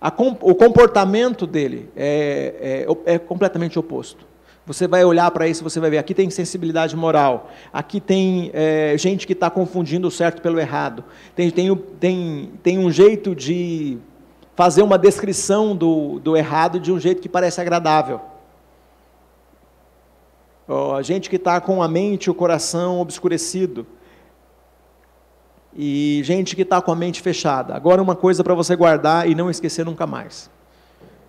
A, 0.00 0.08
o 0.40 0.54
comportamento 0.54 1.46
dele 1.46 1.90
é, 1.96 2.86
é, 3.06 3.14
é 3.14 3.18
completamente 3.18 3.78
oposto. 3.78 4.26
Você 4.66 4.88
vai 4.88 5.04
olhar 5.04 5.30
para 5.30 5.46
isso, 5.46 5.62
você 5.62 5.78
vai 5.78 5.90
ver, 5.90 5.98
aqui 5.98 6.12
tem 6.12 6.28
sensibilidade 6.28 6.96
moral, 6.96 7.50
aqui 7.72 8.00
tem 8.00 8.50
é, 8.52 8.96
gente 8.98 9.24
que 9.24 9.32
está 9.32 9.48
confundindo 9.48 10.08
o 10.08 10.10
certo 10.10 10.42
pelo 10.42 10.58
errado, 10.58 11.04
tem, 11.36 11.52
tem, 11.52 11.76
tem, 11.76 12.52
tem 12.64 12.78
um 12.78 12.90
jeito 12.90 13.32
de 13.32 13.96
fazer 14.56 14.82
uma 14.82 14.98
descrição 14.98 15.76
do, 15.76 16.18
do 16.18 16.36
errado 16.36 16.80
de 16.80 16.90
um 16.90 16.98
jeito 16.98 17.22
que 17.22 17.28
parece 17.28 17.60
agradável. 17.60 18.20
Oh, 20.66 21.00
gente 21.00 21.30
que 21.30 21.36
está 21.36 21.60
com 21.60 21.80
a 21.80 21.86
mente 21.86 22.24
e 22.24 22.30
o 22.30 22.34
coração 22.34 23.00
obscurecido. 23.00 23.86
E 25.76 26.22
gente 26.24 26.56
que 26.56 26.62
está 26.62 26.82
com 26.82 26.90
a 26.90 26.96
mente 26.96 27.22
fechada. 27.22 27.74
Agora, 27.76 28.02
uma 28.02 28.16
coisa 28.16 28.42
para 28.42 28.54
você 28.54 28.74
guardar 28.74 29.28
e 29.28 29.34
não 29.34 29.48
esquecer 29.48 29.84
nunca 29.84 30.08
mais. 30.08 30.50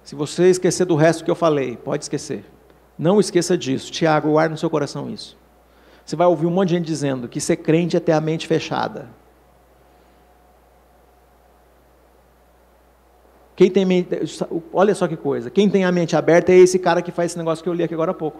Se 0.03 0.15
você 0.15 0.49
esquecer 0.49 0.85
do 0.85 0.95
resto 0.95 1.23
que 1.23 1.29
eu 1.29 1.35
falei, 1.35 1.77
pode 1.77 2.05
esquecer. 2.05 2.56
Não 2.97 3.19
esqueça 3.19 3.57
disso. 3.57 3.91
Tiago, 3.91 4.31
guarde 4.31 4.51
no 4.51 4.57
seu 4.57 4.69
coração 4.69 5.09
isso. 5.09 5.37
Você 6.05 6.15
vai 6.15 6.25
ouvir 6.25 6.45
um 6.45 6.51
monte 6.51 6.69
de 6.69 6.75
gente 6.75 6.85
dizendo 6.85 7.27
que 7.27 7.39
ser 7.39 7.57
crente 7.57 7.97
é 7.97 7.99
ter 7.99 8.13
a 8.13 8.21
mente 8.21 8.47
fechada. 8.47 9.09
Quem 13.57 13.69
tem 13.71 13.85
mente, 13.85 14.09
olha 14.71 14.93
só 14.95 15.07
que 15.07 15.17
coisa. 15.17 15.49
Quem 15.49 15.69
tem 15.69 15.83
a 15.83 15.91
mente 15.91 16.15
aberta 16.15 16.51
é 16.51 16.55
esse 16.55 16.77
cara 16.79 17.01
que 17.01 17.11
faz 17.11 17.31
esse 17.31 17.37
negócio 17.37 17.63
que 17.63 17.69
eu 17.69 17.73
li 17.73 17.83
aqui 17.83 17.93
agora 17.93 18.11
há 18.11 18.13
pouco. 18.13 18.39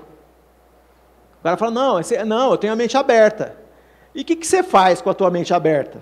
O 1.40 1.44
cara 1.44 1.58
fala, 1.58 1.72
não, 1.72 2.00
esse, 2.00 2.24
não, 2.24 2.52
eu 2.52 2.58
tenho 2.58 2.72
a 2.72 2.76
mente 2.76 2.96
aberta. 2.96 3.56
E 4.14 4.22
o 4.22 4.26
que, 4.26 4.36
que 4.36 4.48
você 4.48 4.64
faz 4.64 5.02
com 5.02 5.10
a 5.10 5.14
tua 5.14 5.30
mente 5.30 5.54
aberta? 5.54 5.98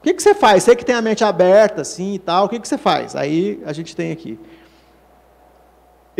O 0.00 0.02
que, 0.02 0.14
que 0.14 0.22
você 0.22 0.34
faz? 0.34 0.62
Você 0.62 0.76
que 0.76 0.84
tem 0.84 0.94
a 0.94 1.02
mente 1.02 1.24
aberta, 1.24 1.82
assim 1.82 2.14
e 2.14 2.18
tal, 2.18 2.46
o 2.46 2.48
que, 2.48 2.58
que 2.58 2.68
você 2.68 2.78
faz? 2.78 3.16
Aí 3.16 3.62
a 3.66 3.72
gente 3.72 3.96
tem 3.96 4.12
aqui. 4.12 4.38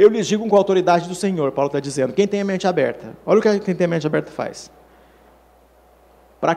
Eu 0.01 0.09
lhes 0.09 0.27
digo 0.27 0.49
com 0.49 0.57
a 0.57 0.59
autoridade 0.59 1.07
do 1.07 1.15
Senhor, 1.15 1.53
Paulo 1.53 1.67
está 1.67 1.79
dizendo, 1.79 2.15
quem 2.15 2.27
tem 2.27 2.41
a 2.41 2.45
mente 2.45 2.67
aberta. 2.67 3.15
Olha 3.27 3.39
o 3.39 3.43
que 3.43 3.61
quem 3.61 3.75
tem 3.75 3.85
a 3.85 3.89
mente 3.89 4.07
aberta 4.07 4.31
faz. 4.31 4.71
Para 6.41 6.57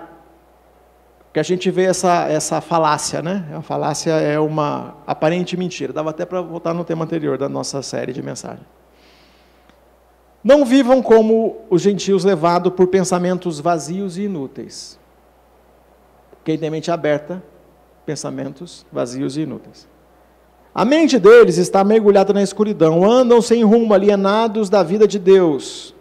que 1.33 1.39
a 1.39 1.43
gente 1.43 1.69
vê 1.69 1.83
essa, 1.83 2.25
essa 2.29 2.61
falácia, 2.61 3.21
né? 3.21 3.45
A 3.53 3.61
falácia 3.61 4.11
é 4.11 4.39
uma 4.39 4.95
aparente 5.05 5.57
mentira. 5.57 5.91
Dava 5.91 6.11
até 6.11 6.25
para 6.25 6.39
voltar 6.39 6.73
no 6.73 6.85
tema 6.85 7.03
anterior 7.03 7.37
da 7.37 7.49
nossa 7.49 7.81
série 7.81 8.13
de 8.13 8.21
mensagem. 8.21 8.65
Não 10.41 10.63
vivam 10.63 11.01
como 11.01 11.65
os 11.69 11.81
gentios 11.81 12.23
levados 12.23 12.71
por 12.73 12.87
pensamentos 12.87 13.59
vazios 13.59 14.17
e 14.17 14.21
inúteis. 14.23 14.97
Quem 16.45 16.57
tem 16.57 16.69
mente 16.69 16.89
aberta, 16.89 17.43
pensamentos 18.05 18.85
vazios 18.89 19.35
e 19.35 19.41
inúteis. 19.41 19.91
A 20.73 20.83
mente 20.83 21.19
deles 21.19 21.57
está 21.57 21.83
mergulhada 21.83 22.33
na 22.33 22.41
escuridão, 22.41 23.03
andam 23.03 23.41
sem 23.41 23.63
rumo, 23.63 23.93
alienados 23.93 24.69
da 24.69 24.81
vida 24.81 25.07
de 25.07 25.19
Deus, 25.19 25.93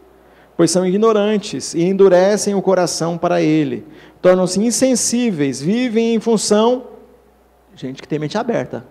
pois 0.56 0.70
são 0.70 0.86
ignorantes 0.86 1.74
e 1.74 1.82
endurecem 1.82 2.54
o 2.54 2.62
coração 2.62 3.18
para 3.18 3.42
Ele, 3.42 3.86
tornam-se 4.22 4.58
insensíveis, 4.60 5.60
vivem 5.60 6.14
em 6.14 6.20
função, 6.20 6.86
gente 7.74 8.00
que 8.00 8.08
tem 8.08 8.18
mente 8.18 8.38
aberta, 8.38 8.86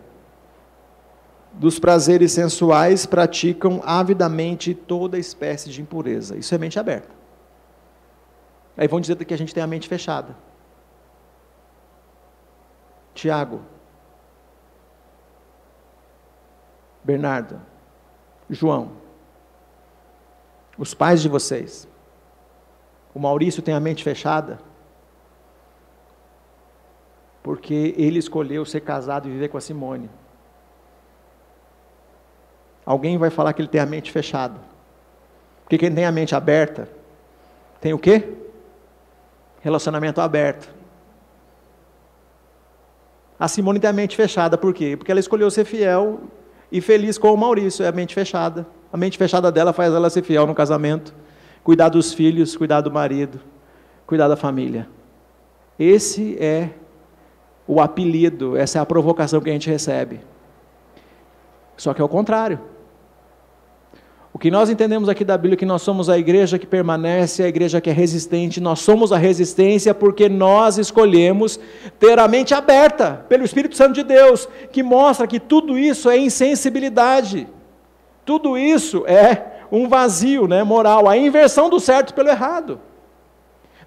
dos 1.54 1.80
prazeres 1.80 2.32
sensuais, 2.32 3.06
praticam 3.08 3.82
avidamente 3.84 4.74
toda 4.74 5.18
espécie 5.18 5.70
de 5.70 5.82
impureza. 5.82 6.38
Isso 6.38 6.54
é 6.54 6.58
mente 6.58 6.80
aberta. 6.80 7.10
Aí 8.78 8.88
vão 8.88 9.02
dizer 9.02 9.16
que 9.26 9.34
a 9.34 9.38
gente 9.38 9.54
tem 9.54 9.62
a 9.62 9.68
mente 9.68 9.88
fechada. 9.88 10.36
Tiago, 13.14 13.62
Bernardo, 17.04 17.60
João, 18.49 18.91
os 20.78 20.93
pais 20.93 21.22
de 21.22 21.30
vocês, 21.30 21.88
o 23.14 23.20
Maurício 23.20 23.62
tem 23.62 23.74
a 23.74 23.80
mente 23.80 24.04
fechada, 24.04 24.60
porque 27.43 27.95
ele 27.97 28.20
escolheu 28.20 28.66
ser 28.66 28.82
casado 28.82 29.28
e 29.28 29.32
viver 29.32 29.49
com 29.49 29.58
a 29.58 29.62
Simone. 29.62 30.10
Alguém 32.86 33.18
vai 33.18 33.30
falar 33.30 33.54
que 33.54 33.62
ele 33.62 33.70
tem 33.70 33.82
a 33.82 33.86
mente 33.86 34.12
fechada. 34.12 34.60
Porque 35.64 35.78
quem 35.78 35.93
tem 35.93 36.06
a 36.06 36.12
mente 36.12 36.36
aberta, 36.36 36.89
tem 37.80 37.93
o 37.93 37.99
quê? 37.99 38.38
Relacionamento 39.62 40.20
aberto. 40.20 40.70
A 43.39 43.47
Simone 43.47 43.80
tem 43.80 43.89
a 43.89 43.93
mente 43.93 44.16
fechada, 44.16 44.58
por 44.58 44.74
quê? 44.74 44.95
Porque 44.95 45.12
ela 45.12 45.20
escolheu 45.20 45.49
ser 45.49 45.66
fiel 45.66 46.22
e 46.72 46.80
feliz 46.80 47.18
com 47.18 47.34
o 47.34 47.38
Maurício, 47.38 47.84
é 47.84 47.88
a 47.88 47.92
mente 47.92 48.16
fechada. 48.16 48.66
A 48.92 48.98
mente 48.98 49.18
fechada 49.18 49.52
dela 49.52 49.74
faz 49.74 49.94
ela 49.94 50.10
ser 50.10 50.24
fiel 50.24 50.48
no 50.48 50.56
casamento, 50.56 51.14
cuidar 51.64 51.90
dos 51.90 52.14
filhos, 52.14 52.56
cuidar 52.56 52.82
do 52.82 52.92
marido, 52.92 53.40
cuidar 54.06 54.28
da 54.28 54.36
família. 54.36 54.88
Esse 55.78 56.38
é 56.40 56.70
o 57.68 57.82
apelido, 57.82 58.58
essa 58.58 58.80
é 58.80 58.82
a 58.82 58.86
provocação 58.86 59.42
que 59.42 59.50
a 59.50 59.54
gente 59.54 59.70
recebe. 59.70 60.22
Só 61.78 61.94
que 61.94 62.02
é 62.02 62.04
o 62.04 62.10
contrário. 62.10 62.60
O 64.34 64.40
que 64.40 64.50
nós 64.50 64.70
entendemos 64.70 65.10
aqui 65.10 65.26
da 65.26 65.38
Bíblia 65.38 65.56
é 65.56 65.58
que 65.58 65.66
nós 65.66 65.82
somos 65.82 66.10
a 66.10 66.18
igreja 66.18 66.58
que 66.58 66.66
permanece, 66.66 67.44
a 67.44 67.48
igreja 67.50 67.82
que 67.82 67.90
é 67.90 67.94
resistente, 67.94 68.62
nós 68.62 68.80
somos 68.80 69.12
a 69.12 69.18
resistência 69.18 69.94
porque 69.94 70.30
nós 70.30 70.78
escolhemos 70.78 71.60
ter 72.00 72.18
a 72.18 72.28
mente 72.30 72.54
aberta 72.54 73.26
pelo 73.28 73.44
Espírito 73.44 73.76
Santo 73.76 73.94
de 73.94 74.04
Deus, 74.04 74.48
que 74.72 74.82
mostra 74.82 75.28
que 75.28 75.40
tudo 75.40 75.78
isso 75.78 76.10
é 76.10 76.18
insensibilidade, 76.18 77.46
tudo 78.26 78.58
isso 78.58 79.06
é 79.06 79.66
um 79.70 79.90
vazio 79.90 80.48
né, 80.48 80.64
moral, 80.64 81.10
a 81.10 81.18
inversão 81.18 81.70
do 81.70 81.80
certo 81.80 82.14
pelo 82.14 82.30
errado. 82.30 82.80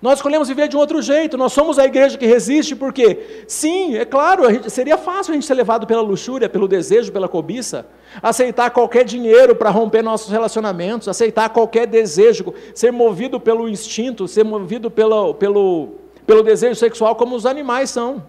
Nós 0.05 0.19
escolhemos 0.19 0.49
viver 0.49 0.69
de 0.69 0.77
um 0.77 0.81
outro 0.81 1.01
jeito, 1.01 1.35
nós 1.39 1.55
somos 1.55 1.79
a 1.79 1.87
igreja 1.87 2.19
que 2.19 2.27
resiste, 2.27 2.77
porque, 2.77 3.43
sim, 3.49 3.97
é 3.97 4.05
claro, 4.05 4.47
gente, 4.53 4.71
seria 4.71 4.99
fácil 4.99 5.31
a 5.31 5.35
gente 5.35 5.47
ser 5.47 5.55
levado 5.55 5.87
pela 5.87 6.03
luxúria, 6.03 6.47
pelo 6.47 6.69
desejo, 6.69 7.11
pela 7.11 7.27
cobiça, 7.27 7.87
aceitar 8.23 8.69
qualquer 8.69 9.07
dinheiro 9.07 9.57
para 9.57 9.71
romper 9.71 10.03
nossos 10.03 10.31
relacionamentos, 10.31 11.09
aceitar 11.09 11.49
qualquer 11.49 11.87
desejo, 11.87 12.53
ser 12.75 12.93
movido 12.93 13.41
pelo 13.41 13.67
instinto, 13.67 14.29
ser 14.29 14.45
movido 14.45 14.91
pelo, 14.91 15.33
pelo, 15.33 15.95
pelo 16.27 16.43
desejo 16.43 16.75
sexual, 16.75 17.17
como 17.17 17.35
os 17.35 17.47
animais 17.47 17.89
são. 17.89 18.23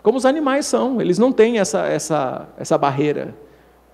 Como 0.00 0.16
os 0.16 0.24
animais 0.24 0.64
são, 0.64 1.00
eles 1.00 1.18
não 1.18 1.32
têm 1.32 1.58
essa, 1.58 1.88
essa, 1.88 2.46
essa 2.56 2.78
barreira, 2.78 3.34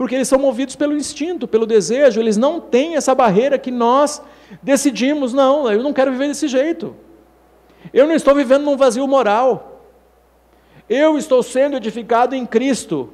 porque 0.01 0.15
eles 0.15 0.29
são 0.29 0.39
movidos 0.39 0.75
pelo 0.77 0.97
instinto, 0.97 1.47
pelo 1.47 1.67
desejo, 1.67 2.19
eles 2.19 2.39
não 2.39 2.59
têm 2.59 2.97
essa 2.97 3.15
barreira 3.15 3.59
que 3.59 3.71
nós 3.71 4.23
decidimos, 4.63 5.35
não, 5.35 5.71
eu 5.71 5.83
não 5.83 5.93
quero 5.93 6.11
viver 6.11 6.29
desse 6.29 6.49
jeito. 6.49 6.97
Eu 7.93 8.07
não 8.07 8.15
estou 8.15 8.35
vivendo 8.35 8.65
num 8.65 8.79
vazio 8.79 9.07
moral. 9.07 9.85
Eu 10.89 11.19
estou 11.19 11.43
sendo 11.43 11.77
edificado 11.77 12.35
em 12.35 12.47
Cristo, 12.47 13.13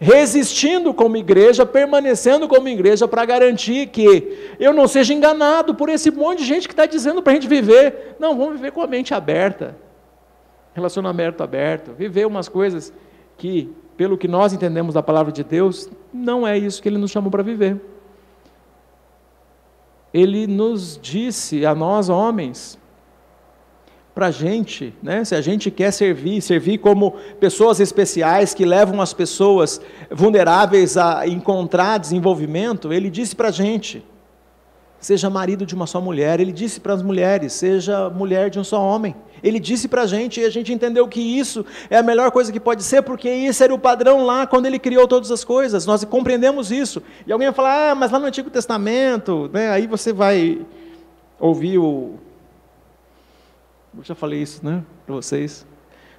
resistindo 0.00 0.92
como 0.92 1.16
igreja, 1.16 1.64
permanecendo 1.64 2.48
como 2.48 2.66
igreja 2.66 3.06
para 3.06 3.24
garantir 3.24 3.86
que 3.90 4.56
eu 4.58 4.72
não 4.72 4.88
seja 4.88 5.14
enganado 5.14 5.76
por 5.76 5.88
esse 5.88 6.10
monte 6.10 6.38
de 6.40 6.46
gente 6.46 6.66
que 6.66 6.74
está 6.74 6.86
dizendo 6.86 7.22
para 7.22 7.34
a 7.34 7.36
gente 7.36 7.46
viver. 7.46 8.16
Não, 8.18 8.36
vamos 8.36 8.54
viver 8.54 8.72
com 8.72 8.82
a 8.82 8.88
mente 8.88 9.14
aberta, 9.14 9.76
relacionamento 10.74 11.40
aberto, 11.44 11.92
viver 11.92 12.26
umas 12.26 12.48
coisas 12.48 12.92
que, 13.38 13.72
pelo 13.96 14.18
que 14.18 14.28
nós 14.28 14.52
entendemos 14.52 14.94
da 14.94 15.02
palavra 15.02 15.32
de 15.32 15.42
Deus, 15.42 15.88
não 16.12 16.46
é 16.46 16.56
isso 16.56 16.82
que 16.82 16.88
Ele 16.88 16.98
nos 16.98 17.10
chamou 17.10 17.30
para 17.30 17.42
viver. 17.42 17.80
Ele 20.12 20.46
nos 20.46 20.98
disse 21.00 21.66
a 21.66 21.74
nós 21.74 22.08
homens, 22.08 22.78
para 24.14 24.28
a 24.28 24.30
gente, 24.30 24.94
né, 25.02 25.22
se 25.24 25.34
a 25.34 25.42
gente 25.42 25.70
quer 25.70 25.90
servir, 25.90 26.40
servir 26.40 26.78
como 26.78 27.16
pessoas 27.38 27.80
especiais 27.80 28.54
que 28.54 28.64
levam 28.64 28.98
as 29.02 29.12
pessoas 29.12 29.78
vulneráveis 30.10 30.96
a 30.96 31.26
encontrar 31.26 31.98
desenvolvimento, 31.98 32.94
ele 32.94 33.10
disse 33.10 33.36
para 33.36 33.48
a 33.48 33.52
gente: 33.52 34.02
seja 35.00 35.30
marido 35.30 35.64
de 35.66 35.74
uma 35.74 35.86
só 35.86 36.00
mulher. 36.00 36.40
Ele 36.40 36.52
disse 36.52 36.80
para 36.80 36.94
as 36.94 37.02
mulheres: 37.02 37.52
seja 37.52 38.10
mulher 38.10 38.50
de 38.50 38.58
um 38.58 38.64
só 38.64 38.80
homem. 38.82 39.14
Ele 39.42 39.60
disse 39.60 39.86
para 39.86 40.02
a 40.02 40.06
gente, 40.06 40.40
e 40.40 40.44
a 40.44 40.50
gente 40.50 40.72
entendeu 40.72 41.06
que 41.06 41.20
isso 41.20 41.64
é 41.90 41.98
a 41.98 42.02
melhor 42.02 42.30
coisa 42.30 42.50
que 42.50 42.58
pode 42.58 42.82
ser, 42.82 43.02
porque 43.02 43.28
esse 43.28 43.62
era 43.62 43.72
o 43.74 43.78
padrão 43.78 44.24
lá 44.24 44.46
quando 44.46 44.66
ele 44.66 44.78
criou 44.78 45.06
todas 45.06 45.30
as 45.30 45.44
coisas. 45.44 45.86
Nós 45.86 46.04
compreendemos 46.04 46.72
isso. 46.72 47.02
E 47.26 47.32
alguém 47.32 47.48
vai 47.48 47.54
falar: 47.54 47.90
ah, 47.90 47.94
mas 47.94 48.10
lá 48.10 48.18
no 48.18 48.26
Antigo 48.26 48.50
Testamento, 48.50 49.50
né, 49.52 49.70
aí 49.70 49.86
você 49.86 50.12
vai 50.12 50.64
ouvir 51.38 51.78
o. 51.78 52.14
Eu 53.96 54.04
já 54.04 54.14
falei 54.14 54.42
isso 54.42 54.64
né, 54.64 54.82
para 55.04 55.14
vocês. 55.14 55.66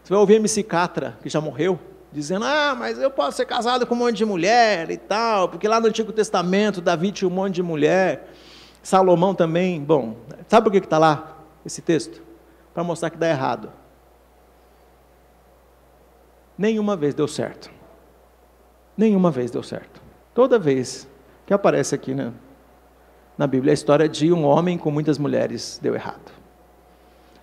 Você 0.04 0.14
vai 0.14 0.20
ouvir 0.20 0.36
MC 0.36 0.64
Catra, 0.64 1.18
que 1.22 1.30
já 1.30 1.42
morreu, 1.42 1.80
dizendo: 2.14 2.46
Ah, 2.46 2.76
mas 2.78 2.98
eu 2.98 3.12
posso 3.12 3.38
ser 3.38 3.46
casado 3.46 3.86
com 3.86 3.94
um 3.94 3.98
monte 3.98 4.16
de 4.16 4.26
mulher 4.26 4.90
e 4.90 4.98
tal, 4.98 5.50
porque 5.50 5.68
lá 5.68 5.80
no 5.80 5.88
Antigo 5.88 6.12
Testamento 6.12 6.80
Davi 6.80 7.12
tinha 7.12 7.28
um 7.28 7.34
monte 7.34 7.56
de 7.56 7.64
mulher. 7.64 8.30
Salomão 8.88 9.36
também, 9.36 9.84
bom, 9.84 10.16
sabe 10.48 10.64
por 10.64 10.72
que 10.72 10.78
está 10.78 10.98
lá 10.98 11.40
esse 11.66 11.82
texto? 11.82 12.24
Para 12.74 12.86
mostrar 12.86 13.10
que 13.10 13.18
dá 13.18 13.28
errado. 13.28 13.70
Nenhuma 16.58 16.96
vez 16.96 17.14
deu 17.14 17.28
certo. 17.28 17.70
Nenhuma 18.96 19.30
vez 19.30 19.52
deu 19.52 19.62
certo. 19.62 20.02
Toda 20.34 20.58
vez 20.58 21.06
que 21.46 21.54
aparece 21.54 21.94
aqui 21.96 22.14
né, 22.14 22.32
na 23.38 23.46
Bíblia 23.46 23.74
a 23.74 23.76
história 23.76 24.08
de 24.08 24.32
um 24.32 24.46
homem 24.46 24.78
com 24.78 24.90
muitas 24.90 25.18
mulheres 25.18 25.78
deu 25.84 25.94
errado. 25.94 26.32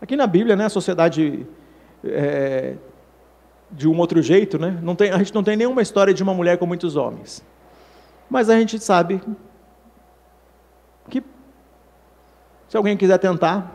Aqui 0.01 0.17
na 0.17 0.27
Bíblia, 0.27 0.57
né, 0.57 0.65
a 0.65 0.71
sociedade 0.71 1.47
é, 2.03 2.77
de 3.71 3.87
um 3.87 3.99
outro 3.99 4.23
jeito, 4.23 4.59
né, 4.59 4.81
não 4.83 4.97
tem, 4.97 5.11
a 5.11 5.19
gente 5.19 5.35
não 5.35 5.45
tem 5.45 5.59
nenhuma 5.59 5.83
história 5.83 6.15
de 6.15 6.23
uma 6.23 6.33
mulher 6.33 6.57
com 6.57 6.65
muitos 6.65 6.97
homens. 6.97 7.45
Mas 8.31 8.49
a 8.49 8.59
gente 8.59 8.79
sabe 8.79 9.21
que 11.11 11.23
se 12.75 12.77
alguém 12.77 12.97
quiser 12.97 13.19
tentar, 13.19 13.73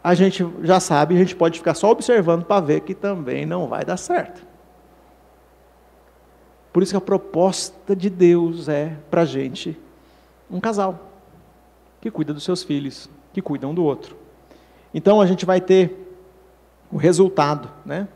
a 0.00 0.14
gente 0.14 0.48
já 0.62 0.78
sabe, 0.78 1.16
a 1.16 1.18
gente 1.18 1.34
pode 1.34 1.58
ficar 1.58 1.74
só 1.74 1.90
observando 1.90 2.44
para 2.44 2.60
ver 2.60 2.82
que 2.82 2.94
também 2.94 3.44
não 3.44 3.66
vai 3.66 3.84
dar 3.84 3.96
certo. 3.96 4.46
Por 6.72 6.84
isso 6.84 6.92
que 6.92 6.96
a 6.96 7.00
proposta 7.00 7.96
de 7.96 8.08
Deus 8.08 8.68
é 8.68 8.96
para 9.10 9.22
a 9.22 9.24
gente 9.24 9.76
um 10.48 10.60
casal 10.60 11.10
que 12.00 12.12
cuida 12.12 12.32
dos 12.32 12.44
seus 12.44 12.62
filhos, 12.62 13.10
que 13.32 13.42
cuida 13.42 13.66
um 13.66 13.74
do 13.74 13.82
outro. 13.82 14.16
Então 14.94 15.20
a 15.20 15.26
gente 15.26 15.44
vai 15.44 15.60
ter 15.60 16.14
o 16.92 16.96
resultado, 16.96 17.68
né? 17.84 18.06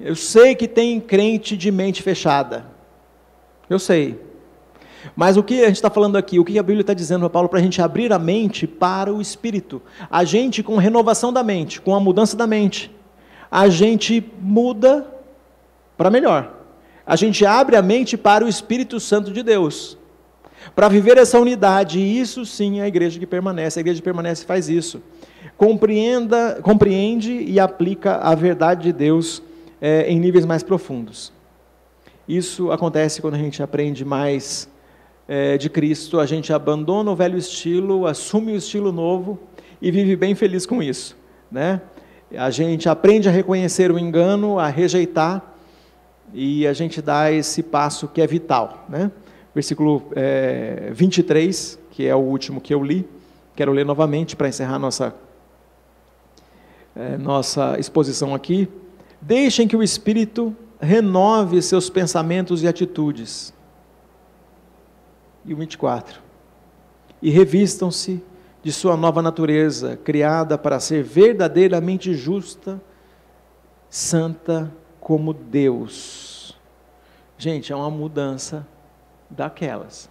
Eu 0.00 0.16
sei 0.16 0.54
que 0.54 0.66
tem 0.66 0.98
crente 0.98 1.58
de 1.58 1.70
mente 1.70 2.02
fechada. 2.02 2.64
Eu 3.68 3.78
sei. 3.78 4.18
Mas 5.14 5.36
o 5.36 5.42
que 5.42 5.62
a 5.62 5.66
gente 5.66 5.76
está 5.76 5.90
falando 5.90 6.16
aqui, 6.16 6.38
o 6.38 6.44
que 6.44 6.58
a 6.58 6.62
Bíblia 6.62 6.80
está 6.80 6.94
dizendo 6.94 7.20
para 7.20 7.30
Paulo, 7.30 7.48
para 7.48 7.58
a 7.58 7.62
gente 7.62 7.80
abrir 7.80 8.12
a 8.12 8.18
mente 8.18 8.66
para 8.66 9.12
o 9.12 9.20
Espírito. 9.20 9.80
A 10.10 10.24
gente, 10.24 10.62
com 10.62 10.76
renovação 10.76 11.32
da 11.32 11.42
mente, 11.42 11.80
com 11.80 11.94
a 11.94 12.00
mudança 12.00 12.36
da 12.36 12.46
mente, 12.46 12.90
a 13.50 13.68
gente 13.68 14.24
muda 14.40 15.06
para 15.96 16.10
melhor. 16.10 16.54
A 17.06 17.14
gente 17.14 17.46
abre 17.46 17.76
a 17.76 17.82
mente 17.82 18.16
para 18.16 18.44
o 18.44 18.48
Espírito 18.48 18.98
Santo 18.98 19.32
de 19.32 19.42
Deus. 19.42 19.96
Para 20.74 20.88
viver 20.88 21.16
essa 21.16 21.38
unidade, 21.38 22.00
e 22.00 22.20
isso 22.20 22.44
sim 22.44 22.80
é 22.80 22.82
a 22.82 22.88
igreja 22.88 23.18
que 23.18 23.26
permanece. 23.26 23.78
A 23.78 23.82
igreja 23.82 24.00
que 24.00 24.04
permanece 24.04 24.44
faz 24.44 24.68
isso. 24.68 25.00
Compreenda, 25.56 26.58
compreende 26.62 27.32
e 27.32 27.60
aplica 27.60 28.16
a 28.16 28.34
verdade 28.34 28.82
de 28.82 28.92
Deus 28.92 29.42
é, 29.80 30.10
em 30.10 30.18
níveis 30.18 30.44
mais 30.44 30.62
profundos. 30.62 31.32
Isso 32.28 32.72
acontece 32.72 33.22
quando 33.22 33.34
a 33.34 33.38
gente 33.38 33.62
aprende 33.62 34.04
mais 34.04 34.68
é, 35.28 35.58
de 35.58 35.68
Cristo, 35.68 36.20
a 36.20 36.26
gente 36.26 36.52
abandona 36.52 37.10
o 37.10 37.16
velho 37.16 37.36
estilo, 37.36 38.06
assume 38.06 38.52
o 38.52 38.56
estilo 38.56 38.92
novo 38.92 39.38
e 39.80 39.90
vive 39.90 40.16
bem 40.16 40.34
feliz 40.34 40.64
com 40.64 40.82
isso. 40.82 41.16
Né? 41.50 41.80
A 42.36 42.50
gente 42.50 42.88
aprende 42.88 43.28
a 43.28 43.32
reconhecer 43.32 43.90
o 43.90 43.98
engano, 43.98 44.58
a 44.58 44.68
rejeitar 44.68 45.54
e 46.32 46.66
a 46.66 46.72
gente 46.72 47.00
dá 47.02 47.30
esse 47.30 47.62
passo 47.62 48.08
que 48.08 48.20
é 48.20 48.26
vital. 48.26 48.84
Né? 48.88 49.10
Versículo 49.54 50.02
é, 50.14 50.90
23, 50.92 51.78
que 51.90 52.06
é 52.06 52.14
o 52.14 52.20
último 52.20 52.60
que 52.60 52.74
eu 52.74 52.82
li, 52.82 53.08
quero 53.54 53.72
ler 53.72 53.86
novamente 53.86 54.36
para 54.36 54.48
encerrar 54.48 54.78
nossa, 54.78 55.14
é, 56.94 57.16
nossa 57.16 57.78
exposição 57.78 58.34
aqui. 58.34 58.68
Deixem 59.20 59.66
que 59.66 59.76
o 59.76 59.82
Espírito 59.82 60.54
renove 60.80 61.60
seus 61.62 61.88
pensamentos 61.88 62.62
e 62.62 62.68
atitudes. 62.68 63.55
E 65.46 65.54
o 65.54 65.56
24. 65.56 66.20
E 67.22 67.30
revistam-se 67.30 68.22
de 68.62 68.72
sua 68.72 68.96
nova 68.96 69.22
natureza, 69.22 69.96
criada 69.96 70.58
para 70.58 70.80
ser 70.80 71.02
verdadeiramente 71.02 72.14
justa, 72.14 72.80
santa 73.88 74.72
como 75.00 75.32
Deus. 75.32 76.58
Gente, 77.38 77.72
é 77.72 77.76
uma 77.76 77.90
mudança 77.90 78.66
daquelas. 79.30 80.10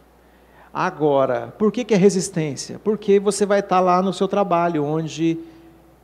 Agora, 0.74 1.54
por 1.58 1.72
que, 1.72 1.84
que 1.84 1.94
é 1.94 1.98
resistência? 1.98 2.80
Porque 2.80 3.20
você 3.20 3.46
vai 3.46 3.60
estar 3.60 3.80
lá 3.80 4.02
no 4.02 4.14
seu 4.14 4.28
trabalho, 4.28 4.84
onde 4.84 5.38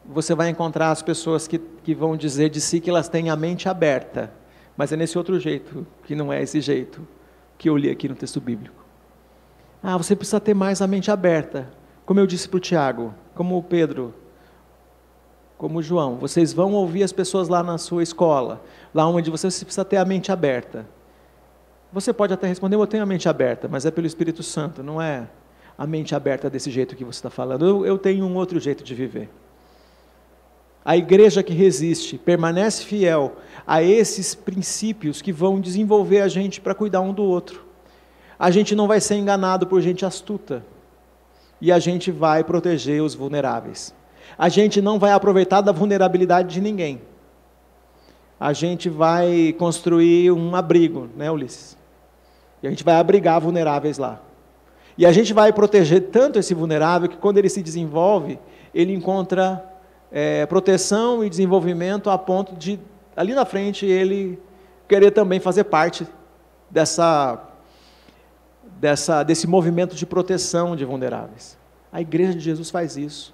você 0.06 0.36
vai 0.36 0.50
encontrar 0.50 0.92
as 0.92 1.02
pessoas 1.02 1.48
que, 1.48 1.58
que 1.58 1.96
vão 1.96 2.18
dizer 2.18 2.50
de 2.50 2.60
si 2.60 2.80
que 2.80 2.90
elas 2.90 3.08
têm 3.08 3.30
a 3.30 3.36
mente 3.36 3.70
aberta 3.70 4.32
mas 4.82 4.92
é 4.92 4.98
nesse 4.98 5.18
outro 5.18 5.40
jeito, 5.40 5.86
que 6.04 6.16
não 6.16 6.32
é 6.32 6.42
esse 6.42 6.62
jeito 6.62 7.08
que 7.58 7.70
eu 7.70 7.78
li 7.78 7.90
aqui 7.90 8.10
no 8.10 8.16
texto 8.16 8.42
bíblico. 8.42 8.81
Ah, 9.84 9.98
você 9.98 10.16
precisa 10.16 10.40
ter 10.40 10.54
mais 10.54 10.82
a 10.82 10.88
mente 10.88 11.10
aberta. 11.10 11.70
Como 12.06 12.20
eu 12.20 12.28
disse 12.28 12.48
para 12.48 12.58
o 12.58 12.60
Tiago, 12.60 13.14
como 13.34 13.58
o 13.58 13.64
Pedro, 13.64 14.14
como 15.58 15.80
o 15.80 15.82
João, 15.82 16.18
vocês 16.18 16.54
vão 16.54 16.74
ouvir 16.74 17.04
as 17.04 17.12
pessoas 17.12 17.48
lá 17.48 17.64
na 17.64 17.78
sua 17.78 18.04
escola, 18.04 18.62
lá 18.94 19.08
onde 19.08 19.30
você 19.32 19.48
precisa 19.48 19.86
ter 19.86 19.98
a 19.98 20.06
mente 20.06 20.32
aberta. 20.32 20.86
Você 21.94 22.14
pode 22.14 22.34
até 22.34 22.48
responder, 22.48 22.76
eu 22.76 22.88
tenho 22.88 23.04
a 23.04 23.06
mente 23.06 23.28
aberta, 23.28 23.68
mas 23.68 23.86
é 23.86 23.92
pelo 23.92 24.08
Espírito 24.08 24.44
Santo, 24.44 24.82
não 24.82 25.02
é 25.02 25.28
a 25.78 25.86
mente 25.86 26.16
aberta 26.16 26.50
desse 26.50 26.70
jeito 26.70 26.96
que 26.96 27.04
você 27.04 27.18
está 27.18 27.30
falando. 27.30 27.66
Eu, 27.66 27.86
eu 27.86 27.98
tenho 27.98 28.26
um 28.26 28.36
outro 28.36 28.60
jeito 28.60 28.84
de 28.84 28.94
viver. 28.96 29.30
A 30.84 30.98
igreja 30.98 31.44
que 31.44 31.54
resiste, 31.54 32.18
permanece 32.18 32.84
fiel 32.84 33.36
a 33.68 33.84
esses 33.84 34.34
princípios 34.34 35.22
que 35.22 35.32
vão 35.32 35.62
desenvolver 35.62 36.22
a 36.22 36.28
gente 36.28 36.60
para 36.60 36.74
cuidar 36.74 37.02
um 37.02 37.14
do 37.14 37.24
outro. 37.24 37.71
A 38.42 38.50
gente 38.50 38.74
não 38.74 38.88
vai 38.88 39.00
ser 39.00 39.18
enganado 39.18 39.68
por 39.68 39.80
gente 39.82 40.04
astuta. 40.04 40.66
E 41.62 41.72
a 41.72 41.78
gente 41.78 42.10
vai 42.10 42.44
proteger 42.44 43.00
os 43.04 43.14
vulneráveis. 43.14 43.94
A 44.36 44.50
gente 44.50 44.82
não 44.82 44.98
vai 44.98 45.12
aproveitar 45.12 45.62
da 45.62 45.72
vulnerabilidade 45.72 46.52
de 46.52 46.60
ninguém. 46.60 47.04
A 48.40 48.52
gente 48.52 48.90
vai 48.90 49.54
construir 49.60 50.32
um 50.32 50.56
abrigo, 50.56 51.08
né, 51.16 51.30
Ulisses? 51.30 51.78
E 52.64 52.68
a 52.68 52.72
gente 52.72 52.84
vai 52.84 52.96
abrigar 52.96 53.40
vulneráveis 53.40 54.00
lá. 54.00 54.20
E 54.98 55.06
a 55.06 55.12
gente 55.12 55.36
vai 55.36 55.54
proteger 55.54 56.10
tanto 56.10 56.40
esse 56.40 56.56
vulnerável 56.56 57.08
que 57.08 57.18
quando 57.18 57.38
ele 57.38 57.48
se 57.48 57.62
desenvolve, 57.62 58.40
ele 58.74 58.92
encontra 58.92 59.64
é, 60.12 60.48
proteção 60.48 61.24
e 61.24 61.30
desenvolvimento 61.30 62.10
a 62.10 62.18
ponto 62.18 62.56
de, 62.56 62.80
ali 63.16 63.36
na 63.36 63.46
frente, 63.46 63.86
ele 63.86 64.40
querer 64.88 65.12
também 65.12 65.40
fazer 65.40 65.66
parte 65.66 66.08
dessa, 66.72 67.51
dessa, 68.82 69.22
desse 69.22 69.46
movimento 69.46 69.96
de 69.96 70.08
proteção 70.08 70.76
de 70.76 70.84
vulneráveis. 70.84 71.56
A 71.94 72.02
igreja 72.02 72.34
de 72.34 72.40
Jesus 72.40 72.72
faz 72.72 72.98
isso. 72.98 73.32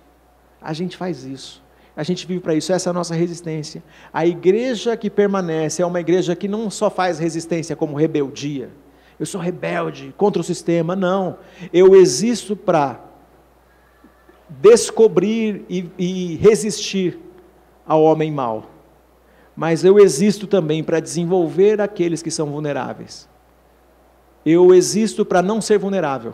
A 0.61 0.73
gente 0.73 0.97
faz 0.97 1.23
isso. 1.23 1.63
A 1.95 2.03
gente 2.03 2.27
vive 2.27 2.41
para 2.41 2.53
isso, 2.53 2.71
essa 2.73 2.89
é 2.89 2.91
a 2.91 2.93
nossa 2.93 3.15
resistência. 3.15 3.81
A 4.13 4.27
igreja 4.27 4.95
que 4.97 5.09
permanece 5.09 5.81
é 5.81 5.85
uma 5.85 6.01
igreja 6.01 6.35
que 6.35 6.47
não 6.47 6.69
só 6.69 6.89
faz 6.89 7.17
resistência 7.17 7.77
como 7.77 7.95
rebeldia. 7.95 8.69
Eu 9.17 9.25
sou 9.25 9.39
rebelde 9.39 10.13
contra 10.17 10.41
o 10.41 10.45
sistema, 10.45 10.95
não. 10.95 11.37
Eu 11.71 11.95
existo 11.95 12.55
para 12.55 13.01
descobrir 14.49 15.65
e, 15.69 15.89
e 15.97 16.35
resistir 16.35 17.17
ao 17.85 18.03
homem 18.03 18.31
mau. 18.31 18.69
Mas 19.55 19.83
eu 19.83 19.97
existo 19.97 20.45
também 20.45 20.83
para 20.83 20.99
desenvolver 20.99 21.79
aqueles 21.81 22.21
que 22.21 22.29
são 22.29 22.47
vulneráveis. 22.47 23.27
Eu 24.49 24.73
existo 24.73 25.25
para 25.25 25.41
não 25.41 25.59
ser 25.59 25.77
vulnerável. 25.77 26.33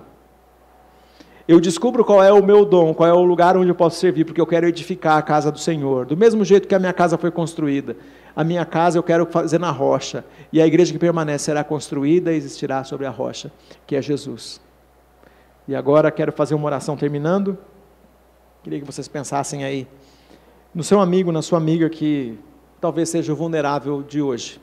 Eu 1.47 1.59
descubro 1.59 2.05
qual 2.05 2.23
é 2.23 2.31
o 2.31 2.43
meu 2.45 2.63
dom, 2.63 2.93
qual 2.93 3.09
é 3.09 3.11
o 3.11 3.23
lugar 3.23 3.57
onde 3.57 3.69
eu 3.69 3.75
posso 3.75 3.99
servir, 3.99 4.23
porque 4.23 4.39
eu 4.39 4.45
quero 4.45 4.67
edificar 4.67 5.17
a 5.17 5.21
casa 5.23 5.51
do 5.51 5.57
Senhor. 5.57 6.05
Do 6.05 6.15
mesmo 6.15 6.45
jeito 6.45 6.67
que 6.67 6.75
a 6.75 6.79
minha 6.79 6.93
casa 6.93 7.17
foi 7.17 7.31
construída, 7.31 7.97
a 8.35 8.43
minha 8.43 8.65
casa 8.65 8.99
eu 8.99 9.03
quero 9.03 9.25
fazer 9.25 9.59
na 9.59 9.71
rocha, 9.71 10.23
e 10.51 10.61
a 10.61 10.67
igreja 10.67 10.93
que 10.93 10.99
permanece 10.99 11.45
será 11.45 11.63
construída 11.63 12.31
e 12.31 12.35
existirá 12.35 12.83
sobre 12.83 13.07
a 13.07 13.09
rocha, 13.09 13.51
que 13.87 13.95
é 13.95 14.01
Jesus. 14.01 14.61
E 15.67 15.75
agora 15.75 16.11
quero 16.11 16.31
fazer 16.31 16.53
uma 16.53 16.67
oração 16.67 16.95
terminando. 16.95 17.57
Queria 18.61 18.79
que 18.79 18.85
vocês 18.85 19.07
pensassem 19.07 19.63
aí 19.63 19.87
no 20.71 20.83
seu 20.83 20.99
amigo, 20.99 21.31
na 21.31 21.41
sua 21.41 21.57
amiga 21.57 21.89
que 21.89 22.37
talvez 22.79 23.09
seja 23.09 23.33
o 23.33 23.35
vulnerável 23.35 24.03
de 24.03 24.21
hoje. 24.21 24.61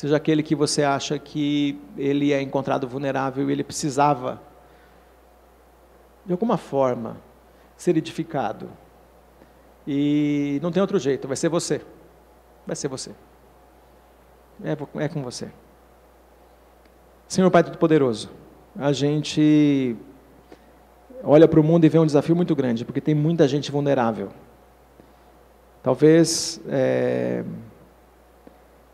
Seja 0.00 0.16
aquele 0.16 0.42
que 0.42 0.54
você 0.54 0.82
acha 0.82 1.18
que 1.18 1.78
ele 1.94 2.32
é 2.32 2.40
encontrado 2.40 2.88
vulnerável 2.88 3.50
e 3.50 3.52
ele 3.52 3.62
precisava, 3.62 4.40
de 6.24 6.32
alguma 6.32 6.56
forma, 6.56 7.18
ser 7.76 7.98
edificado. 7.98 8.70
E 9.86 10.58
não 10.62 10.72
tem 10.72 10.80
outro 10.80 10.98
jeito, 10.98 11.28
vai 11.28 11.36
ser 11.36 11.50
você. 11.50 11.82
Vai 12.66 12.74
ser 12.74 12.88
você. 12.88 13.10
É, 14.64 15.04
é 15.04 15.08
com 15.10 15.22
você. 15.22 15.50
Senhor 17.28 17.50
Pai 17.50 17.62
Todo-Poderoso, 17.62 18.30
a 18.78 18.94
gente 18.94 19.94
olha 21.22 21.46
para 21.46 21.60
o 21.60 21.62
mundo 21.62 21.84
e 21.84 21.90
vê 21.90 21.98
um 21.98 22.06
desafio 22.06 22.34
muito 22.34 22.56
grande, 22.56 22.86
porque 22.86 23.02
tem 23.02 23.14
muita 23.14 23.46
gente 23.46 23.70
vulnerável. 23.70 24.30
Talvez 25.82 26.58
é, 26.70 27.44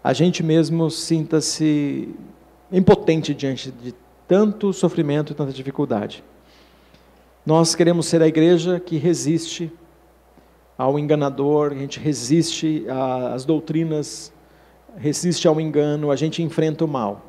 a 0.07 0.12
gente 0.12 0.40
mesmo 0.40 0.88
sinta-se 0.88 2.14
impotente 2.70 3.34
diante 3.34 3.72
de 3.72 3.92
tanto 4.28 4.72
sofrimento 4.72 5.32
e 5.32 5.34
tanta 5.34 5.50
dificuldade. 5.50 6.22
Nós 7.44 7.74
queremos 7.74 8.07
ser 8.07 8.22
a 8.22 8.28
igreja 8.28 8.78
que 8.78 8.98
resiste 8.98 9.68
ao 10.78 10.96
enganador, 10.96 11.72
a 11.72 11.74
gente 11.74 11.98
resiste 11.98 12.86
às 13.34 13.44
doutrinas, 13.44 14.32
resiste 14.96 15.48
ao 15.48 15.61
engano, 15.61 16.12
a 16.12 16.14
gente 16.14 16.40
enfrenta 16.40 16.84
o 16.84 16.88
mal. 16.88 17.22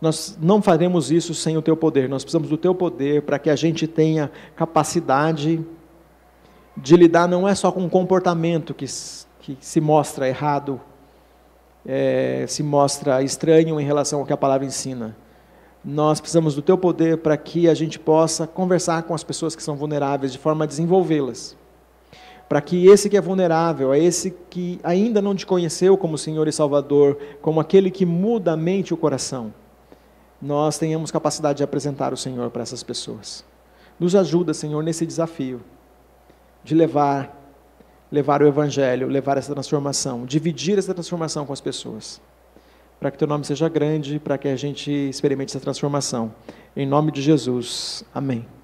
Nós 0.00 0.38
não 0.40 0.62
faremos 0.62 1.10
isso 1.10 1.34
sem 1.34 1.56
o 1.56 1.62
teu 1.62 1.76
poder. 1.76 2.08
Nós 2.08 2.22
precisamos 2.22 2.48
do 2.48 2.56
teu 2.56 2.76
poder 2.76 3.22
para 3.22 3.40
que 3.40 3.50
a 3.50 3.56
gente 3.56 3.88
tenha 3.88 4.30
capacidade 4.54 5.66
de 6.76 6.96
lidar 6.96 7.26
não 7.26 7.48
é 7.48 7.56
só 7.56 7.72
com 7.72 7.80
um 7.80 7.88
comportamento 7.88 8.72
que, 8.72 8.86
que 9.40 9.58
se 9.60 9.80
mostra 9.80 10.28
errado, 10.28 10.80
é, 11.86 12.44
se 12.48 12.62
mostra 12.62 13.22
estranho 13.22 13.80
em 13.80 13.84
relação 13.84 14.20
ao 14.20 14.26
que 14.26 14.32
a 14.32 14.36
palavra 14.36 14.66
ensina. 14.66 15.16
Nós 15.84 16.20
precisamos 16.20 16.54
do 16.54 16.62
teu 16.62 16.76
poder 16.76 17.18
para 17.18 17.36
que 17.36 17.68
a 17.68 17.74
gente 17.74 17.98
possa 17.98 18.46
conversar 18.46 19.04
com 19.04 19.14
as 19.14 19.24
pessoas 19.24 19.54
que 19.54 19.62
são 19.62 19.76
vulneráveis 19.76 20.32
de 20.32 20.38
forma 20.38 20.64
a 20.64 20.66
desenvolvê-las. 20.66 21.56
Para 22.48 22.60
que 22.60 22.86
esse 22.86 23.10
que 23.10 23.16
é 23.16 23.20
vulnerável, 23.20 23.92
é 23.92 23.98
esse 23.98 24.34
que 24.50 24.80
ainda 24.82 25.20
não 25.20 25.34
te 25.34 25.46
conheceu 25.46 25.96
como 25.98 26.16
Senhor 26.16 26.48
e 26.48 26.52
Salvador, 26.52 27.18
como 27.42 27.60
aquele 27.60 27.90
que 27.90 28.06
muda 28.06 28.52
a 28.52 28.56
mente 28.56 28.88
e 28.88 28.94
o 28.94 28.96
coração, 28.96 29.52
nós 30.40 30.78
tenhamos 30.78 31.10
capacidade 31.10 31.58
de 31.58 31.64
apresentar 31.64 32.12
o 32.12 32.16
Senhor 32.16 32.50
para 32.50 32.62
essas 32.62 32.82
pessoas. 32.82 33.44
Nos 34.00 34.14
ajuda, 34.14 34.54
Senhor, 34.54 34.82
nesse 34.82 35.04
desafio 35.04 35.60
de 36.64 36.74
levar 36.74 37.37
levar 38.10 38.42
o 38.42 38.46
evangelho, 38.46 39.08
levar 39.08 39.36
essa 39.36 39.52
transformação, 39.52 40.24
dividir 40.24 40.78
essa 40.78 40.94
transformação 40.94 41.44
com 41.46 41.52
as 41.52 41.60
pessoas. 41.60 42.20
Para 42.98 43.10
que 43.10 43.18
teu 43.18 43.28
nome 43.28 43.44
seja 43.44 43.68
grande, 43.68 44.18
para 44.18 44.36
que 44.36 44.48
a 44.48 44.56
gente 44.56 44.90
experimente 44.90 45.50
essa 45.50 45.60
transformação. 45.60 46.34
Em 46.76 46.86
nome 46.86 47.12
de 47.12 47.22
Jesus. 47.22 48.04
Amém. 48.12 48.57